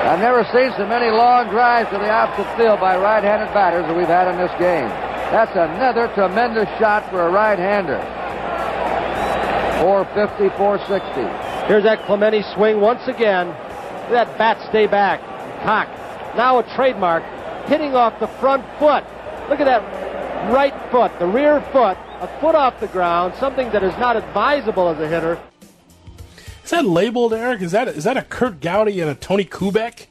I've 0.07 0.19
never 0.19 0.43
seen 0.51 0.71
so 0.77 0.85
many 0.87 1.09
long 1.09 1.49
drives 1.49 1.89
to 1.91 1.97
the 1.97 2.09
opposite 2.09 2.47
field 2.57 2.79
by 2.79 2.97
right-handed 2.97 3.53
batters 3.53 3.85
that 3.87 3.95
we've 3.95 4.07
had 4.07 4.27
in 4.27 4.37
this 4.37 4.51
game. 4.59 4.87
That's 5.31 5.51
another 5.55 6.07
tremendous 6.15 6.69
shot 6.79 7.09
for 7.09 7.27
a 7.27 7.29
right-hander. 7.29 7.99
450, 9.81 10.55
460. 10.57 11.67
Here's 11.67 11.83
that 11.83 12.05
Clemente 12.05 12.41
swing 12.55 12.79
once 12.79 13.07
again. 13.07 13.47
That 14.11 14.37
bat 14.37 14.57
stay 14.69 14.87
back. 14.87 15.19
Cock. 15.63 15.87
Now 16.35 16.59
a 16.59 16.63
trademark. 16.75 17.23
Hitting 17.67 17.95
off 17.95 18.19
the 18.19 18.27
front 18.27 18.63
foot. 18.79 19.03
Look 19.49 19.59
at 19.59 19.65
that 19.65 19.83
right 20.51 20.73
foot, 20.91 21.11
the 21.19 21.27
rear 21.27 21.61
foot, 21.73 21.97
a 22.21 22.27
foot 22.39 22.55
off 22.55 22.79
the 22.79 22.87
ground, 22.87 23.33
something 23.35 23.69
that 23.71 23.83
is 23.83 23.95
not 23.97 24.15
advisable 24.17 24.89
as 24.89 24.99
a 24.99 25.07
hitter. 25.07 25.39
Is 26.63 26.71
that 26.71 26.85
labeled, 26.85 27.33
Eric? 27.33 27.61
Is 27.61 27.71
that 27.71 27.87
is 27.87 28.03
that 28.03 28.17
a 28.17 28.21
Curt 28.23 28.59
Gowdy 28.59 28.99
and 28.99 29.09
a 29.09 29.15
Tony 29.15 29.45
Kubek? 29.45 30.07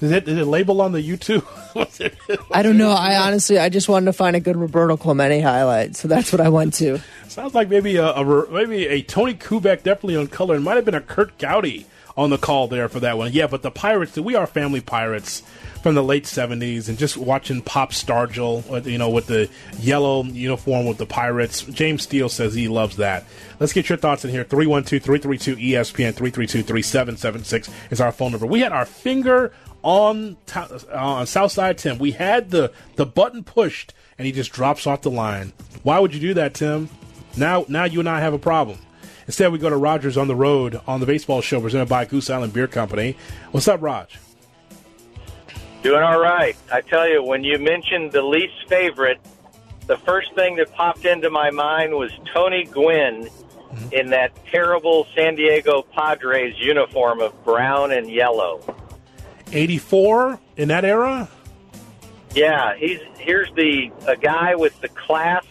Is 0.00 0.10
it, 0.12 0.26
is 0.28 0.38
it 0.38 0.46
labeled 0.46 0.80
on 0.80 0.92
the 0.92 1.00
YouTube? 1.06 1.42
What's 1.74 2.00
it- 2.00 2.16
I 2.52 2.62
don't 2.62 2.78
know. 2.78 2.90
I 2.90 3.16
honestly, 3.16 3.58
I 3.58 3.68
just 3.68 3.86
wanted 3.88 4.06
to 4.06 4.12
find 4.14 4.34
a 4.34 4.40
good 4.40 4.56
Roberto 4.56 4.96
Clemente 4.96 5.40
highlight, 5.40 5.94
so 5.94 6.08
that's 6.08 6.32
what 6.32 6.40
I 6.40 6.48
went 6.48 6.72
to. 6.74 7.00
Sounds 7.28 7.54
like 7.54 7.68
maybe 7.68 7.96
a, 7.96 8.06
a 8.12 8.50
maybe 8.50 8.86
a 8.86 9.02
Tony 9.02 9.34
Kubek 9.34 9.82
definitely 9.82 10.16
on 10.16 10.26
color. 10.26 10.56
It 10.56 10.60
might 10.60 10.76
have 10.76 10.84
been 10.86 10.94
a 10.94 11.00
Curt 11.02 11.36
Gowdy 11.38 11.86
on 12.16 12.30
the 12.30 12.38
call 12.38 12.68
there 12.68 12.88
for 12.88 13.00
that 13.00 13.18
one. 13.18 13.32
Yeah, 13.32 13.46
but 13.46 13.62
the 13.62 13.70
Pirates, 13.70 14.18
we 14.18 14.34
are 14.34 14.46
family 14.46 14.80
Pirates 14.80 15.42
from 15.82 15.94
the 15.94 16.02
late 16.02 16.24
70s 16.24 16.88
and 16.88 16.98
just 16.98 17.16
watching 17.16 17.62
Pop 17.62 17.92
Stargell, 17.92 18.70
uh, 18.70 18.88
you 18.88 18.98
know, 18.98 19.08
with 19.08 19.26
the 19.26 19.48
yellow 19.78 20.22
uniform 20.24 20.86
with 20.86 20.98
the 20.98 21.06
Pirates. 21.06 21.62
James 21.62 22.02
Steele 22.02 22.28
says 22.28 22.54
he 22.54 22.68
loves 22.68 22.96
that. 22.96 23.24
Let's 23.58 23.72
get 23.72 23.88
your 23.88 23.98
thoughts 23.98 24.24
in 24.24 24.30
here. 24.30 24.44
312 24.44 25.02
332 25.02 25.56
ESPN 25.56 26.14
332 26.14 26.62
3776 26.62 27.70
is 27.90 28.00
our 28.00 28.12
phone 28.12 28.32
number. 28.32 28.46
We 28.46 28.60
had 28.60 28.72
our 28.72 28.84
finger 28.84 29.52
on 29.82 30.36
uh, 30.54 30.78
on 30.94 31.26
Southside 31.26 31.78
Tim. 31.78 31.98
We 31.98 32.12
had 32.12 32.50
the 32.50 32.72
the 32.96 33.06
button 33.06 33.44
pushed 33.44 33.94
and 34.18 34.26
he 34.26 34.32
just 34.32 34.52
drops 34.52 34.86
off 34.86 35.02
the 35.02 35.10
line. 35.10 35.52
Why 35.82 35.98
would 35.98 36.12
you 36.12 36.20
do 36.20 36.34
that, 36.34 36.54
Tim? 36.54 36.90
Now 37.36 37.64
now 37.68 37.84
you 37.84 38.00
and 38.00 38.08
I 38.08 38.20
have 38.20 38.34
a 38.34 38.38
problem. 38.38 38.78
Instead, 39.30 39.52
we 39.52 39.58
go 39.60 39.70
to 39.70 39.76
Rogers 39.76 40.16
on 40.16 40.26
the 40.26 40.34
road 40.34 40.80
on 40.88 40.98
the 40.98 41.06
baseball 41.06 41.40
show 41.40 41.60
presented 41.60 41.88
by 41.88 42.04
Goose 42.04 42.28
Island 42.28 42.52
Beer 42.52 42.66
Company. 42.66 43.16
What's 43.52 43.68
up, 43.68 43.80
Raj? 43.80 44.18
Doing 45.84 46.02
all 46.02 46.18
right. 46.18 46.56
I 46.72 46.80
tell 46.80 47.08
you, 47.08 47.22
when 47.22 47.44
you 47.44 47.56
mentioned 47.56 48.10
the 48.10 48.22
least 48.22 48.68
favorite, 48.68 49.20
the 49.86 49.96
first 49.98 50.34
thing 50.34 50.56
that 50.56 50.72
popped 50.72 51.04
into 51.04 51.30
my 51.30 51.52
mind 51.52 51.94
was 51.94 52.10
Tony 52.34 52.64
Gwynn 52.64 53.26
mm-hmm. 53.26 53.92
in 53.92 54.10
that 54.10 54.32
terrible 54.46 55.06
San 55.14 55.36
Diego 55.36 55.82
Padres 55.82 56.58
uniform 56.58 57.20
of 57.20 57.44
brown 57.44 57.92
and 57.92 58.10
yellow. 58.10 58.60
84 59.52 60.40
in 60.56 60.66
that 60.66 60.84
era? 60.84 61.28
Yeah, 62.34 62.74
he's 62.74 62.98
here's 63.16 63.52
the 63.54 63.92
a 64.08 64.16
guy 64.16 64.56
with 64.56 64.80
the 64.80 64.88
class 64.88 65.44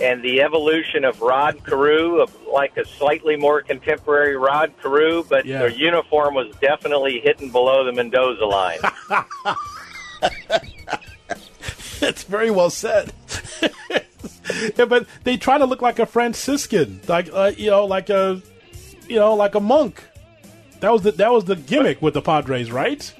and 0.00 0.22
the 0.22 0.42
evolution 0.42 1.04
of 1.04 1.20
Rod 1.20 1.64
Carew, 1.64 2.20
of 2.20 2.34
like 2.52 2.76
a 2.76 2.84
slightly 2.84 3.36
more 3.36 3.62
contemporary 3.62 4.36
Rod 4.36 4.72
Carew, 4.82 5.22
but 5.28 5.44
Yeah. 5.46 5.58
their 5.60 5.70
uniform 5.70 6.34
was 6.34 6.54
definitely 6.60 7.20
hitting 7.20 7.50
below 7.50 7.84
the 7.84 7.92
Mendoza 7.92 8.44
line. 8.44 8.78
That's 12.00 12.24
very 12.24 12.50
well 12.50 12.70
said. 12.70 13.12
yeah, 14.76 14.84
but 14.86 15.06
they 15.24 15.36
try 15.36 15.58
to 15.58 15.64
look 15.66 15.82
like 15.82 15.98
a 16.00 16.06
Franciscan, 16.06 17.00
like 17.06 17.28
uh, 17.32 17.52
you 17.56 17.70
know, 17.70 17.84
like 17.84 18.10
a 18.10 18.42
you 19.08 19.16
know, 19.16 19.34
like 19.34 19.54
a 19.54 19.60
monk. 19.60 20.02
That 20.80 20.90
was 20.92 21.02
the 21.02 21.12
that 21.12 21.30
was 21.32 21.44
the 21.44 21.54
gimmick 21.56 22.02
with 22.02 22.14
the 22.14 22.22
Padres, 22.22 22.72
right? 22.72 23.12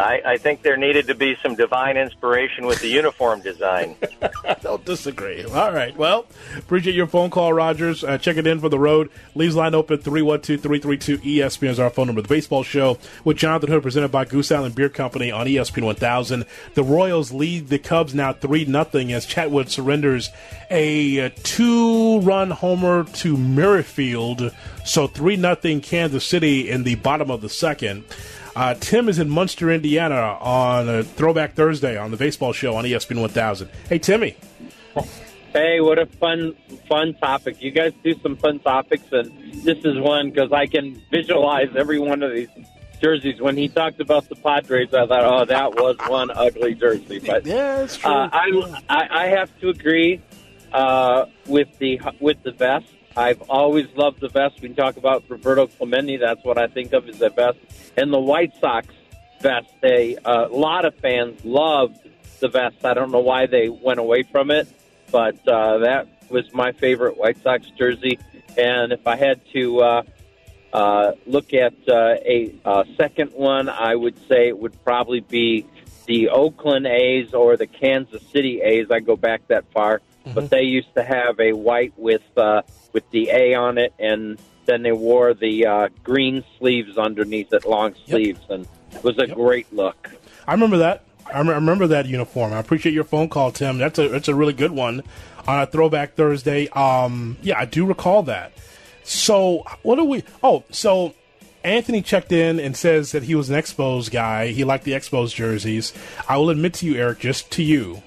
I, 0.00 0.22
I 0.24 0.36
think 0.38 0.62
there 0.62 0.76
needed 0.76 1.06
to 1.08 1.14
be 1.14 1.36
some 1.42 1.54
divine 1.54 1.96
inspiration 1.96 2.66
with 2.66 2.80
the 2.80 2.88
uniform 2.88 3.40
design. 3.42 3.96
I 4.44 4.54
don't 4.62 4.84
disagree. 4.84 5.44
All 5.44 5.72
right. 5.72 5.96
Well, 5.96 6.26
appreciate 6.56 6.96
your 6.96 7.06
phone 7.06 7.30
call, 7.30 7.52
Rogers. 7.52 8.02
Uh, 8.02 8.18
check 8.18 8.36
it 8.36 8.46
in 8.46 8.60
for 8.60 8.68
the 8.68 8.78
road. 8.78 9.10
Leaves 9.34 9.54
line 9.54 9.74
open 9.74 9.98
312 9.98 10.60
332 10.60 11.18
ESPN 11.18 11.68
is 11.68 11.78
our 11.78 11.90
phone 11.90 12.06
number. 12.06 12.22
The 12.22 12.28
baseball 12.28 12.62
show 12.62 12.98
with 13.24 13.36
Jonathan 13.36 13.70
Hood 13.70 13.82
presented 13.82 14.10
by 14.10 14.24
Goose 14.24 14.50
Island 14.50 14.74
Beer 14.74 14.88
Company 14.88 15.30
on 15.30 15.46
ESPN 15.46 15.84
1000. 15.84 16.46
The 16.74 16.82
Royals 16.84 17.32
lead 17.32 17.68
the 17.68 17.78
Cubs 17.78 18.14
now 18.14 18.32
3 18.32 18.64
nothing 18.64 19.12
as 19.12 19.26
Chatwood 19.26 19.68
surrenders 19.68 20.30
a 20.70 21.30
two 21.42 22.20
run 22.20 22.50
homer 22.50 23.04
to 23.04 23.36
Merrifield. 23.36 24.54
So 24.84 25.06
3 25.06 25.36
nothing 25.36 25.80
Kansas 25.80 26.24
City 26.24 26.70
in 26.70 26.84
the 26.84 26.94
bottom 26.96 27.30
of 27.30 27.42
the 27.42 27.48
second. 27.48 28.04
Uh, 28.56 28.74
Tim 28.74 29.08
is 29.08 29.18
in 29.18 29.30
Munster, 29.30 29.70
Indiana 29.70 30.36
on 30.40 30.88
a 30.88 31.02
Throwback 31.04 31.54
Thursday 31.54 31.96
on 31.96 32.10
the 32.10 32.16
baseball 32.16 32.52
show 32.52 32.74
on 32.76 32.84
ESPN 32.84 33.20
1000. 33.20 33.68
Hey, 33.88 33.98
Timmy. 33.98 34.36
Hey, 35.52 35.80
what 35.80 35.98
a 35.98 36.06
fun, 36.06 36.54
fun 36.88 37.14
topic. 37.14 37.60
You 37.60 37.70
guys 37.70 37.92
do 38.04 38.14
some 38.20 38.36
fun 38.36 38.60
topics, 38.60 39.04
and 39.10 39.32
this 39.64 39.78
is 39.84 39.98
one 39.98 40.30
because 40.30 40.52
I 40.52 40.66
can 40.66 41.00
visualize 41.10 41.74
every 41.76 41.98
one 41.98 42.22
of 42.22 42.32
these 42.32 42.48
jerseys. 43.00 43.40
When 43.40 43.56
he 43.56 43.68
talked 43.68 44.00
about 44.00 44.28
the 44.28 44.36
Padres, 44.36 44.94
I 44.94 45.06
thought, 45.06 45.24
oh, 45.24 45.44
that 45.46 45.74
was 45.74 45.96
one 46.06 46.30
ugly 46.30 46.74
jersey. 46.74 47.18
But 47.18 47.46
yeah, 47.46 47.82
it's 47.82 47.96
true. 47.96 48.12
Uh, 48.12 48.28
I, 48.32 48.82
I, 48.88 49.24
I 49.24 49.26
have 49.26 49.50
to 49.60 49.70
agree 49.70 50.20
uh, 50.72 51.26
with 51.46 51.68
the 51.78 52.00
with 52.20 52.42
the 52.44 52.52
vest. 52.52 52.86
I've 53.16 53.42
always 53.42 53.86
loved 53.96 54.20
the 54.20 54.28
vest. 54.28 54.60
We 54.60 54.68
can 54.68 54.76
talk 54.76 54.96
about 54.96 55.24
Roberto 55.28 55.66
Clemente. 55.66 56.16
That's 56.16 56.44
what 56.44 56.58
I 56.58 56.68
think 56.68 56.92
of 56.92 57.08
as 57.08 57.18
the 57.18 57.30
vest. 57.30 57.58
And 57.96 58.12
the 58.12 58.20
White 58.20 58.54
Sox 58.60 58.94
vest. 59.40 59.68
They 59.80 60.16
a 60.24 60.46
lot 60.46 60.84
of 60.84 60.94
fans 60.96 61.44
loved 61.44 61.98
the 62.40 62.48
vest. 62.48 62.84
I 62.84 62.94
don't 62.94 63.10
know 63.10 63.20
why 63.20 63.46
they 63.46 63.68
went 63.68 63.98
away 63.98 64.22
from 64.22 64.50
it, 64.50 64.68
but 65.10 65.46
uh, 65.48 65.78
that 65.78 66.08
was 66.30 66.52
my 66.52 66.72
favorite 66.72 67.16
White 67.16 67.42
Sox 67.42 67.66
jersey. 67.76 68.18
And 68.56 68.92
if 68.92 69.06
I 69.06 69.16
had 69.16 69.40
to 69.52 69.80
uh, 69.80 70.02
uh, 70.72 71.12
look 71.26 71.52
at 71.52 71.74
uh, 71.88 72.14
a, 72.24 72.54
uh 72.64 72.84
second 72.96 73.32
one, 73.32 73.68
I 73.68 73.94
would 73.94 74.16
say 74.28 74.48
it 74.48 74.58
would 74.58 74.82
probably 74.84 75.20
be 75.20 75.66
the 76.06 76.28
Oakland 76.28 76.86
A's 76.86 77.34
or 77.34 77.56
the 77.56 77.66
Kansas 77.66 78.22
City 78.32 78.60
A's. 78.62 78.90
I 78.90 79.00
go 79.00 79.16
back 79.16 79.46
that 79.48 79.64
far, 79.72 80.00
but 80.34 80.50
they 80.50 80.62
used 80.62 80.94
to 80.94 81.02
have 81.02 81.38
a 81.40 81.52
white 81.52 81.92
with 81.96 82.22
uh, 82.36 82.62
with 82.92 83.08
the 83.10 83.30
A 83.30 83.54
on 83.54 83.78
it, 83.78 83.92
and 83.98 84.38
then 84.66 84.82
they 84.82 84.92
wore 84.92 85.34
the 85.34 85.66
uh, 85.66 85.88
green 86.04 86.44
sleeves 86.58 86.98
underneath 86.98 87.52
it, 87.52 87.64
long 87.64 87.94
sleeves, 88.06 88.40
and 88.48 88.66
it 88.92 89.02
was 89.02 89.18
a 89.18 89.26
great 89.26 89.72
look. 89.72 90.10
I 90.46 90.52
remember 90.52 90.78
that. 90.78 91.04
I 91.26 91.38
rem- 91.38 91.50
I 91.50 91.54
remember 91.54 91.86
that 91.88 92.06
uniform. 92.06 92.52
I 92.52 92.58
appreciate 92.58 92.92
your 92.92 93.04
phone 93.04 93.28
call, 93.28 93.52
Tim. 93.52 93.78
That's 93.78 93.98
a 93.98 94.08
that's 94.08 94.28
a 94.28 94.34
really 94.34 94.52
good 94.52 94.72
one 94.72 95.02
on 95.46 95.62
a 95.62 95.66
Throwback 95.66 96.14
Thursday. 96.14 96.68
Um, 96.68 97.36
yeah, 97.42 97.58
I 97.58 97.64
do 97.64 97.86
recall 97.86 98.22
that. 98.24 98.52
So 99.04 99.64
what 99.82 99.96
do 99.96 100.04
we? 100.04 100.24
Oh, 100.42 100.64
so 100.70 101.14
Anthony 101.64 102.02
checked 102.02 102.32
in 102.32 102.58
and 102.58 102.76
says 102.76 103.12
that 103.12 103.24
he 103.24 103.34
was 103.34 103.50
an 103.50 103.56
Expos 103.56 104.10
guy. 104.10 104.48
He 104.48 104.64
liked 104.64 104.84
the 104.84 104.92
Expos 104.92 105.34
jerseys. 105.34 105.92
I 106.28 106.36
will 106.36 106.50
admit 106.50 106.74
to 106.74 106.86
you, 106.86 106.96
Eric, 106.96 107.20
just 107.20 107.50
to 107.52 107.62
you, 107.62 108.02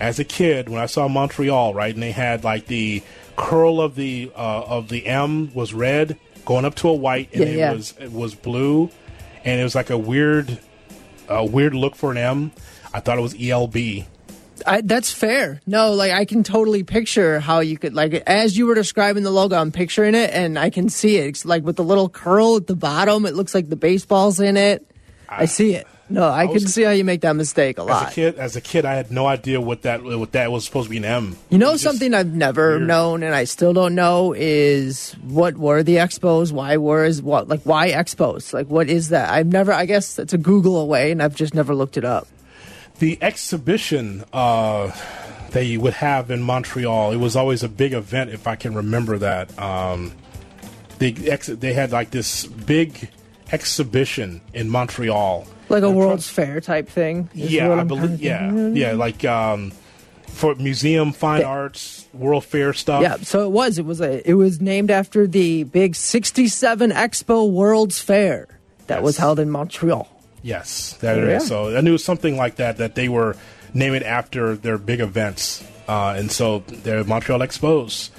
as 0.00 0.18
a 0.18 0.24
kid, 0.24 0.68
when 0.68 0.80
I 0.80 0.86
saw 0.86 1.08
Montreal, 1.08 1.74
right, 1.74 1.94
and 1.94 2.02
they 2.02 2.12
had 2.12 2.44
like 2.44 2.66
the 2.66 3.02
curl 3.42 3.80
of 3.80 3.94
the 3.94 4.30
uh, 4.34 4.62
of 4.62 4.88
the 4.88 5.06
M 5.06 5.52
was 5.54 5.74
red, 5.74 6.18
going 6.44 6.64
up 6.64 6.74
to 6.76 6.88
a 6.88 6.94
white, 6.94 7.30
and 7.32 7.42
Yeah, 7.42 7.48
it 7.48 7.56
yeah. 7.56 7.72
was 7.72 7.94
it 8.00 8.12
was 8.12 8.34
blue, 8.34 8.90
and 9.44 9.60
it 9.60 9.64
was 9.64 9.74
like 9.74 9.90
a 9.90 9.98
weird 9.98 10.58
a 11.28 11.44
weird 11.44 11.74
look 11.74 11.94
for 11.96 12.10
an 12.10 12.18
M. 12.18 12.52
I 12.94 13.00
thought 13.00 13.18
it 13.18 13.22
was 13.22 13.34
ELB. 13.38 14.06
I, 14.64 14.80
that's 14.82 15.10
fair. 15.10 15.60
No, 15.66 15.92
like 15.94 16.12
I 16.12 16.24
can 16.24 16.42
totally 16.44 16.84
picture 16.84 17.40
how 17.40 17.60
you 17.60 17.76
could 17.78 17.94
like 17.94 18.14
as 18.26 18.56
you 18.56 18.66
were 18.66 18.74
describing 18.74 19.24
the 19.24 19.30
logo. 19.30 19.56
I'm 19.56 19.72
picturing 19.72 20.14
it, 20.14 20.30
and 20.32 20.58
I 20.58 20.70
can 20.70 20.88
see 20.88 21.16
it. 21.16 21.26
It's 21.26 21.44
like 21.44 21.64
with 21.64 21.76
the 21.76 21.84
little 21.84 22.08
curl 22.08 22.56
at 22.56 22.66
the 22.66 22.76
bottom. 22.76 23.26
It 23.26 23.34
looks 23.34 23.54
like 23.54 23.68
the 23.68 23.76
baseball's 23.76 24.38
in 24.40 24.56
it. 24.56 24.88
I, 25.28 25.46
see 25.46 25.74
it. 25.74 25.86
No, 26.08 26.28
I, 26.28 26.46
can 26.46 26.60
see 26.60 26.82
how 26.82 26.90
you 26.90 27.04
make 27.04 27.22
that 27.22 27.34
mistake 27.36 27.78
a 27.78 27.84
lot. 27.84 28.06
As 28.06 28.12
a 28.12 28.14
kid, 28.14 28.34
as 28.36 28.56
a 28.56 28.60
kid, 28.60 28.84
I 28.84 28.94
had 28.94 29.10
no 29.10 29.26
idea 29.26 29.60
what 29.60 29.82
that 29.82 30.02
what 30.02 30.32
that 30.32 30.52
was 30.52 30.64
supposed 30.64 30.86
to 30.86 30.90
be 30.90 30.98
an 30.98 31.04
M. 31.04 31.36
You 31.48 31.58
know 31.58 31.76
something 31.76 32.12
I've 32.12 32.34
never 32.34 32.78
known 32.78 33.22
and 33.22 33.34
I 33.34 33.44
still 33.44 33.72
don't 33.72 33.94
know 33.94 34.34
is 34.36 35.12
what 35.22 35.56
were 35.56 35.82
the 35.82 35.96
expos? 35.96 36.52
Why 36.52 36.76
were 36.76 37.04
is 37.04 37.22
what 37.22 37.48
like 37.48 37.62
why 37.62 37.92
expos? 37.92 38.52
Like 38.52 38.66
what 38.66 38.90
is 38.90 39.08
that? 39.08 39.30
I've 39.30 39.46
never 39.46 39.72
I 39.72 39.86
guess 39.86 40.18
it's 40.18 40.34
a 40.34 40.38
Google 40.38 40.78
away 40.78 41.12
and 41.12 41.22
I've 41.22 41.34
just 41.34 41.54
never 41.54 41.74
looked 41.74 41.96
it 41.96 42.04
up. 42.04 42.28
The 42.98 43.18
exhibition 43.22 44.24
uh, 44.32 44.92
that 45.50 45.64
you 45.64 45.80
would 45.80 45.94
have 45.94 46.30
in 46.30 46.42
Montreal, 46.42 47.12
it 47.12 47.16
was 47.16 47.36
always 47.36 47.62
a 47.62 47.68
big 47.68 47.94
event, 47.94 48.30
if 48.30 48.46
I 48.46 48.56
can 48.56 48.74
remember 48.74 49.18
that. 49.18 49.58
Um, 49.58 50.12
the 50.98 51.30
ex- 51.30 51.46
they 51.48 51.72
had 51.72 51.90
like 51.90 52.10
this 52.10 52.46
big 52.46 53.08
exhibition 53.50 54.40
in 54.54 54.68
Montreal. 54.68 55.46
Like 55.72 55.82
a 55.82 55.90
World's 55.90 56.28
Fair 56.28 56.60
type 56.60 56.88
thing. 56.88 57.28
Yeah, 57.34 57.72
I 57.72 57.82
believe. 57.84 58.20
Yeah, 58.22 58.52
yeah, 58.52 58.92
like 58.92 59.24
um, 59.24 59.72
for 60.26 60.54
museum, 60.54 61.12
fine 61.12 61.42
arts, 61.42 62.06
World 62.12 62.44
Fair 62.44 62.72
stuff. 62.74 63.02
Yeah, 63.02 63.16
so 63.16 63.44
it 63.46 63.50
was. 63.50 63.78
It 63.78 63.86
was 63.86 64.00
a. 64.00 64.28
It 64.28 64.34
was 64.34 64.60
named 64.60 64.90
after 64.90 65.26
the 65.26 65.64
big 65.64 65.96
'67 65.96 66.90
Expo 66.90 67.50
World's 67.50 67.98
Fair 68.00 68.48
that 68.86 69.02
was 69.02 69.16
held 69.16 69.38
in 69.40 69.50
Montreal. 69.50 70.08
Yes, 70.42 70.94
that 71.00 71.18
it 71.18 71.26
Yeah. 71.28 71.36
is. 71.38 71.46
So 71.46 71.76
I 71.76 71.80
knew 71.80 71.96
something 71.98 72.36
like 72.36 72.56
that 72.56 72.76
that 72.76 72.94
they 72.94 73.08
were 73.08 73.36
naming 73.74 74.02
after 74.02 74.54
their 74.56 74.76
big 74.76 75.00
events, 75.00 75.64
uh, 75.88 76.14
and 76.18 76.30
so 76.30 76.64
they're 76.68 77.02
Montreal 77.04 77.40
Expos. 77.40 78.10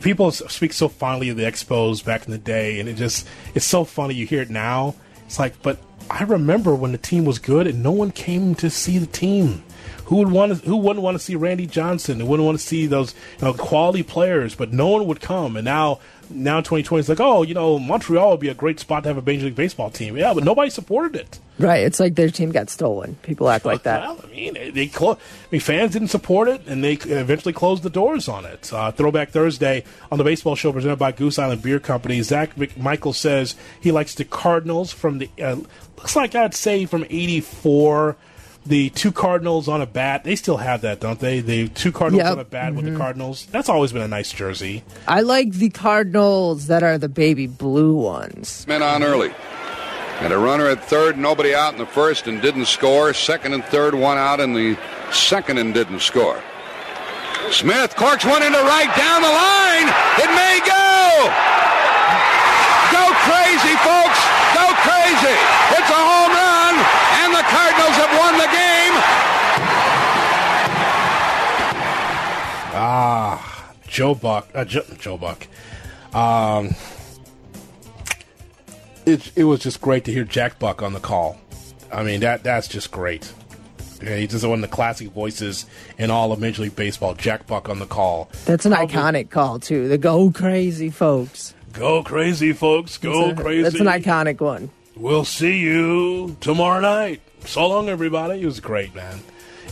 People 0.00 0.30
speak 0.30 0.72
so 0.72 0.88
fondly 0.88 1.28
of 1.30 1.36
the 1.36 1.42
Expos 1.44 2.02
back 2.04 2.24
in 2.26 2.30
the 2.30 2.38
day, 2.38 2.80
and 2.80 2.88
it 2.88 2.94
just 2.94 3.26
it's 3.54 3.66
so 3.66 3.84
funny. 3.84 4.14
You 4.14 4.26
hear 4.26 4.40
it 4.42 4.50
now. 4.50 4.94
It's 5.26 5.38
like, 5.38 5.60
but 5.62 5.78
I 6.10 6.24
remember 6.24 6.74
when 6.74 6.92
the 6.92 6.98
team 6.98 7.24
was 7.24 7.38
good, 7.38 7.66
and 7.66 7.82
no 7.82 7.92
one 7.92 8.10
came 8.10 8.54
to 8.56 8.70
see 8.70 8.98
the 8.98 9.06
team. 9.06 9.62
Who 10.06 10.16
would 10.16 10.30
want 10.30 10.58
to? 10.58 10.66
Who 10.66 10.76
wouldn't 10.76 11.02
want 11.02 11.14
to 11.14 11.22
see 11.22 11.34
Randy 11.34 11.66
Johnson? 11.66 12.20
Who 12.20 12.26
wouldn't 12.26 12.44
want 12.44 12.58
to 12.58 12.64
see 12.64 12.86
those 12.86 13.14
you 13.38 13.46
know, 13.46 13.54
quality 13.54 14.02
players? 14.02 14.54
But 14.54 14.72
no 14.72 14.88
one 14.88 15.06
would 15.06 15.20
come, 15.20 15.56
and 15.56 15.64
now 15.64 16.00
now 16.30 16.58
2020, 16.58 17.00
is 17.00 17.08
like, 17.08 17.20
oh, 17.20 17.42
you 17.42 17.54
know, 17.54 17.78
Montreal 17.78 18.32
would 18.32 18.40
be 18.40 18.48
a 18.48 18.54
great 18.54 18.80
spot 18.80 19.02
to 19.02 19.08
have 19.08 19.18
a 19.18 19.22
Major 19.22 19.46
League 19.46 19.54
Baseball 19.54 19.90
team. 19.90 20.16
Yeah, 20.16 20.34
but 20.34 20.44
nobody 20.44 20.70
supported 20.70 21.16
it. 21.16 21.38
Right. 21.58 21.84
It's 21.84 22.00
like 22.00 22.16
their 22.16 22.30
team 22.30 22.50
got 22.50 22.68
stolen. 22.68 23.16
People 23.22 23.48
act 23.48 23.64
like 23.64 23.84
that. 23.84 24.00
Well, 24.00 24.20
I 24.24 24.26
mean, 24.26 24.54
they, 24.54 24.70
they 24.70 24.86
clo- 24.88 25.12
I 25.12 25.18
mean, 25.52 25.60
fans 25.60 25.92
didn't 25.92 26.08
support 26.08 26.48
it, 26.48 26.66
and 26.66 26.82
they 26.82 26.94
eventually 26.94 27.52
closed 27.52 27.82
the 27.82 27.90
doors 27.90 28.28
on 28.28 28.44
it. 28.44 28.72
Uh, 28.72 28.90
Throwback 28.90 29.30
Thursday 29.30 29.84
on 30.10 30.18
the 30.18 30.24
baseball 30.24 30.56
show 30.56 30.72
presented 30.72 30.98
by 30.98 31.12
Goose 31.12 31.38
Island 31.38 31.62
Beer 31.62 31.78
Company. 31.78 32.20
Zach 32.22 32.56
Michael 32.76 33.12
says 33.12 33.54
he 33.80 33.92
likes 33.92 34.14
the 34.14 34.24
Cardinals 34.24 34.92
from 34.92 35.18
the 35.18 35.30
uh, 35.40 35.56
looks 35.96 36.16
like 36.16 36.34
I'd 36.34 36.54
say 36.54 36.86
from 36.86 37.04
'84. 37.08 38.16
The 38.66 38.88
two 38.90 39.12
Cardinals 39.12 39.68
on 39.68 39.82
a 39.82 39.86
bat. 39.86 40.24
They 40.24 40.36
still 40.36 40.56
have 40.56 40.80
that, 40.80 40.98
don't 40.98 41.20
they? 41.20 41.40
The 41.40 41.68
two 41.68 41.92
Cardinals 41.92 42.24
Yep. 42.24 42.32
on 42.32 42.38
a 42.38 42.44
bat 42.44 42.74
with 42.74 42.86
Mhm. 42.86 42.92
the 42.94 42.98
Cardinals. 42.98 43.46
That's 43.50 43.68
always 43.68 43.92
been 43.92 44.00
a 44.00 44.08
nice 44.08 44.30
jersey. 44.32 44.84
I 45.06 45.20
like 45.20 45.52
the 45.52 45.68
Cardinals 45.68 46.66
that 46.68 46.82
are 46.82 46.96
the 46.96 47.10
baby 47.10 47.46
blue 47.46 47.92
ones. 47.92 48.64
Men 48.66 48.82
on 48.82 49.02
early. 49.02 49.32
And 50.22 50.32
a 50.32 50.38
runner 50.38 50.66
at 50.66 50.82
third, 50.82 51.18
nobody 51.18 51.54
out 51.54 51.74
in 51.74 51.78
the 51.78 51.84
first 51.84 52.26
and 52.26 52.40
didn't 52.40 52.64
score. 52.66 53.12
Second 53.12 53.52
and 53.52 53.62
third, 53.66 53.94
one 53.94 54.16
out 54.16 54.40
in 54.40 54.54
the 54.54 54.78
second 55.12 55.58
and 55.58 55.74
didn't 55.74 56.00
score. 56.00 56.38
Smith 57.50 57.94
corks 57.96 58.24
one 58.24 58.42
into 58.42 58.58
right 58.58 58.96
down 58.96 59.20
the 59.20 59.28
line. 59.28 59.88
It 60.24 60.34
may 60.34 60.60
go. 60.64 60.70
Go 61.28 61.73
Joe 73.94 74.16
Buck, 74.16 74.48
uh, 74.56 74.64
Joe, 74.64 74.82
Joe 74.98 75.16
Buck. 75.16 75.46
Um, 76.12 76.74
it 79.06 79.30
it 79.36 79.44
was 79.44 79.60
just 79.60 79.80
great 79.80 80.04
to 80.06 80.12
hear 80.12 80.24
Jack 80.24 80.58
Buck 80.58 80.82
on 80.82 80.94
the 80.94 80.98
call. 80.98 81.38
I 81.92 82.02
mean 82.02 82.18
that 82.20 82.42
that's 82.42 82.66
just 82.66 82.90
great. 82.90 83.32
He's 84.02 84.32
just 84.32 84.44
one 84.44 84.64
of 84.64 84.68
the 84.68 84.74
classic 84.74 85.12
voices 85.12 85.66
in 85.96 86.10
all 86.10 86.32
of 86.32 86.40
Major 86.40 86.62
League 86.62 86.74
Baseball. 86.74 87.14
Jack 87.14 87.46
Buck 87.46 87.68
on 87.68 87.78
the 87.78 87.86
call. 87.86 88.28
That's 88.46 88.66
an 88.66 88.72
iconic 88.72 89.30
call 89.30 89.60
too. 89.60 89.86
The 89.86 89.96
go 89.96 90.32
crazy 90.32 90.90
folks. 90.90 91.54
Go 91.72 92.02
crazy, 92.02 92.52
folks. 92.52 92.98
Go 92.98 93.28
That's 93.28 93.38
a- 93.38 93.42
crazy. 93.44 93.62
That's 93.62 93.80
an 93.80 93.86
iconic 93.86 94.40
one. 94.40 94.70
We'll 94.96 95.24
see 95.24 95.58
you 95.60 96.36
tomorrow 96.40 96.80
night. 96.80 97.20
So 97.46 97.68
long, 97.68 97.88
everybody. 97.88 98.42
It 98.42 98.46
was 98.46 98.58
great, 98.58 98.92
man. 98.92 99.20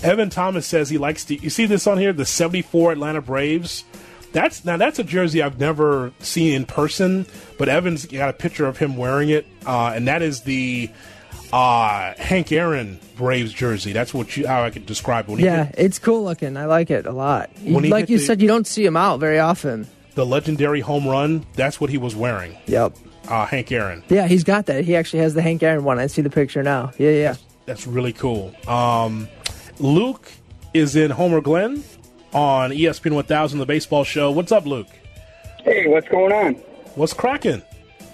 Evan 0.05 0.31
Thomas 0.31 0.64
says 0.66 0.91
he 0.91 0.99
likes 0.99 1.25
to. 1.27 1.35
You 1.37 1.51
see 1.51 1.66
this 1.66 1.89
on 1.89 1.99
here? 1.99 2.12
The 2.12 2.25
74 2.25 2.93
Atlanta 2.93 3.20
Braves. 3.20 3.85
That's 4.33 4.64
now 4.64 4.76
that's 4.76 4.99
a 4.99 5.05
jersey 5.05 5.43
I've 5.43 5.61
never 5.61 6.12
seen 6.20 6.55
in 6.55 6.64
person, 6.66 7.26
but 7.59 7.68
Evan's 7.68 8.07
got 8.07 8.30
a 8.30 8.33
picture 8.33 8.66
of 8.66 8.78
him 8.78 8.97
wearing 8.97 9.28
it, 9.28 9.47
uh, 9.66 9.93
and 9.95 10.09
that 10.09 10.22
is 10.22 10.41
the 10.43 10.91
uh, 11.53 12.14
Hank 12.16 12.51
Aaron 12.53 12.99
Braves 13.16 13.53
jersey. 13.53 13.93
That's 13.93 14.14
what 14.14 14.37
you 14.37 14.47
how 14.47 14.62
I 14.64 14.70
could 14.70 14.87
describe 14.87 15.28
it. 15.28 15.33
When 15.33 15.41
Yeah, 15.41 15.64
hit 15.66 15.74
it's 15.78 15.99
cool 15.99 16.24
looking. 16.24 16.57
I 16.57 16.64
like 16.64 16.91
it 16.91 17.07
a 17.07 17.12
lot. 17.12 17.51
Like 17.64 18.09
you 18.09 18.18
the- 18.18 18.24
said, 18.24 18.41
you 18.41 18.49
don't 18.49 18.66
see 18.66 18.85
him 18.85 18.97
out 18.97 19.20
very 19.20 19.39
often. 19.39 19.87
the 20.14 20.24
legendary 20.26 20.80
home 20.80 21.07
run. 21.07 21.45
That's 21.55 21.80
what 21.80 21.91
he 21.91 21.99
was 21.99 22.14
wearing. 22.16 22.57
Yep. 22.66 22.97
Uh, 23.28 23.47
Hank 23.47 23.70
Aaron. 23.70 24.03
Yeah, 24.09 24.26
he's 24.26 24.45
got 24.45 24.66
that. 24.66 24.85
He 24.85 24.97
actually 24.97 25.20
has 25.20 25.35
the 25.35 25.43
Hank 25.43 25.62
Aaron 25.62 25.85
one. 25.85 25.99
I 25.99 26.07
see 26.09 26.22
the 26.22 26.30
picture 26.30 26.62
now. 26.62 26.91
Yeah, 26.99 27.11
yeah. 27.11 27.35
That's 27.66 27.87
really 27.87 28.12
cool. 28.12 28.53
Um, 28.68 29.28
Luke 29.78 30.30
is 30.74 30.97
in 30.97 31.11
Homer 31.11 31.41
Glen 31.41 31.85
on 32.33 32.70
ESPN 32.70 33.12
1000, 33.12 33.59
the 33.59 33.66
baseball 33.66 34.05
show. 34.05 34.30
What's 34.30 34.53
up, 34.53 34.66
Luke? 34.66 34.87
Hey, 35.64 35.87
what's 35.87 36.09
going 36.09 36.33
on? 36.33 36.55
What's 36.95 37.12
cracking? 37.12 37.62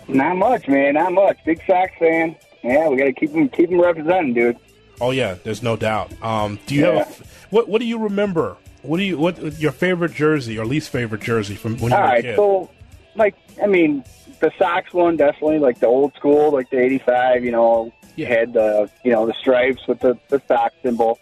Not 0.06 0.36
much, 0.36 0.68
man. 0.68 0.94
Not 0.94 1.12
much. 1.12 1.38
Big 1.44 1.60
Sox 1.66 1.92
fan. 1.98 2.36
Yeah, 2.62 2.88
we 2.88 2.96
got 2.96 3.04
to 3.04 3.12
keep 3.12 3.32
them 3.32 3.48
keep 3.48 3.70
them 3.70 3.80
representing, 3.80 4.34
dude. 4.34 4.56
Oh 5.00 5.10
yeah, 5.12 5.36
there's 5.44 5.62
no 5.62 5.76
doubt. 5.76 6.10
Um, 6.22 6.58
do 6.66 6.74
you 6.74 6.86
Yeah. 6.86 6.98
have 7.04 7.20
a, 7.20 7.24
what? 7.54 7.68
What 7.68 7.80
do 7.80 7.86
you 7.86 7.98
remember? 7.98 8.56
What 8.82 8.98
do 8.98 9.04
you 9.04 9.18
what 9.18 9.58
your 9.60 9.72
favorite 9.72 10.12
jersey 10.14 10.58
or 10.58 10.64
least 10.66 10.90
favorite 10.90 11.20
jersey 11.20 11.54
from 11.54 11.76
when 11.78 11.92
you 11.92 11.96
All 11.98 12.04
were 12.04 12.14
a 12.14 12.22
kid? 12.22 12.36
so 12.36 12.70
like, 13.14 13.34
I 13.62 13.66
mean, 13.66 14.02
the 14.40 14.50
Sox 14.58 14.92
one 14.92 15.16
definitely 15.16 15.58
like 15.58 15.78
the 15.78 15.86
old 15.86 16.14
school, 16.14 16.52
like 16.52 16.70
the 16.70 16.78
'85. 16.78 17.44
You 17.44 17.52
know, 17.52 17.92
you 18.16 18.26
had 18.26 18.52
the 18.54 18.90
you 19.04 19.12
know 19.12 19.26
the 19.26 19.34
stripes 19.34 19.86
with 19.86 20.00
the 20.00 20.18
the 20.28 20.40
Sox 20.48 20.74
symbol. 20.82 21.18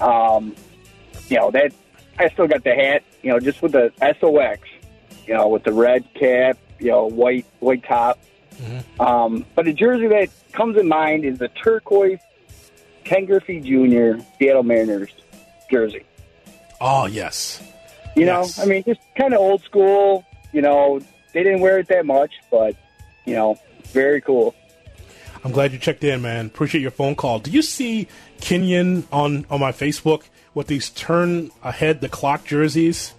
Um, 0.00 0.54
you 1.28 1.36
know 1.36 1.50
that 1.52 1.72
I 2.18 2.28
still 2.28 2.46
got 2.48 2.64
the 2.64 2.74
hat. 2.74 3.02
You 3.22 3.30
know, 3.30 3.40
just 3.40 3.62
with 3.62 3.72
the 3.72 3.92
SOX. 4.00 4.68
You 5.26 5.34
know, 5.34 5.48
with 5.48 5.64
the 5.64 5.72
red 5.72 6.12
cap. 6.14 6.58
You 6.78 6.88
know, 6.90 7.06
white 7.06 7.46
white 7.60 7.84
top. 7.84 8.18
Um, 8.98 9.44
but 9.54 9.64
the 9.66 9.72
jersey 9.72 10.08
that 10.08 10.30
comes 10.52 10.76
in 10.76 10.88
mind 10.88 11.24
is 11.24 11.38
the 11.38 11.48
turquoise 11.48 12.18
Ken 13.04 13.24
Griffey 13.24 13.60
Jr. 13.60 14.20
Seattle 14.38 14.64
Mariners 14.64 15.10
jersey. 15.70 16.04
oh 16.80 17.06
yes, 17.06 17.62
You 18.16 18.26
know, 18.26 18.48
I 18.58 18.64
mean, 18.66 18.82
just 18.84 19.00
kind 19.16 19.32
of 19.32 19.38
old 19.40 19.62
school. 19.62 20.24
You 20.52 20.62
know, 20.62 20.98
they 21.32 21.42
didn't 21.44 21.60
wear 21.60 21.78
it 21.78 21.86
that 21.88 22.04
much, 22.06 22.32
but 22.50 22.74
you 23.26 23.34
know, 23.34 23.58
very 23.84 24.20
cool. 24.20 24.54
I'm 25.44 25.52
glad 25.52 25.72
you 25.72 25.78
checked 25.78 26.02
in, 26.02 26.20
man. 26.22 26.46
Appreciate 26.46 26.80
your 26.80 26.90
phone 26.90 27.14
call. 27.14 27.38
Do 27.38 27.50
you 27.52 27.62
see 27.62 28.08
Kenyon 28.40 29.06
on 29.12 29.46
on 29.50 29.60
my 29.60 29.70
Facebook 29.70 30.22
with 30.54 30.66
these 30.66 30.90
turn 30.90 31.50
ahead 31.62 32.00
the 32.00 32.08
clock 32.08 32.44
jerseys? 32.44 33.14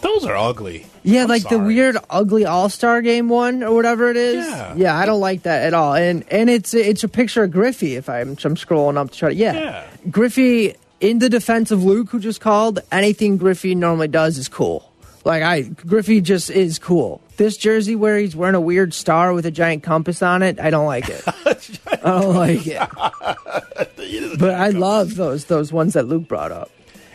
Those 0.00 0.24
are 0.24 0.36
ugly. 0.36 0.86
Yeah, 1.02 1.22
I'm 1.24 1.28
like 1.28 1.48
the 1.48 1.58
weird, 1.58 1.96
ugly 2.08 2.44
All 2.44 2.68
Star 2.68 3.02
Game 3.02 3.28
one 3.28 3.62
or 3.62 3.74
whatever 3.74 4.10
it 4.10 4.16
is. 4.16 4.46
Yeah. 4.46 4.74
yeah, 4.76 4.96
I 4.96 5.06
don't 5.06 5.20
like 5.20 5.42
that 5.42 5.64
at 5.64 5.74
all. 5.74 5.94
And 5.94 6.24
and 6.30 6.48
it's 6.48 6.72
it's 6.72 7.02
a 7.02 7.08
picture 7.08 7.42
of 7.42 7.50
Griffey. 7.50 7.96
If 7.96 8.08
I'm, 8.08 8.30
I'm 8.30 8.36
scrolling 8.36 8.96
up 8.96 9.10
to 9.10 9.18
try 9.18 9.28
to 9.30 9.34
yeah. 9.34 9.54
Yeah. 9.54 9.86
Griffey 10.10 10.76
in 11.00 11.18
the 11.18 11.28
defense 11.28 11.70
of 11.70 11.84
Luke, 11.84 12.10
who 12.10 12.20
just 12.20 12.40
called. 12.40 12.80
Anything 12.92 13.38
Griffey 13.38 13.74
normally 13.74 14.08
does 14.08 14.38
is 14.38 14.48
cool. 14.48 14.92
Like 15.24 15.42
I, 15.42 15.62
Griffey 15.62 16.20
just 16.20 16.48
is 16.48 16.78
cool. 16.78 17.20
This 17.36 17.56
jersey 17.56 17.96
where 17.96 18.18
he's 18.18 18.34
wearing 18.34 18.54
a 18.54 18.60
weird 18.60 18.94
star 18.94 19.32
with 19.32 19.46
a 19.46 19.50
giant 19.50 19.82
compass 19.82 20.22
on 20.22 20.42
it, 20.42 20.58
I 20.60 20.70
don't 20.70 20.86
like 20.86 21.08
it. 21.08 21.22
I 21.86 21.96
don't 21.96 22.34
like 22.34 22.66
it. 22.66 23.87
but 24.38 24.54
I 24.54 24.70
love 24.70 25.14
those 25.16 25.46
those 25.46 25.72
ones 25.72 25.94
that 25.94 26.06
Luke 26.06 26.28
brought 26.28 26.52
up. 26.52 26.70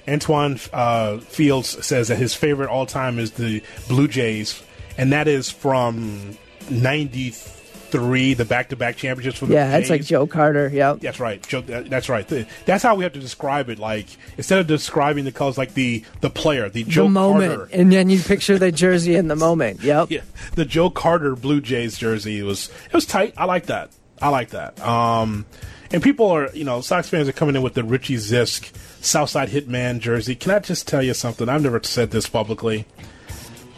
Antoine 0.07 0.59
uh, 0.73 1.17
Fields 1.19 1.85
says 1.85 2.09
that 2.09 2.17
his 2.17 2.33
favorite 2.33 2.69
all 2.69 2.85
time 2.85 3.19
is 3.19 3.31
the 3.31 3.63
Blue 3.87 4.07
Jays, 4.07 4.61
and 4.97 5.13
that 5.13 5.27
is 5.29 5.49
from 5.49 6.37
'93, 6.69 8.33
the 8.33 8.43
back-to-back 8.43 8.97
championships 8.97 9.39
for 9.39 9.45
the 9.45 9.53
Yeah, 9.53 9.77
it's 9.77 9.89
like 9.89 10.01
Jays. 10.01 10.09
Joe 10.09 10.27
Carter. 10.27 10.67
Yep. 10.67 10.99
That's 10.99 11.19
right. 11.21 11.41
Joe, 11.47 11.61
that, 11.61 11.89
that's 11.89 12.09
right. 12.09 12.27
That's 12.65 12.83
how 12.83 12.95
we 12.95 13.03
have 13.03 13.13
to 13.13 13.19
describe 13.19 13.69
it. 13.69 13.79
Like 13.79 14.07
instead 14.37 14.59
of 14.59 14.67
describing 14.67 15.23
the 15.23 15.31
colors, 15.31 15.57
like 15.57 15.73
the 15.73 16.03
the 16.21 16.29
player, 16.29 16.67
the 16.69 16.83
Joe 16.83 17.03
the 17.03 17.09
moment, 17.09 17.55
Carter, 17.55 17.69
and 17.73 17.91
then 17.91 18.09
you 18.09 18.19
picture 18.19 18.57
the 18.57 18.71
jersey 18.73 19.15
in 19.15 19.27
the 19.29 19.35
moment. 19.35 19.81
Yep. 19.83 20.11
yeah, 20.11 20.21
the 20.55 20.65
Joe 20.65 20.89
Carter 20.89 21.35
Blue 21.35 21.61
Jays 21.61 21.97
jersey 21.97 22.41
was 22.41 22.69
it 22.87 22.93
was 22.93 23.05
tight. 23.05 23.33
I 23.37 23.45
like 23.45 23.67
that. 23.67 23.91
I 24.21 24.29
like 24.29 24.49
that. 24.49 24.79
Um, 24.81 25.45
and 25.93 26.01
people 26.03 26.29
are 26.29 26.49
you 26.53 26.65
know 26.65 26.81
Sox 26.81 27.07
fans 27.07 27.29
are 27.29 27.33
coming 27.33 27.55
in 27.55 27.61
with 27.61 27.75
the 27.75 27.83
Richie 27.83 28.15
Zisk 28.15 28.75
Southside 29.01 29.49
Hitman 29.49 29.99
jersey. 29.99 30.35
Can 30.35 30.51
I 30.51 30.59
just 30.59 30.87
tell 30.87 31.03
you 31.03 31.13
something? 31.13 31.47
I've 31.47 31.61
never 31.61 31.81
said 31.83 32.11
this 32.11 32.27
publicly. 32.27 32.85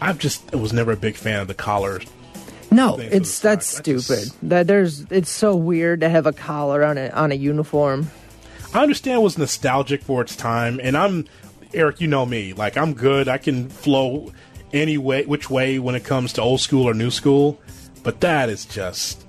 I've 0.01 0.17
just 0.17 0.53
was 0.55 0.73
never 0.73 0.93
a 0.93 0.97
big 0.97 1.15
fan 1.15 1.41
of 1.41 1.47
the 1.47 1.53
collar. 1.53 1.99
No, 2.71 2.97
it's 2.97 3.39
that's 3.39 3.67
stupid. 3.67 4.29
That 4.41 4.67
there's 4.67 5.05
it's 5.11 5.29
so 5.29 5.55
weird 5.55 6.01
to 6.01 6.09
have 6.09 6.25
a 6.25 6.33
collar 6.33 6.83
on 6.83 6.97
a 6.97 7.09
on 7.09 7.31
a 7.31 7.35
uniform. 7.35 8.09
I 8.73 8.81
understand 8.81 9.19
it 9.19 9.23
was 9.23 9.37
nostalgic 9.37 10.01
for 10.01 10.21
its 10.21 10.35
time, 10.35 10.79
and 10.81 10.97
I'm 10.97 11.27
Eric. 11.73 12.01
You 12.01 12.07
know 12.07 12.25
me. 12.25 12.53
Like 12.53 12.77
I'm 12.77 12.93
good. 12.93 13.27
I 13.27 13.37
can 13.37 13.69
flow 13.69 14.31
any 14.73 14.97
way, 14.97 15.25
which 15.25 15.49
way 15.49 15.79
when 15.79 15.95
it 15.95 16.03
comes 16.03 16.33
to 16.33 16.41
old 16.41 16.59
school 16.59 16.89
or 16.89 16.93
new 16.93 17.11
school. 17.11 17.59
But 18.03 18.21
that 18.21 18.49
is 18.49 18.65
just. 18.65 19.24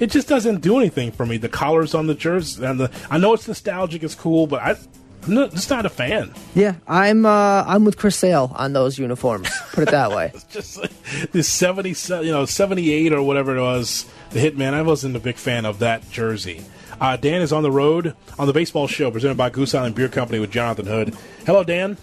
It 0.00 0.10
just 0.10 0.28
doesn't 0.28 0.60
do 0.60 0.78
anything 0.78 1.12
for 1.12 1.24
me. 1.24 1.36
The 1.36 1.48
collars 1.48 1.94
on 1.94 2.06
the 2.06 2.14
jersey 2.14 2.64
and 2.64 2.80
the. 2.80 2.90
I 3.10 3.18
know 3.18 3.34
it's 3.34 3.46
nostalgic, 3.46 4.02
it's 4.02 4.14
cool, 4.14 4.46
but 4.46 4.60
I, 4.60 4.76
I'm 5.24 5.34
not, 5.34 5.50
just 5.52 5.70
not 5.70 5.86
a 5.86 5.88
fan. 5.88 6.34
Yeah, 6.54 6.74
I'm 6.88 7.24
uh 7.24 7.64
I'm 7.66 7.84
with 7.84 7.96
Chris 7.96 8.16
Sale 8.16 8.52
on 8.56 8.72
those 8.72 8.98
uniforms. 8.98 9.48
Put 9.72 9.84
it 9.88 9.90
that 9.92 10.10
way. 10.10 10.32
it's 10.34 10.44
Just 10.44 10.78
like 10.78 10.90
this 11.30 11.48
seventy, 11.48 11.90
you 12.24 12.32
know, 12.32 12.44
seventy 12.44 12.90
eight 12.92 13.12
or 13.12 13.22
whatever 13.22 13.56
it 13.56 13.60
was. 13.60 14.06
The 14.30 14.40
Hitman. 14.40 14.74
I 14.74 14.82
wasn't 14.82 15.14
a 15.14 15.20
big 15.20 15.36
fan 15.36 15.64
of 15.64 15.78
that 15.80 16.10
jersey. 16.10 16.62
Uh, 17.00 17.16
Dan 17.16 17.42
is 17.42 17.52
on 17.52 17.62
the 17.62 17.70
road 17.70 18.14
on 18.38 18.46
the 18.46 18.52
baseball 18.52 18.86
show 18.86 19.10
presented 19.10 19.36
by 19.36 19.50
Goose 19.50 19.74
Island 19.74 19.94
Beer 19.94 20.08
Company 20.08 20.38
with 20.40 20.50
Jonathan 20.50 20.86
Hood. 20.86 21.16
Hello, 21.46 21.62
Dan. 21.64 21.96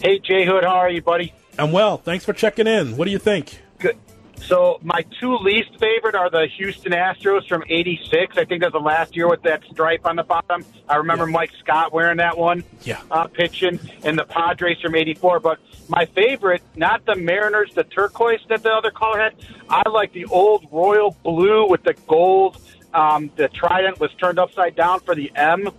Hey, 0.00 0.18
Jay 0.18 0.44
Hood, 0.44 0.64
how 0.64 0.74
are 0.76 0.90
you, 0.90 1.00
buddy? 1.02 1.32
I'm 1.58 1.70
well. 1.72 1.98
Thanks 1.98 2.24
for 2.24 2.32
checking 2.32 2.66
in. 2.66 2.96
What 2.96 3.04
do 3.04 3.10
you 3.10 3.18
think? 3.18 3.60
Good. 3.78 3.96
So 4.46 4.78
my 4.82 5.04
two 5.20 5.36
least 5.36 5.70
favorite 5.78 6.14
are 6.14 6.28
the 6.28 6.46
Houston 6.56 6.92
Astros 6.92 7.46
from 7.48 7.62
'86. 7.68 8.36
I 8.36 8.44
think 8.44 8.62
that's 8.62 8.72
the 8.72 8.80
last 8.80 9.16
year 9.16 9.28
with 9.28 9.42
that 9.42 9.62
stripe 9.70 10.04
on 10.04 10.16
the 10.16 10.24
bottom. 10.24 10.64
I 10.88 10.96
remember 10.96 11.26
Mike 11.26 11.52
Scott 11.60 11.92
wearing 11.92 12.18
that 12.18 12.36
one, 12.36 12.64
yeah, 12.82 13.00
uh, 13.10 13.26
pitching, 13.28 13.78
and 14.04 14.18
the 14.18 14.24
Padres 14.24 14.80
from 14.80 14.94
'84. 14.94 15.40
But 15.40 15.58
my 15.88 16.06
favorite, 16.06 16.62
not 16.76 17.06
the 17.06 17.14
Mariners, 17.14 17.72
the 17.74 17.84
turquoise 17.84 18.40
that 18.48 18.62
the 18.62 18.70
other 18.70 18.90
caller 18.90 19.20
had. 19.20 19.34
I 19.68 19.88
like 19.88 20.12
the 20.12 20.26
old 20.26 20.66
royal 20.70 21.16
blue 21.22 21.68
with 21.68 21.82
the 21.84 21.94
gold. 22.06 22.60
Um, 22.92 23.30
the 23.36 23.48
trident 23.48 24.00
was 24.00 24.10
turned 24.14 24.38
upside 24.38 24.76
down 24.76 25.00
for 25.00 25.14
the 25.14 25.32
M 25.34 25.70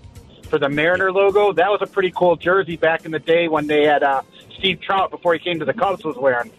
for 0.50 0.58
the 0.58 0.70
Mariner 0.70 1.12
logo. 1.12 1.52
That 1.52 1.70
was 1.70 1.82
a 1.82 1.88
pretty 1.88 2.12
cool 2.16 2.36
jersey 2.36 2.78
back 2.78 3.06
in 3.06 3.12
the 3.12 3.20
day 3.20 3.48
when 3.48 3.68
they 3.68 3.84
had 3.84 4.04
uh, 4.04 4.22
Steve 4.58 4.82
Trout 4.82 5.12
before 5.12 5.34
he 5.34 5.40
came 5.40 5.60
to 5.60 5.66
the 5.66 5.74
Cubs 5.74 6.04
was 6.04 6.16
wearing. 6.16 6.52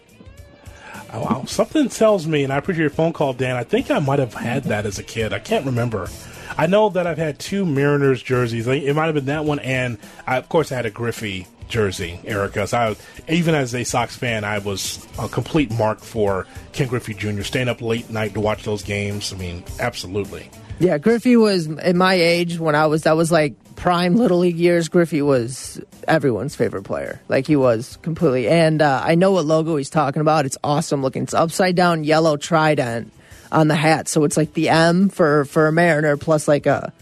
Wow. 1.19 1.45
Something 1.47 1.89
tells 1.89 2.27
me, 2.27 2.45
and 2.45 2.53
I 2.53 2.57
appreciate 2.57 2.83
your 2.83 2.91
phone 2.91 3.13
call, 3.13 3.33
Dan. 3.33 3.57
I 3.57 3.65
think 3.65 3.91
I 3.91 3.99
might 3.99 4.19
have 4.19 4.35
had 4.35 4.65
that 4.65 4.87
as 4.87 4.99
a 4.99 5.03
kid. 5.03 5.33
I 5.33 5.39
can't 5.39 5.67
remember. 5.67 6.09
I 6.57 6.67
know 6.67 6.89
that 6.91 7.07
I've 7.07 7.19
had 7.19 7.39
two 7.39 7.65
Mariners 7.67 8.23
jerseys. 8.23 8.67
It 8.67 8.95
might 8.95 9.07
have 9.07 9.15
been 9.15 9.25
that 9.27 9.45
one, 9.45 9.59
and 9.59 9.99
I, 10.27 10.37
of 10.37 10.49
course 10.49 10.71
I 10.71 10.77
had 10.77 10.87
a 10.87 10.91
Griffey 10.91 11.47
jersey, 11.69 12.21
Erica. 12.25 12.67
So 12.67 12.79
I, 12.79 12.97
even 13.33 13.55
as 13.55 13.75
a 13.75 13.85
Sox 13.85 14.17
fan, 14.17 14.45
I 14.45 14.59
was 14.59 15.05
a 15.19 15.29
complete 15.29 15.71
mark 15.73 16.01
for 16.01 16.47
Ken 16.73 16.89
Griffey 16.89 17.15
Jr. 17.15 17.43
Staying 17.43 17.69
up 17.69 17.81
late 17.81 18.11
night 18.11 18.35
to 18.35 18.41
watch 18.41 18.63
those 18.65 18.83
games. 18.83 19.33
I 19.33 19.37
mean, 19.37 19.65
absolutely. 19.81 20.51
Yeah, 20.79 20.99
Griffey 20.99 21.37
was 21.37 21.69
at 21.69 21.97
my 21.97 22.15
age 22.15 22.59
when 22.59 22.75
I 22.75 22.87
was 22.87 23.03
that 23.03 23.17
was 23.17 23.33
like 23.33 23.55
prime 23.77 24.17
little 24.17 24.39
league 24.39 24.57
years. 24.57 24.89
Griffey 24.89 25.23
was 25.23 25.81
everyone's 26.09 26.55
favorite 26.55 26.85
player. 26.85 27.21
Like 27.29 27.47
he 27.47 27.57
was 27.57 27.99
completely. 28.03 28.49
And 28.49 28.81
uh, 28.83 29.03
I 29.05 29.15
know 29.15 29.33
what 29.33 29.45
logo 29.47 29.77
he's 29.77 29.91
talking 29.91 30.21
about. 30.21 30.45
It's 30.47 30.59
awesome 30.65 31.03
looking. 31.03 31.23
It's 31.25 31.35
upside 31.35 31.77
down 31.77 32.05
yellow 32.05 32.37
trident 32.37 33.13
on 33.53 33.69
the 33.69 33.77
hat, 33.77 34.09
so 34.09 34.25
it's 34.25 34.37
like 34.37 34.55
the 34.55 34.69
M 34.69 35.09
for 35.09 35.45
for 35.45 35.69
a 35.69 35.73
Mariner 35.73 36.17
plus 36.17 36.49
like 36.49 36.67
a 36.67 36.93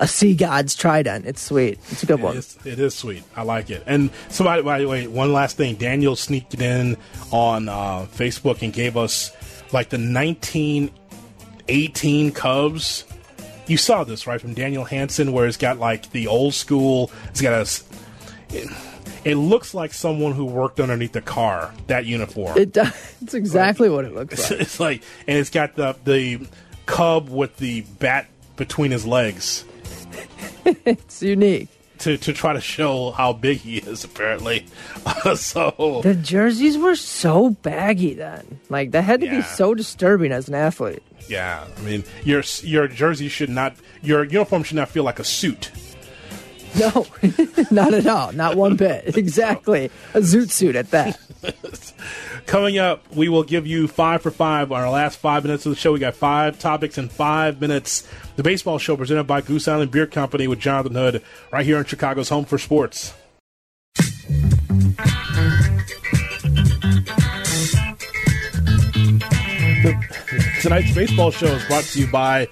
a 0.00 0.08
sea 0.08 0.34
god's 0.34 0.74
trident. 0.74 1.26
It's 1.26 1.40
sweet. 1.40 1.78
It's 1.90 2.02
a 2.02 2.06
good 2.06 2.18
It 2.18 2.22
one. 2.22 2.36
is- 2.36 2.58
it 2.64 2.80
is 2.80 2.94
sweet. 2.94 3.22
I 3.36 3.42
like 3.44 3.70
it. 3.70 3.84
And 3.86 4.10
somebody, 4.30 4.62
by 4.62 4.80
the 4.80 4.88
way, 4.88 5.06
one 5.06 5.32
last 5.32 5.56
thing. 5.56 5.76
Daniel 5.76 6.16
sneaked 6.16 6.54
in 6.60 6.96
on 7.30 7.68
uh, 7.68 8.06
Facebook 8.12 8.62
and 8.62 8.72
gave 8.72 8.96
us 8.96 9.30
like 9.72 9.90
the 9.90 9.98
1918 9.98 12.32
Cubs. 12.32 13.04
You 13.66 13.76
saw 13.76 14.04
this 14.04 14.26
right 14.26 14.40
from 14.40 14.54
Daniel 14.54 14.84
Hansen, 14.84 15.32
where 15.32 15.46
it's 15.46 15.56
got 15.56 15.78
like 15.78 16.10
the 16.10 16.26
old 16.26 16.54
school. 16.54 17.10
It's 17.28 17.40
got 17.40 17.52
a. 17.52 17.82
It, 18.56 18.68
it 19.24 19.34
looks 19.36 19.72
like 19.72 19.92
someone 19.92 20.32
who 20.32 20.44
worked 20.44 20.80
underneath 20.80 21.12
the 21.12 21.22
car. 21.22 21.72
That 21.86 22.04
uniform. 22.06 22.58
It 22.58 22.72
does. 22.72 22.92
It's 23.22 23.34
exactly 23.34 23.88
what 23.88 24.04
it 24.04 24.14
looks 24.14 24.50
like. 24.50 24.60
it's 24.60 24.80
like, 24.80 25.02
and 25.28 25.38
it's 25.38 25.50
got 25.50 25.76
the 25.76 25.96
the 26.04 26.44
cub 26.86 27.28
with 27.28 27.56
the 27.58 27.82
bat 28.00 28.26
between 28.56 28.90
his 28.90 29.06
legs. 29.06 29.64
it's 30.64 31.22
unique 31.22 31.68
to 32.02 32.16
to 32.18 32.32
try 32.32 32.52
to 32.52 32.60
show 32.60 33.10
how 33.12 33.32
big 33.32 33.58
he 33.58 33.78
is. 33.78 34.04
Apparently, 34.04 34.66
so 35.36 36.00
The 36.02 36.14
jerseys 36.14 36.78
were 36.78 36.96
so 36.96 37.50
baggy 37.50 38.14
then. 38.14 38.60
Like 38.68 38.90
that 38.92 39.02
had 39.02 39.20
to 39.22 39.28
be 39.30 39.42
so 39.42 39.74
disturbing 39.74 40.32
as 40.32 40.48
an 40.48 40.54
athlete. 40.54 41.02
yeah. 41.28 41.64
I 41.76 41.80
mean, 41.82 42.04
your 42.24 42.42
your 42.62 42.88
jersey 42.88 43.28
should 43.28 43.50
not 43.50 43.74
your 44.02 44.24
uniform 44.24 44.62
should 44.62 44.76
not 44.76 44.88
feel 44.88 45.04
like 45.04 45.18
a 45.18 45.24
suit. 45.24 45.70
No, 46.78 47.06
not 47.70 47.92
at 47.92 48.06
all. 48.06 48.32
Not 48.32 48.56
one 48.56 48.76
bit. 48.76 49.16
Exactly. 49.22 49.90
A 50.14 50.20
zoot 50.20 50.50
suit 50.50 50.74
at 50.74 50.90
that. 50.92 51.18
Coming 52.46 52.78
up, 52.78 53.04
we 53.14 53.28
will 53.28 53.42
give 53.42 53.66
you 53.66 53.88
five 53.88 54.22
for 54.22 54.30
five 54.30 54.72
our 54.72 54.90
last 54.90 55.18
five 55.18 55.44
minutes 55.44 55.66
of 55.66 55.70
the 55.70 55.76
show. 55.76 55.92
We 55.92 55.98
got 55.98 56.14
five 56.14 56.58
topics 56.58 56.98
in 56.98 57.08
five 57.08 57.60
minutes. 57.60 58.06
The 58.36 58.42
baseball 58.42 58.78
show 58.78 58.96
presented 58.96 59.24
by 59.24 59.40
Goose 59.40 59.68
Island 59.68 59.90
Beer 59.90 60.06
Company 60.06 60.46
with 60.48 60.58
Jonathan 60.58 60.94
Hood, 60.94 61.22
right 61.52 61.64
here 61.64 61.78
in 61.78 61.84
Chicago's 61.84 62.28
home 62.28 62.44
for 62.44 62.58
sports. 62.58 63.14
Tonight's 70.60 70.94
baseball 70.94 71.32
show 71.32 71.46
is 71.46 71.64
brought 71.66 71.84
to 71.84 72.00
you 72.00 72.06
by 72.06 72.46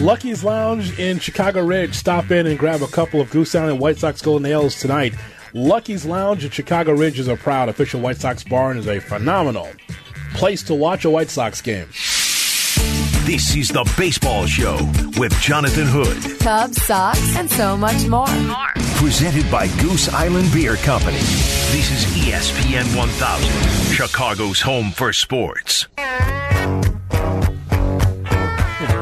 Lucky's 0.00 0.42
Lounge 0.42 0.98
in 0.98 1.18
Chicago 1.18 1.64
Ridge. 1.64 1.94
Stop 1.94 2.30
in 2.30 2.46
and 2.46 2.58
grab 2.58 2.82
a 2.82 2.88
couple 2.88 3.20
of 3.20 3.30
Goose 3.30 3.54
Island 3.54 3.78
White 3.78 3.98
Sox 3.98 4.20
Golden 4.20 4.46
Ales 4.46 4.80
tonight. 4.80 5.14
Lucky's 5.54 6.04
Lounge 6.04 6.44
in 6.44 6.50
Chicago 6.50 6.92
Ridge 6.92 7.18
is 7.18 7.28
a 7.28 7.36
proud 7.36 7.68
official 7.68 8.00
White 8.00 8.18
Sox 8.18 8.44
bar 8.44 8.70
and 8.70 8.80
is 8.80 8.88
a 8.88 9.00
phenomenal 9.00 9.68
place 10.34 10.62
to 10.64 10.74
watch 10.74 11.04
a 11.04 11.10
White 11.10 11.30
Sox 11.30 11.62
game. 11.62 11.88
This 13.24 13.56
is 13.56 13.68
the 13.68 13.90
Baseball 13.96 14.46
Show 14.46 14.76
with 15.18 15.32
Jonathan 15.40 15.86
Hood, 15.86 16.40
Cubs, 16.40 16.82
Sox, 16.82 17.36
and 17.36 17.50
so 17.50 17.76
much 17.76 18.06
more. 18.06 18.26
presented 18.96 19.50
by 19.50 19.68
Goose 19.80 20.08
Island 20.08 20.52
Beer 20.52 20.76
Company. 20.76 21.18
This 21.18 21.90
is 21.90 22.04
ESPN 22.24 22.96
1000, 22.96 23.94
Chicago's 23.94 24.60
home 24.60 24.90
for 24.90 25.12
sports. 25.12 25.86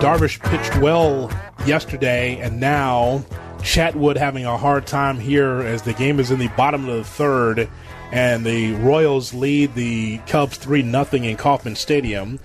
Darvish 0.01 0.38
pitched 0.51 0.76
well 0.82 1.30
yesterday, 1.64 2.38
and 2.40 2.61
now 2.61 3.24
Chatwood 3.67 4.17
having 4.17 4.47
a 4.47 4.57
hard 4.57 4.87
time 4.87 5.19
here 5.19 5.61
as 5.61 5.83
the 5.83 5.93
game 5.93 6.21
is 6.21 6.31
in 6.31 6.39
the 6.39 6.47
bottom 6.57 6.89
of 6.89 6.99
the 6.99 7.05
third, 7.05 7.69
and 8.12 8.47
the 8.47 8.75
Royals 8.75 9.35
lead 9.35 9.75
the 9.75 10.19
Cubs 10.19 10.57
3 10.57 10.89
0 10.89 11.07
in 11.12 11.37
Kauffman 11.37 11.75
Stadium. 11.75 12.39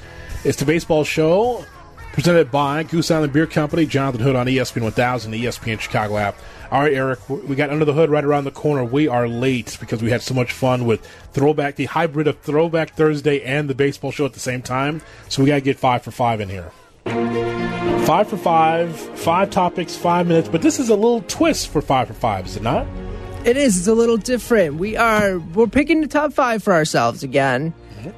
It's 0.43 0.57
the 0.57 0.65
baseball 0.65 1.03
show 1.03 1.63
presented 2.11 2.49
by 2.49 2.81
Goose 2.81 3.11
Island 3.11 3.33
Beer 3.33 3.45
Company, 3.45 3.85
Jonathan 3.85 4.19
Hood 4.19 4.35
on 4.35 4.47
ESPN 4.47 4.81
1000, 4.81 5.29
the 5.29 5.45
ESPN 5.45 5.79
Chicago 5.79 6.17
app. 6.17 6.35
All 6.71 6.81
right, 6.81 6.91
Eric, 6.91 7.29
we 7.29 7.55
got 7.55 7.69
Under 7.69 7.85
the 7.85 7.93
Hood 7.93 8.09
right 8.09 8.25
around 8.25 8.45
the 8.45 8.51
corner. 8.51 8.83
We 8.83 9.07
are 9.07 9.27
late 9.27 9.77
because 9.79 10.01
we 10.01 10.09
had 10.09 10.23
so 10.23 10.33
much 10.33 10.51
fun 10.51 10.85
with 10.85 11.05
Throwback, 11.33 11.75
the 11.75 11.85
hybrid 11.85 12.27
of 12.27 12.39
Throwback 12.39 12.95
Thursday 12.95 13.43
and 13.43 13.69
the 13.69 13.75
baseball 13.75 14.11
show 14.11 14.25
at 14.25 14.33
the 14.33 14.39
same 14.39 14.63
time. 14.63 15.03
So 15.29 15.43
we 15.43 15.49
got 15.49 15.55
to 15.55 15.61
get 15.61 15.77
five 15.77 16.01
for 16.01 16.09
five 16.09 16.41
in 16.41 16.49
here. 16.49 16.71
Five 18.05 18.29
for 18.29 18.37
five, 18.37 18.95
five 19.19 19.49
topics, 19.49 19.95
five 19.95 20.27
minutes. 20.27 20.49
But 20.49 20.61
this 20.61 20.79
is 20.79 20.89
a 20.89 20.95
little 20.95 21.21
twist 21.23 21.69
for 21.69 21.81
five 21.81 22.07
for 22.07 22.13
five, 22.13 22.45
is 22.45 22.55
it 22.55 22.63
not? 22.63 22.87
It 23.43 23.57
is. 23.57 23.77
It's 23.77 23.87
a 23.87 23.93
little 23.93 24.17
different. 24.17 24.75
We 24.75 24.97
are 24.97 25.39
we're 25.39 25.67
picking 25.67 26.01
the 26.01 26.07
top 26.07 26.31
five 26.33 26.63
for 26.63 26.73
ourselves 26.73 27.23
again. 27.23 27.73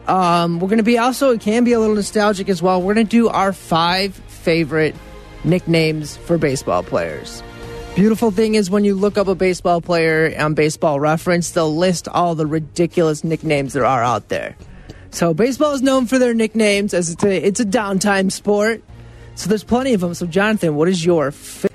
Um, 0.08 0.60
we're 0.60 0.68
going 0.68 0.78
to 0.78 0.84
be 0.84 0.98
also 0.98 1.32
it 1.32 1.42
can 1.42 1.64
be 1.64 1.74
a 1.74 1.80
little 1.80 1.96
nostalgic 1.96 2.50
as 2.50 2.62
well. 2.62 2.82
We're 2.82 2.94
going 2.94 3.08
to 3.08 3.10
do 3.10 3.30
our 3.30 3.54
five 3.54 4.14
favorite 4.14 4.96
nicknames 5.44 6.18
for 6.18 6.38
baseball 6.38 6.84
players. 6.84 7.42
Beautiful 7.96 8.32
thing 8.32 8.56
is 8.56 8.70
when 8.70 8.84
you 8.84 8.96
look 8.96 9.18
up 9.18 9.28
a 9.28 9.36
baseball 9.36 9.80
player 9.80 10.34
on 10.40 10.56
Baseball 10.56 11.00
Reference, 11.00 11.52
they'll 11.52 11.76
list 11.76 12.08
all 12.08 12.34
the 12.34 12.48
ridiculous 12.48 13.24
nicknames 13.24 13.74
there 13.74 13.86
are 13.86 14.04
out 14.04 14.30
there. 14.30 14.56
So 15.14 15.32
baseball 15.34 15.74
is 15.74 15.84
known 15.84 16.08
for 16.08 16.18
their 16.18 16.34
nicknames 16.34 16.94
as 16.94 17.12
it's 17.12 17.24
a 17.24 17.48
it's 17.48 17.60
a 17.60 17.66
downtime 17.66 18.32
sport. 18.32 18.84
So 19.36 19.48
there's 19.48 19.64
plenty 19.64 19.94
of 19.94 20.02
them. 20.02 20.16
So 20.16 20.26
Jonathan, 20.26 20.76
what 20.76 20.90
is 20.90 21.06
your 21.06 21.32
fi- 21.32 21.70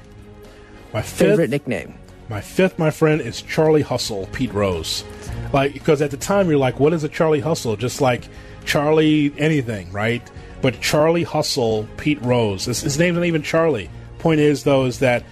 My 0.92 1.02
fifth, 1.02 1.18
favorite 1.18 1.48
nickname? 1.48 1.94
My 2.28 2.40
fifth, 2.40 2.80
my 2.80 2.90
friend, 2.90 3.20
is 3.20 3.40
Charlie 3.40 3.82
Hustle, 3.82 4.28
Pete 4.32 4.52
Rose. 4.52 5.04
Like, 5.52 5.72
because 5.72 6.02
at 6.02 6.10
the 6.10 6.16
time 6.16 6.48
you're 6.48 6.58
like, 6.58 6.80
what 6.80 6.92
is 6.92 7.04
a 7.04 7.08
Charlie 7.08 7.40
Hustle? 7.40 7.76
Just 7.76 8.00
like 8.00 8.28
Charlie 8.64 9.32
anything, 9.38 9.92
right? 9.92 10.28
But 10.60 10.80
Charlie 10.80 11.22
Hustle, 11.22 11.88
Pete 11.96 12.20
Rose. 12.22 12.64
His, 12.64 12.80
his 12.80 12.98
name's 12.98 13.16
not 13.16 13.24
even 13.24 13.42
Charlie. 13.42 13.88
Point 14.18 14.40
is, 14.40 14.64
though, 14.64 14.84
is 14.84 14.98
that 14.98 15.22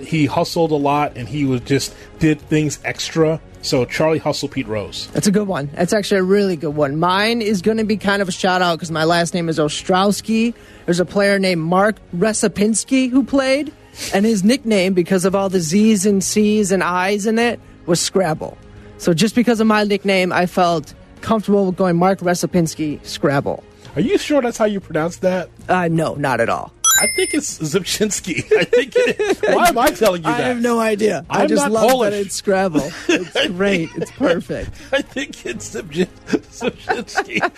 he 0.00 0.26
hustled 0.26 0.70
a 0.70 0.76
lot 0.76 1.16
and 1.16 1.28
he 1.28 1.44
was 1.44 1.60
just 1.62 1.94
did 2.20 2.40
things 2.40 2.78
extra. 2.84 3.40
So 3.62 3.84
Charlie 3.84 4.18
Hustle, 4.18 4.48
Pete 4.48 4.68
Rose. 4.68 5.08
That's 5.08 5.26
a 5.26 5.32
good 5.32 5.48
one. 5.48 5.68
That's 5.74 5.92
actually 5.92 6.20
a 6.20 6.24
really 6.24 6.56
good 6.56 6.76
one. 6.76 6.98
Mine 6.98 7.42
is 7.42 7.62
going 7.62 7.78
to 7.78 7.84
be 7.84 7.96
kind 7.96 8.22
of 8.22 8.28
a 8.28 8.32
shout 8.32 8.62
out 8.62 8.76
because 8.76 8.90
my 8.90 9.04
last 9.04 9.34
name 9.34 9.48
is 9.48 9.58
Ostrowski. 9.58 10.54
There's 10.84 11.00
a 11.00 11.04
player 11.04 11.38
named 11.38 11.62
Mark 11.62 11.96
Resipinski 12.14 13.10
who 13.10 13.24
played, 13.24 13.72
and 14.14 14.24
his 14.24 14.44
nickname, 14.44 14.94
because 14.94 15.24
of 15.24 15.34
all 15.34 15.48
the 15.48 15.60
Z's 15.60 16.06
and 16.06 16.22
C's 16.22 16.70
and 16.70 16.82
I's 16.82 17.26
in 17.26 17.38
it, 17.38 17.58
was 17.86 18.00
Scrabble. 18.00 18.56
So 18.98 19.12
just 19.12 19.34
because 19.34 19.60
of 19.60 19.66
my 19.66 19.84
nickname, 19.84 20.32
I 20.32 20.46
felt 20.46 20.94
comfortable 21.20 21.66
with 21.66 21.76
going 21.76 21.96
Mark 21.96 22.20
Resipinski 22.20 23.04
Scrabble. 23.04 23.64
Are 23.96 24.00
you 24.00 24.18
sure 24.18 24.42
that's 24.42 24.58
how 24.58 24.66
you 24.66 24.78
pronounce 24.78 25.16
that? 25.18 25.48
Uh, 25.68 25.88
no, 25.88 26.14
not 26.14 26.40
at 26.40 26.48
all. 26.48 26.72
I 26.98 27.06
think 27.08 27.34
it's 27.34 27.58
Zipchinsky. 27.58 28.38
I 28.56 28.64
think 28.64 28.94
it 28.96 29.20
is. 29.20 29.40
Why 29.42 29.68
am 29.68 29.78
I 29.78 29.88
telling 29.90 30.22
you 30.22 30.28
that? 30.30 30.40
I 30.40 30.44
have 30.48 30.60
no 30.62 30.80
idea. 30.80 31.24
I 31.28 31.42
I'm 31.42 31.48
just 31.48 31.62
not 31.62 31.72
love 31.72 31.90
Polish. 31.90 32.10
that 32.12 32.20
it's 32.20 32.34
Scrabble. 32.34 32.90
It's 33.08 33.46
great. 33.52 33.90
It's 33.96 34.10
perfect. 34.12 34.70
I 34.92 35.02
think 35.02 35.44
it's 35.44 35.74
Zipchinsky. 35.74 36.06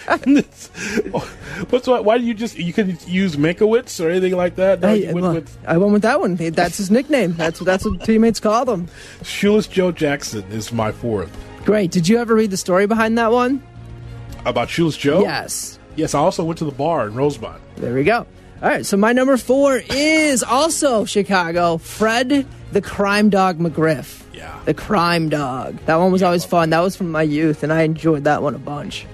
What's 1.70 1.86
why? 1.86 2.00
Why 2.00 2.18
do 2.18 2.24
you 2.24 2.34
just 2.34 2.58
you 2.58 2.72
could 2.72 3.00
use 3.06 3.36
Minkowitz 3.36 4.04
or 4.04 4.10
anything 4.10 4.36
like 4.36 4.56
that? 4.56 4.80
No, 4.80 4.88
Hey, 4.88 5.12
well, 5.12 5.34
with 5.34 5.56
I 5.66 5.76
went 5.78 5.92
with 5.92 6.02
that 6.02 6.20
one. 6.20 6.34
That's 6.36 6.76
his 6.78 6.90
nickname. 6.90 7.34
That's 7.34 7.60
that's 7.60 7.84
what 7.84 8.02
teammates 8.04 8.40
call 8.40 8.64
them. 8.64 8.88
Shoeless 9.22 9.66
Joe 9.66 9.92
Jackson 9.92 10.44
is 10.50 10.72
my 10.72 10.92
fourth. 10.92 11.30
Great. 11.64 11.90
Did 11.90 12.08
you 12.08 12.18
ever 12.18 12.34
read 12.34 12.50
the 12.50 12.56
story 12.56 12.86
behind 12.86 13.18
that 13.18 13.30
one? 13.30 13.62
About 14.44 14.70
Shoeless 14.70 14.96
Joe? 14.96 15.20
Yes. 15.22 15.78
Yes, 15.96 16.14
I 16.14 16.20
also 16.20 16.44
went 16.44 16.58
to 16.58 16.64
the 16.64 16.70
bar 16.72 17.08
in 17.08 17.14
Rosebud. 17.14 17.60
There 17.76 17.92
we 17.94 18.04
go. 18.04 18.26
All 18.60 18.68
right, 18.68 18.84
so 18.84 18.96
my 18.96 19.12
number 19.12 19.36
four 19.36 19.80
is 19.88 20.42
also 20.42 21.04
Chicago. 21.04 21.78
Fred 21.78 22.44
the 22.72 22.80
Crime 22.80 23.30
Dog 23.30 23.58
McGriff. 23.58 24.22
Yeah. 24.32 24.58
The 24.64 24.74
Crime 24.74 25.28
Dog. 25.28 25.78
That 25.86 25.96
one 25.96 26.10
was 26.10 26.24
always 26.24 26.44
fun. 26.44 26.70
That 26.70 26.80
was 26.80 26.96
from 26.96 27.12
my 27.12 27.22
youth, 27.22 27.62
and 27.62 27.72
I 27.72 27.82
enjoyed 27.82 28.24
that 28.24 28.42
one 28.42 28.56
a 28.56 28.58
bunch. 28.58 29.06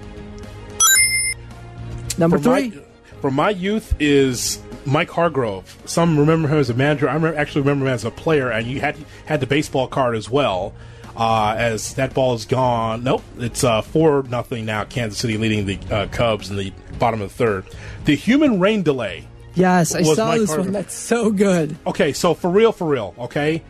Number 2.17 2.39
From 2.39 2.43
three. 2.43 2.69
My, 2.69 2.81
from 3.21 3.33
my 3.35 3.49
youth 3.51 3.93
is 3.99 4.59
Mike 4.83 5.11
Hargrove. 5.11 5.77
Some 5.85 6.17
remember 6.17 6.47
him 6.47 6.57
as 6.57 6.71
a 6.71 6.73
manager. 6.73 7.07
I 7.07 7.13
remember, 7.13 7.37
actually 7.37 7.61
remember 7.61 7.85
him 7.85 7.93
as 7.93 8.03
a 8.03 8.11
player, 8.11 8.49
and 8.49 8.65
you 8.65 8.81
had 8.81 8.97
had 9.25 9.41
the 9.41 9.47
baseball 9.47 9.87
card 9.87 10.15
as 10.15 10.27
well. 10.27 10.73
Uh, 11.15 11.55
as 11.57 11.93
that 11.93 12.13
ball 12.13 12.33
is 12.33 12.43
gone, 12.45 13.03
nope, 13.03 13.23
it's 13.37 13.63
uh, 13.63 13.81
four 13.81 14.23
nothing 14.23 14.65
now. 14.65 14.83
Kansas 14.83 15.17
City 15.17 15.37
leading 15.37 15.65
the 15.65 15.79
uh, 15.89 16.07
Cubs 16.07 16.49
in 16.49 16.57
the 16.57 16.73
bottom 16.99 17.21
of 17.21 17.29
the 17.29 17.35
third. 17.35 17.65
The 18.03 18.15
human 18.15 18.59
rain 18.59 18.83
delay. 18.83 19.27
Yes, 19.55 19.95
I 19.95 20.03
saw 20.03 20.35
this 20.35 20.49
one. 20.55 20.71
That's 20.71 20.93
so 20.93 21.31
good. 21.31 21.75
Okay, 21.87 22.13
so 22.13 22.33
for 22.33 22.49
real, 22.49 22.71
for 22.71 22.87
real, 22.87 23.15
okay. 23.17 23.63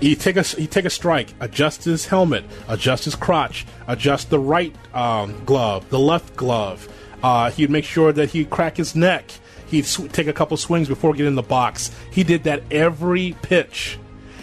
He 0.00 0.16
take 0.16 0.36
a 0.36 0.42
he 0.42 0.66
take 0.66 0.84
a 0.84 0.90
strike, 0.90 1.32
adjust 1.40 1.84
his 1.84 2.06
helmet, 2.06 2.44
adjust 2.68 3.04
his 3.04 3.14
crotch, 3.14 3.64
adjust 3.86 4.28
the 4.30 4.38
right 4.38 4.74
um, 4.94 5.44
glove, 5.44 5.88
the 5.90 5.98
left 5.98 6.36
glove. 6.36 6.88
Uh, 7.22 7.50
he'd 7.50 7.70
make 7.70 7.84
sure 7.84 8.12
that 8.12 8.30
he'd 8.30 8.50
crack 8.50 8.76
his 8.76 8.94
neck. 8.94 9.30
He'd 9.66 9.86
sw- 9.86 10.08
take 10.12 10.26
a 10.26 10.32
couple 10.32 10.56
swings 10.56 10.88
before 10.88 11.12
getting 11.12 11.28
in 11.28 11.34
the 11.36 11.42
box. 11.42 11.90
He 12.10 12.22
did 12.22 12.44
that 12.44 12.62
every 12.70 13.36
pitch, 13.40 13.98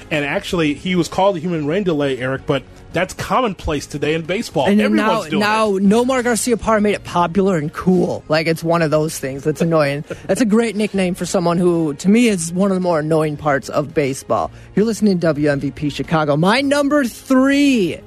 and 0.10 0.26
actually, 0.26 0.74
he 0.74 0.96
was 0.96 1.08
called 1.08 1.36
the 1.36 1.40
human 1.40 1.68
rain 1.68 1.84
delay, 1.84 2.18
Eric. 2.18 2.46
But 2.46 2.64
that's 2.94 3.14
commonplace 3.14 3.88
today 3.88 4.14
in 4.14 4.24
baseball. 4.24 4.68
And 4.68 4.82
Everyone's 4.82 5.32
now, 5.32 5.70
doing 5.70 5.90
now, 5.90 6.04
Nomar 6.04 6.24
Garciaparra 6.24 6.82
made 6.82 6.96
it 6.96 7.04
popular 7.04 7.58
and 7.58 7.72
cool. 7.74 8.24
Like 8.28 8.48
it's 8.48 8.64
one 8.64 8.82
of 8.82 8.92
those 8.92 9.18
things 9.18 9.44
that's 9.44 9.62
annoying. 9.62 10.04
that's 10.28 10.42
a 10.42 10.46
great 10.46 10.76
nickname 10.76 11.16
for 11.16 11.26
someone 11.26 11.58
who, 11.58 11.94
to 11.96 12.10
me, 12.10 12.28
is 12.28 12.52
one 12.54 12.72
of 12.72 12.76
the 12.76 12.82
more 12.82 13.00
annoying 13.00 13.38
parts 13.38 13.70
of 13.70 13.94
baseball. 13.94 14.52
You're 14.76 14.86
listening 14.86 15.20
to 15.20 15.34
WMVP 15.34 15.92
Chicago. 15.92 16.36
My 16.36 16.62
number 16.62 17.06
three 17.06 18.00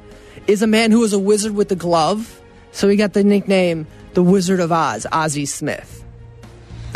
is 0.47 0.63
a 0.63 0.67
man 0.67 0.91
who 0.91 1.01
was 1.01 1.13
a 1.13 1.19
wizard 1.19 1.55
with 1.55 1.69
the 1.69 1.77
glove, 1.77 2.41
so 2.73 2.89
he 2.89 2.97
got 2.97 3.15
the 3.15 3.25
nickname 3.25 3.87
the 4.15 4.23
Wizard 4.23 4.61
of 4.61 4.71
Oz, 4.71 5.07
Ozzie 5.11 5.47
Smith. 5.47 6.04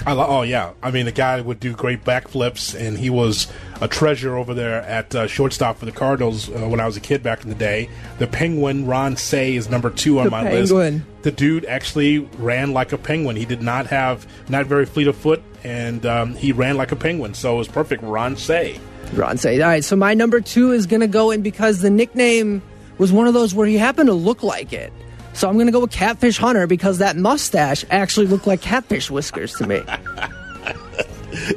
I 0.07 0.13
lo- 0.13 0.27
oh 0.29 0.43
yeah, 0.43 0.73
I 0.83 0.91
mean 0.91 1.07
the 1.07 1.13
guy 1.13 1.41
would 1.41 1.61
do 1.61 1.73
great 1.75 2.05
backflips, 2.05 2.79
and 2.79 2.97
he 2.99 3.11
was 3.11 3.47
a 3.81 3.89
treasure 3.89 4.37
over 4.37 4.55
there 4.55 4.81
at 4.83 5.15
uh, 5.15 5.27
shortstop 5.27 5.77
for 5.79 5.85
the 5.87 5.93
Cardinals 5.93 6.49
uh, 6.49 6.67
when 6.69 6.81
I 6.81 6.87
was 6.87 6.97
a 6.97 7.01
kid 7.01 7.23
back 7.23 7.43
in 7.43 7.49
the 7.49 7.55
day. 7.55 7.89
The 8.19 8.27
Penguin 8.27 8.87
Ron 8.87 9.17
Cey 9.17 9.57
is 9.57 9.69
number 9.69 9.91
two 9.91 10.19
on 10.19 10.25
The 10.27 10.31
my 10.31 10.43
Penguin. 10.45 10.95
list. 10.95 11.05
The 11.23 11.33
dude 11.33 11.65
actually 11.67 12.21
ran 12.39 12.73
like 12.73 12.93
a 12.93 12.99
penguin. 12.99 13.37
He 13.37 13.45
did 13.45 13.61
not 13.61 13.87
have 13.89 14.27
not 14.49 14.67
very 14.67 14.87
fleet 14.87 15.09
of 15.09 15.17
foot, 15.17 15.43
and 15.65 16.07
um, 16.07 16.35
he 16.35 16.53
ran 16.53 16.77
like 16.77 16.93
a 16.93 16.97
penguin. 16.97 17.35
So 17.35 17.55
it 17.57 17.59
was 17.59 17.69
perfect. 17.69 18.03
Ron 18.03 18.37
Cey. 18.37 18.79
Ron 19.15 19.37
Cey, 19.37 19.61
all 19.61 19.69
right, 19.69 19.85
so 19.85 19.97
my 19.97 20.15
number 20.15 20.41
two 20.41 20.73
is 20.73 20.87
going 20.87 21.01
to 21.01 21.07
go 21.09 21.31
in 21.33 21.43
because 21.43 21.81
the 21.81 21.91
nickname 21.91 22.63
was 22.99 23.11
one 23.13 23.27
of 23.27 23.35
those 23.35 23.55
where 23.55 23.67
he 23.67 23.77
happened 23.79 24.07
to 24.09 24.15
look 24.15 24.43
like 24.43 24.73
it. 24.73 24.93
So 25.39 25.49
I'm 25.49 25.55
going 25.55 25.67
to 25.67 25.73
go 25.73 25.79
with 25.79 25.93
Catfish 25.93 26.37
Hunter 26.37 26.67
because 26.67 26.99
that 26.99 27.17
mustache 27.17 27.85
actually 27.93 28.27
looked 28.27 28.49
like 28.49 28.61
catfish 28.61 29.09
whiskers 29.09 29.55
to 29.55 29.69
me. 29.69 29.81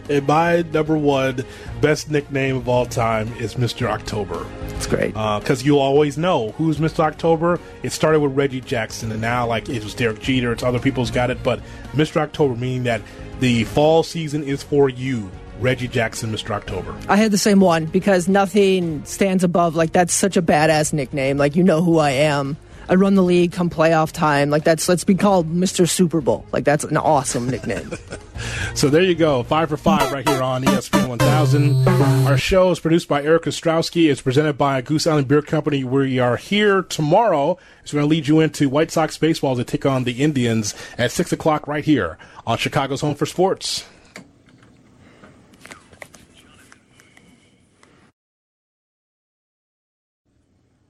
And 0.08 0.28
my 0.28 0.62
number 0.72 0.96
one 0.96 1.44
best 1.82 2.12
nickname 2.12 2.58
of 2.58 2.70
all 2.70 2.86
time 2.86 3.34
is 3.40 3.56
Mr. 3.56 3.88
October. 3.88 4.46
It's 4.76 4.86
great. 4.86 5.16
Uh, 5.16 5.40
because 5.40 5.66
you'll 5.66 5.80
always 5.80 6.16
know 6.16 6.52
who's 6.52 6.78
Mr. 6.78 7.00
October. 7.00 7.60
It 7.82 7.92
started 7.92 8.20
with 8.20 8.34
Reggie 8.34 8.62
Jackson, 8.62 9.12
and 9.12 9.20
now, 9.20 9.48
like, 9.48 9.68
it 9.68 9.84
was 9.84 9.96
Derek 9.96 10.20
Jeter. 10.20 10.52
It's 10.52 10.62
other 10.62 10.78
people's 10.78 11.10
got 11.10 11.32
it. 11.32 11.42
But 11.42 11.60
Mr. 11.94 12.18
October, 12.18 12.56
meaning 12.56 12.84
that 12.84 13.02
the 13.40 13.64
fall 13.64 14.04
season 14.04 14.44
is 14.44 14.62
for 14.62 14.90
you. 14.90 15.32
Reggie 15.60 15.88
Jackson, 15.88 16.32
Mr. 16.32 16.52
October. 16.52 16.96
I 17.10 17.16
had 17.16 17.32
the 17.32 17.38
same 17.38 17.60
one 17.60 17.86
because 17.86 18.28
nothing 18.28 19.04
stands 19.06 19.44
above. 19.44 19.76
Like, 19.76 19.92
that's 19.92 20.14
such 20.14 20.38
a 20.38 20.42
badass 20.44 20.94
nickname. 20.94 21.38
Like, 21.38 21.56
you 21.56 21.64
know 21.64 21.82
who 21.82 21.98
I 21.98 22.12
am. 22.12 22.58
I 22.90 22.96
run 22.96 23.16
the 23.16 23.24
league 23.24 23.52
come 23.52 23.70
playoff 23.70 24.12
time. 24.12 24.50
Like, 24.50 24.64
that's, 24.64 24.90
let's 24.90 25.04
be 25.04 25.16
called 25.16 25.52
Mr. 25.54 25.88
Super 25.88 26.22
Bowl. 26.22 26.46
Like, 26.52 26.66
that's 26.66 26.84
an 26.84 26.98
awesome 26.98 27.50
nickname. 27.50 27.92
So 28.74 28.90
there 28.90 29.04
you 29.04 29.16
go, 29.16 29.44
five 29.44 29.70
for 29.70 29.78
five 29.78 30.12
right 30.12 30.28
here 30.28 30.42
on 30.42 30.64
ESPN 30.64 31.10
1000. 31.10 31.88
Our 32.28 32.38
show 32.38 32.72
is 32.72 32.80
produced 32.80 33.08
by 33.08 33.22
Eric 33.22 33.44
Ostrowski. 33.44 34.10
It's 34.10 34.22
presented 34.22 34.58
by 34.58 34.82
Goose 34.82 35.06
Island 35.06 35.28
Beer 35.28 35.42
Company. 35.42 35.84
We 35.84 36.20
are 36.20 36.38
here 36.38 36.82
tomorrow. 36.82 37.58
It's 37.84 37.94
going 37.94 38.04
to 38.04 38.10
lead 38.10 38.28
you 38.28 38.40
into 38.40 38.70
White 38.70 38.90
Sox 38.90 39.18
baseball 39.18 39.56
to 39.58 39.64
take 39.64 39.86
on 39.86 40.06
the 40.06 40.24
Indians 40.24 40.74
at 40.98 41.12
six 41.12 41.32
o'clock 41.32 41.68
right 41.68 41.84
here 41.84 42.18
on 42.48 42.58
Chicago's 42.58 43.02
Home 43.02 43.16
for 43.16 43.26
Sports. 43.26 43.86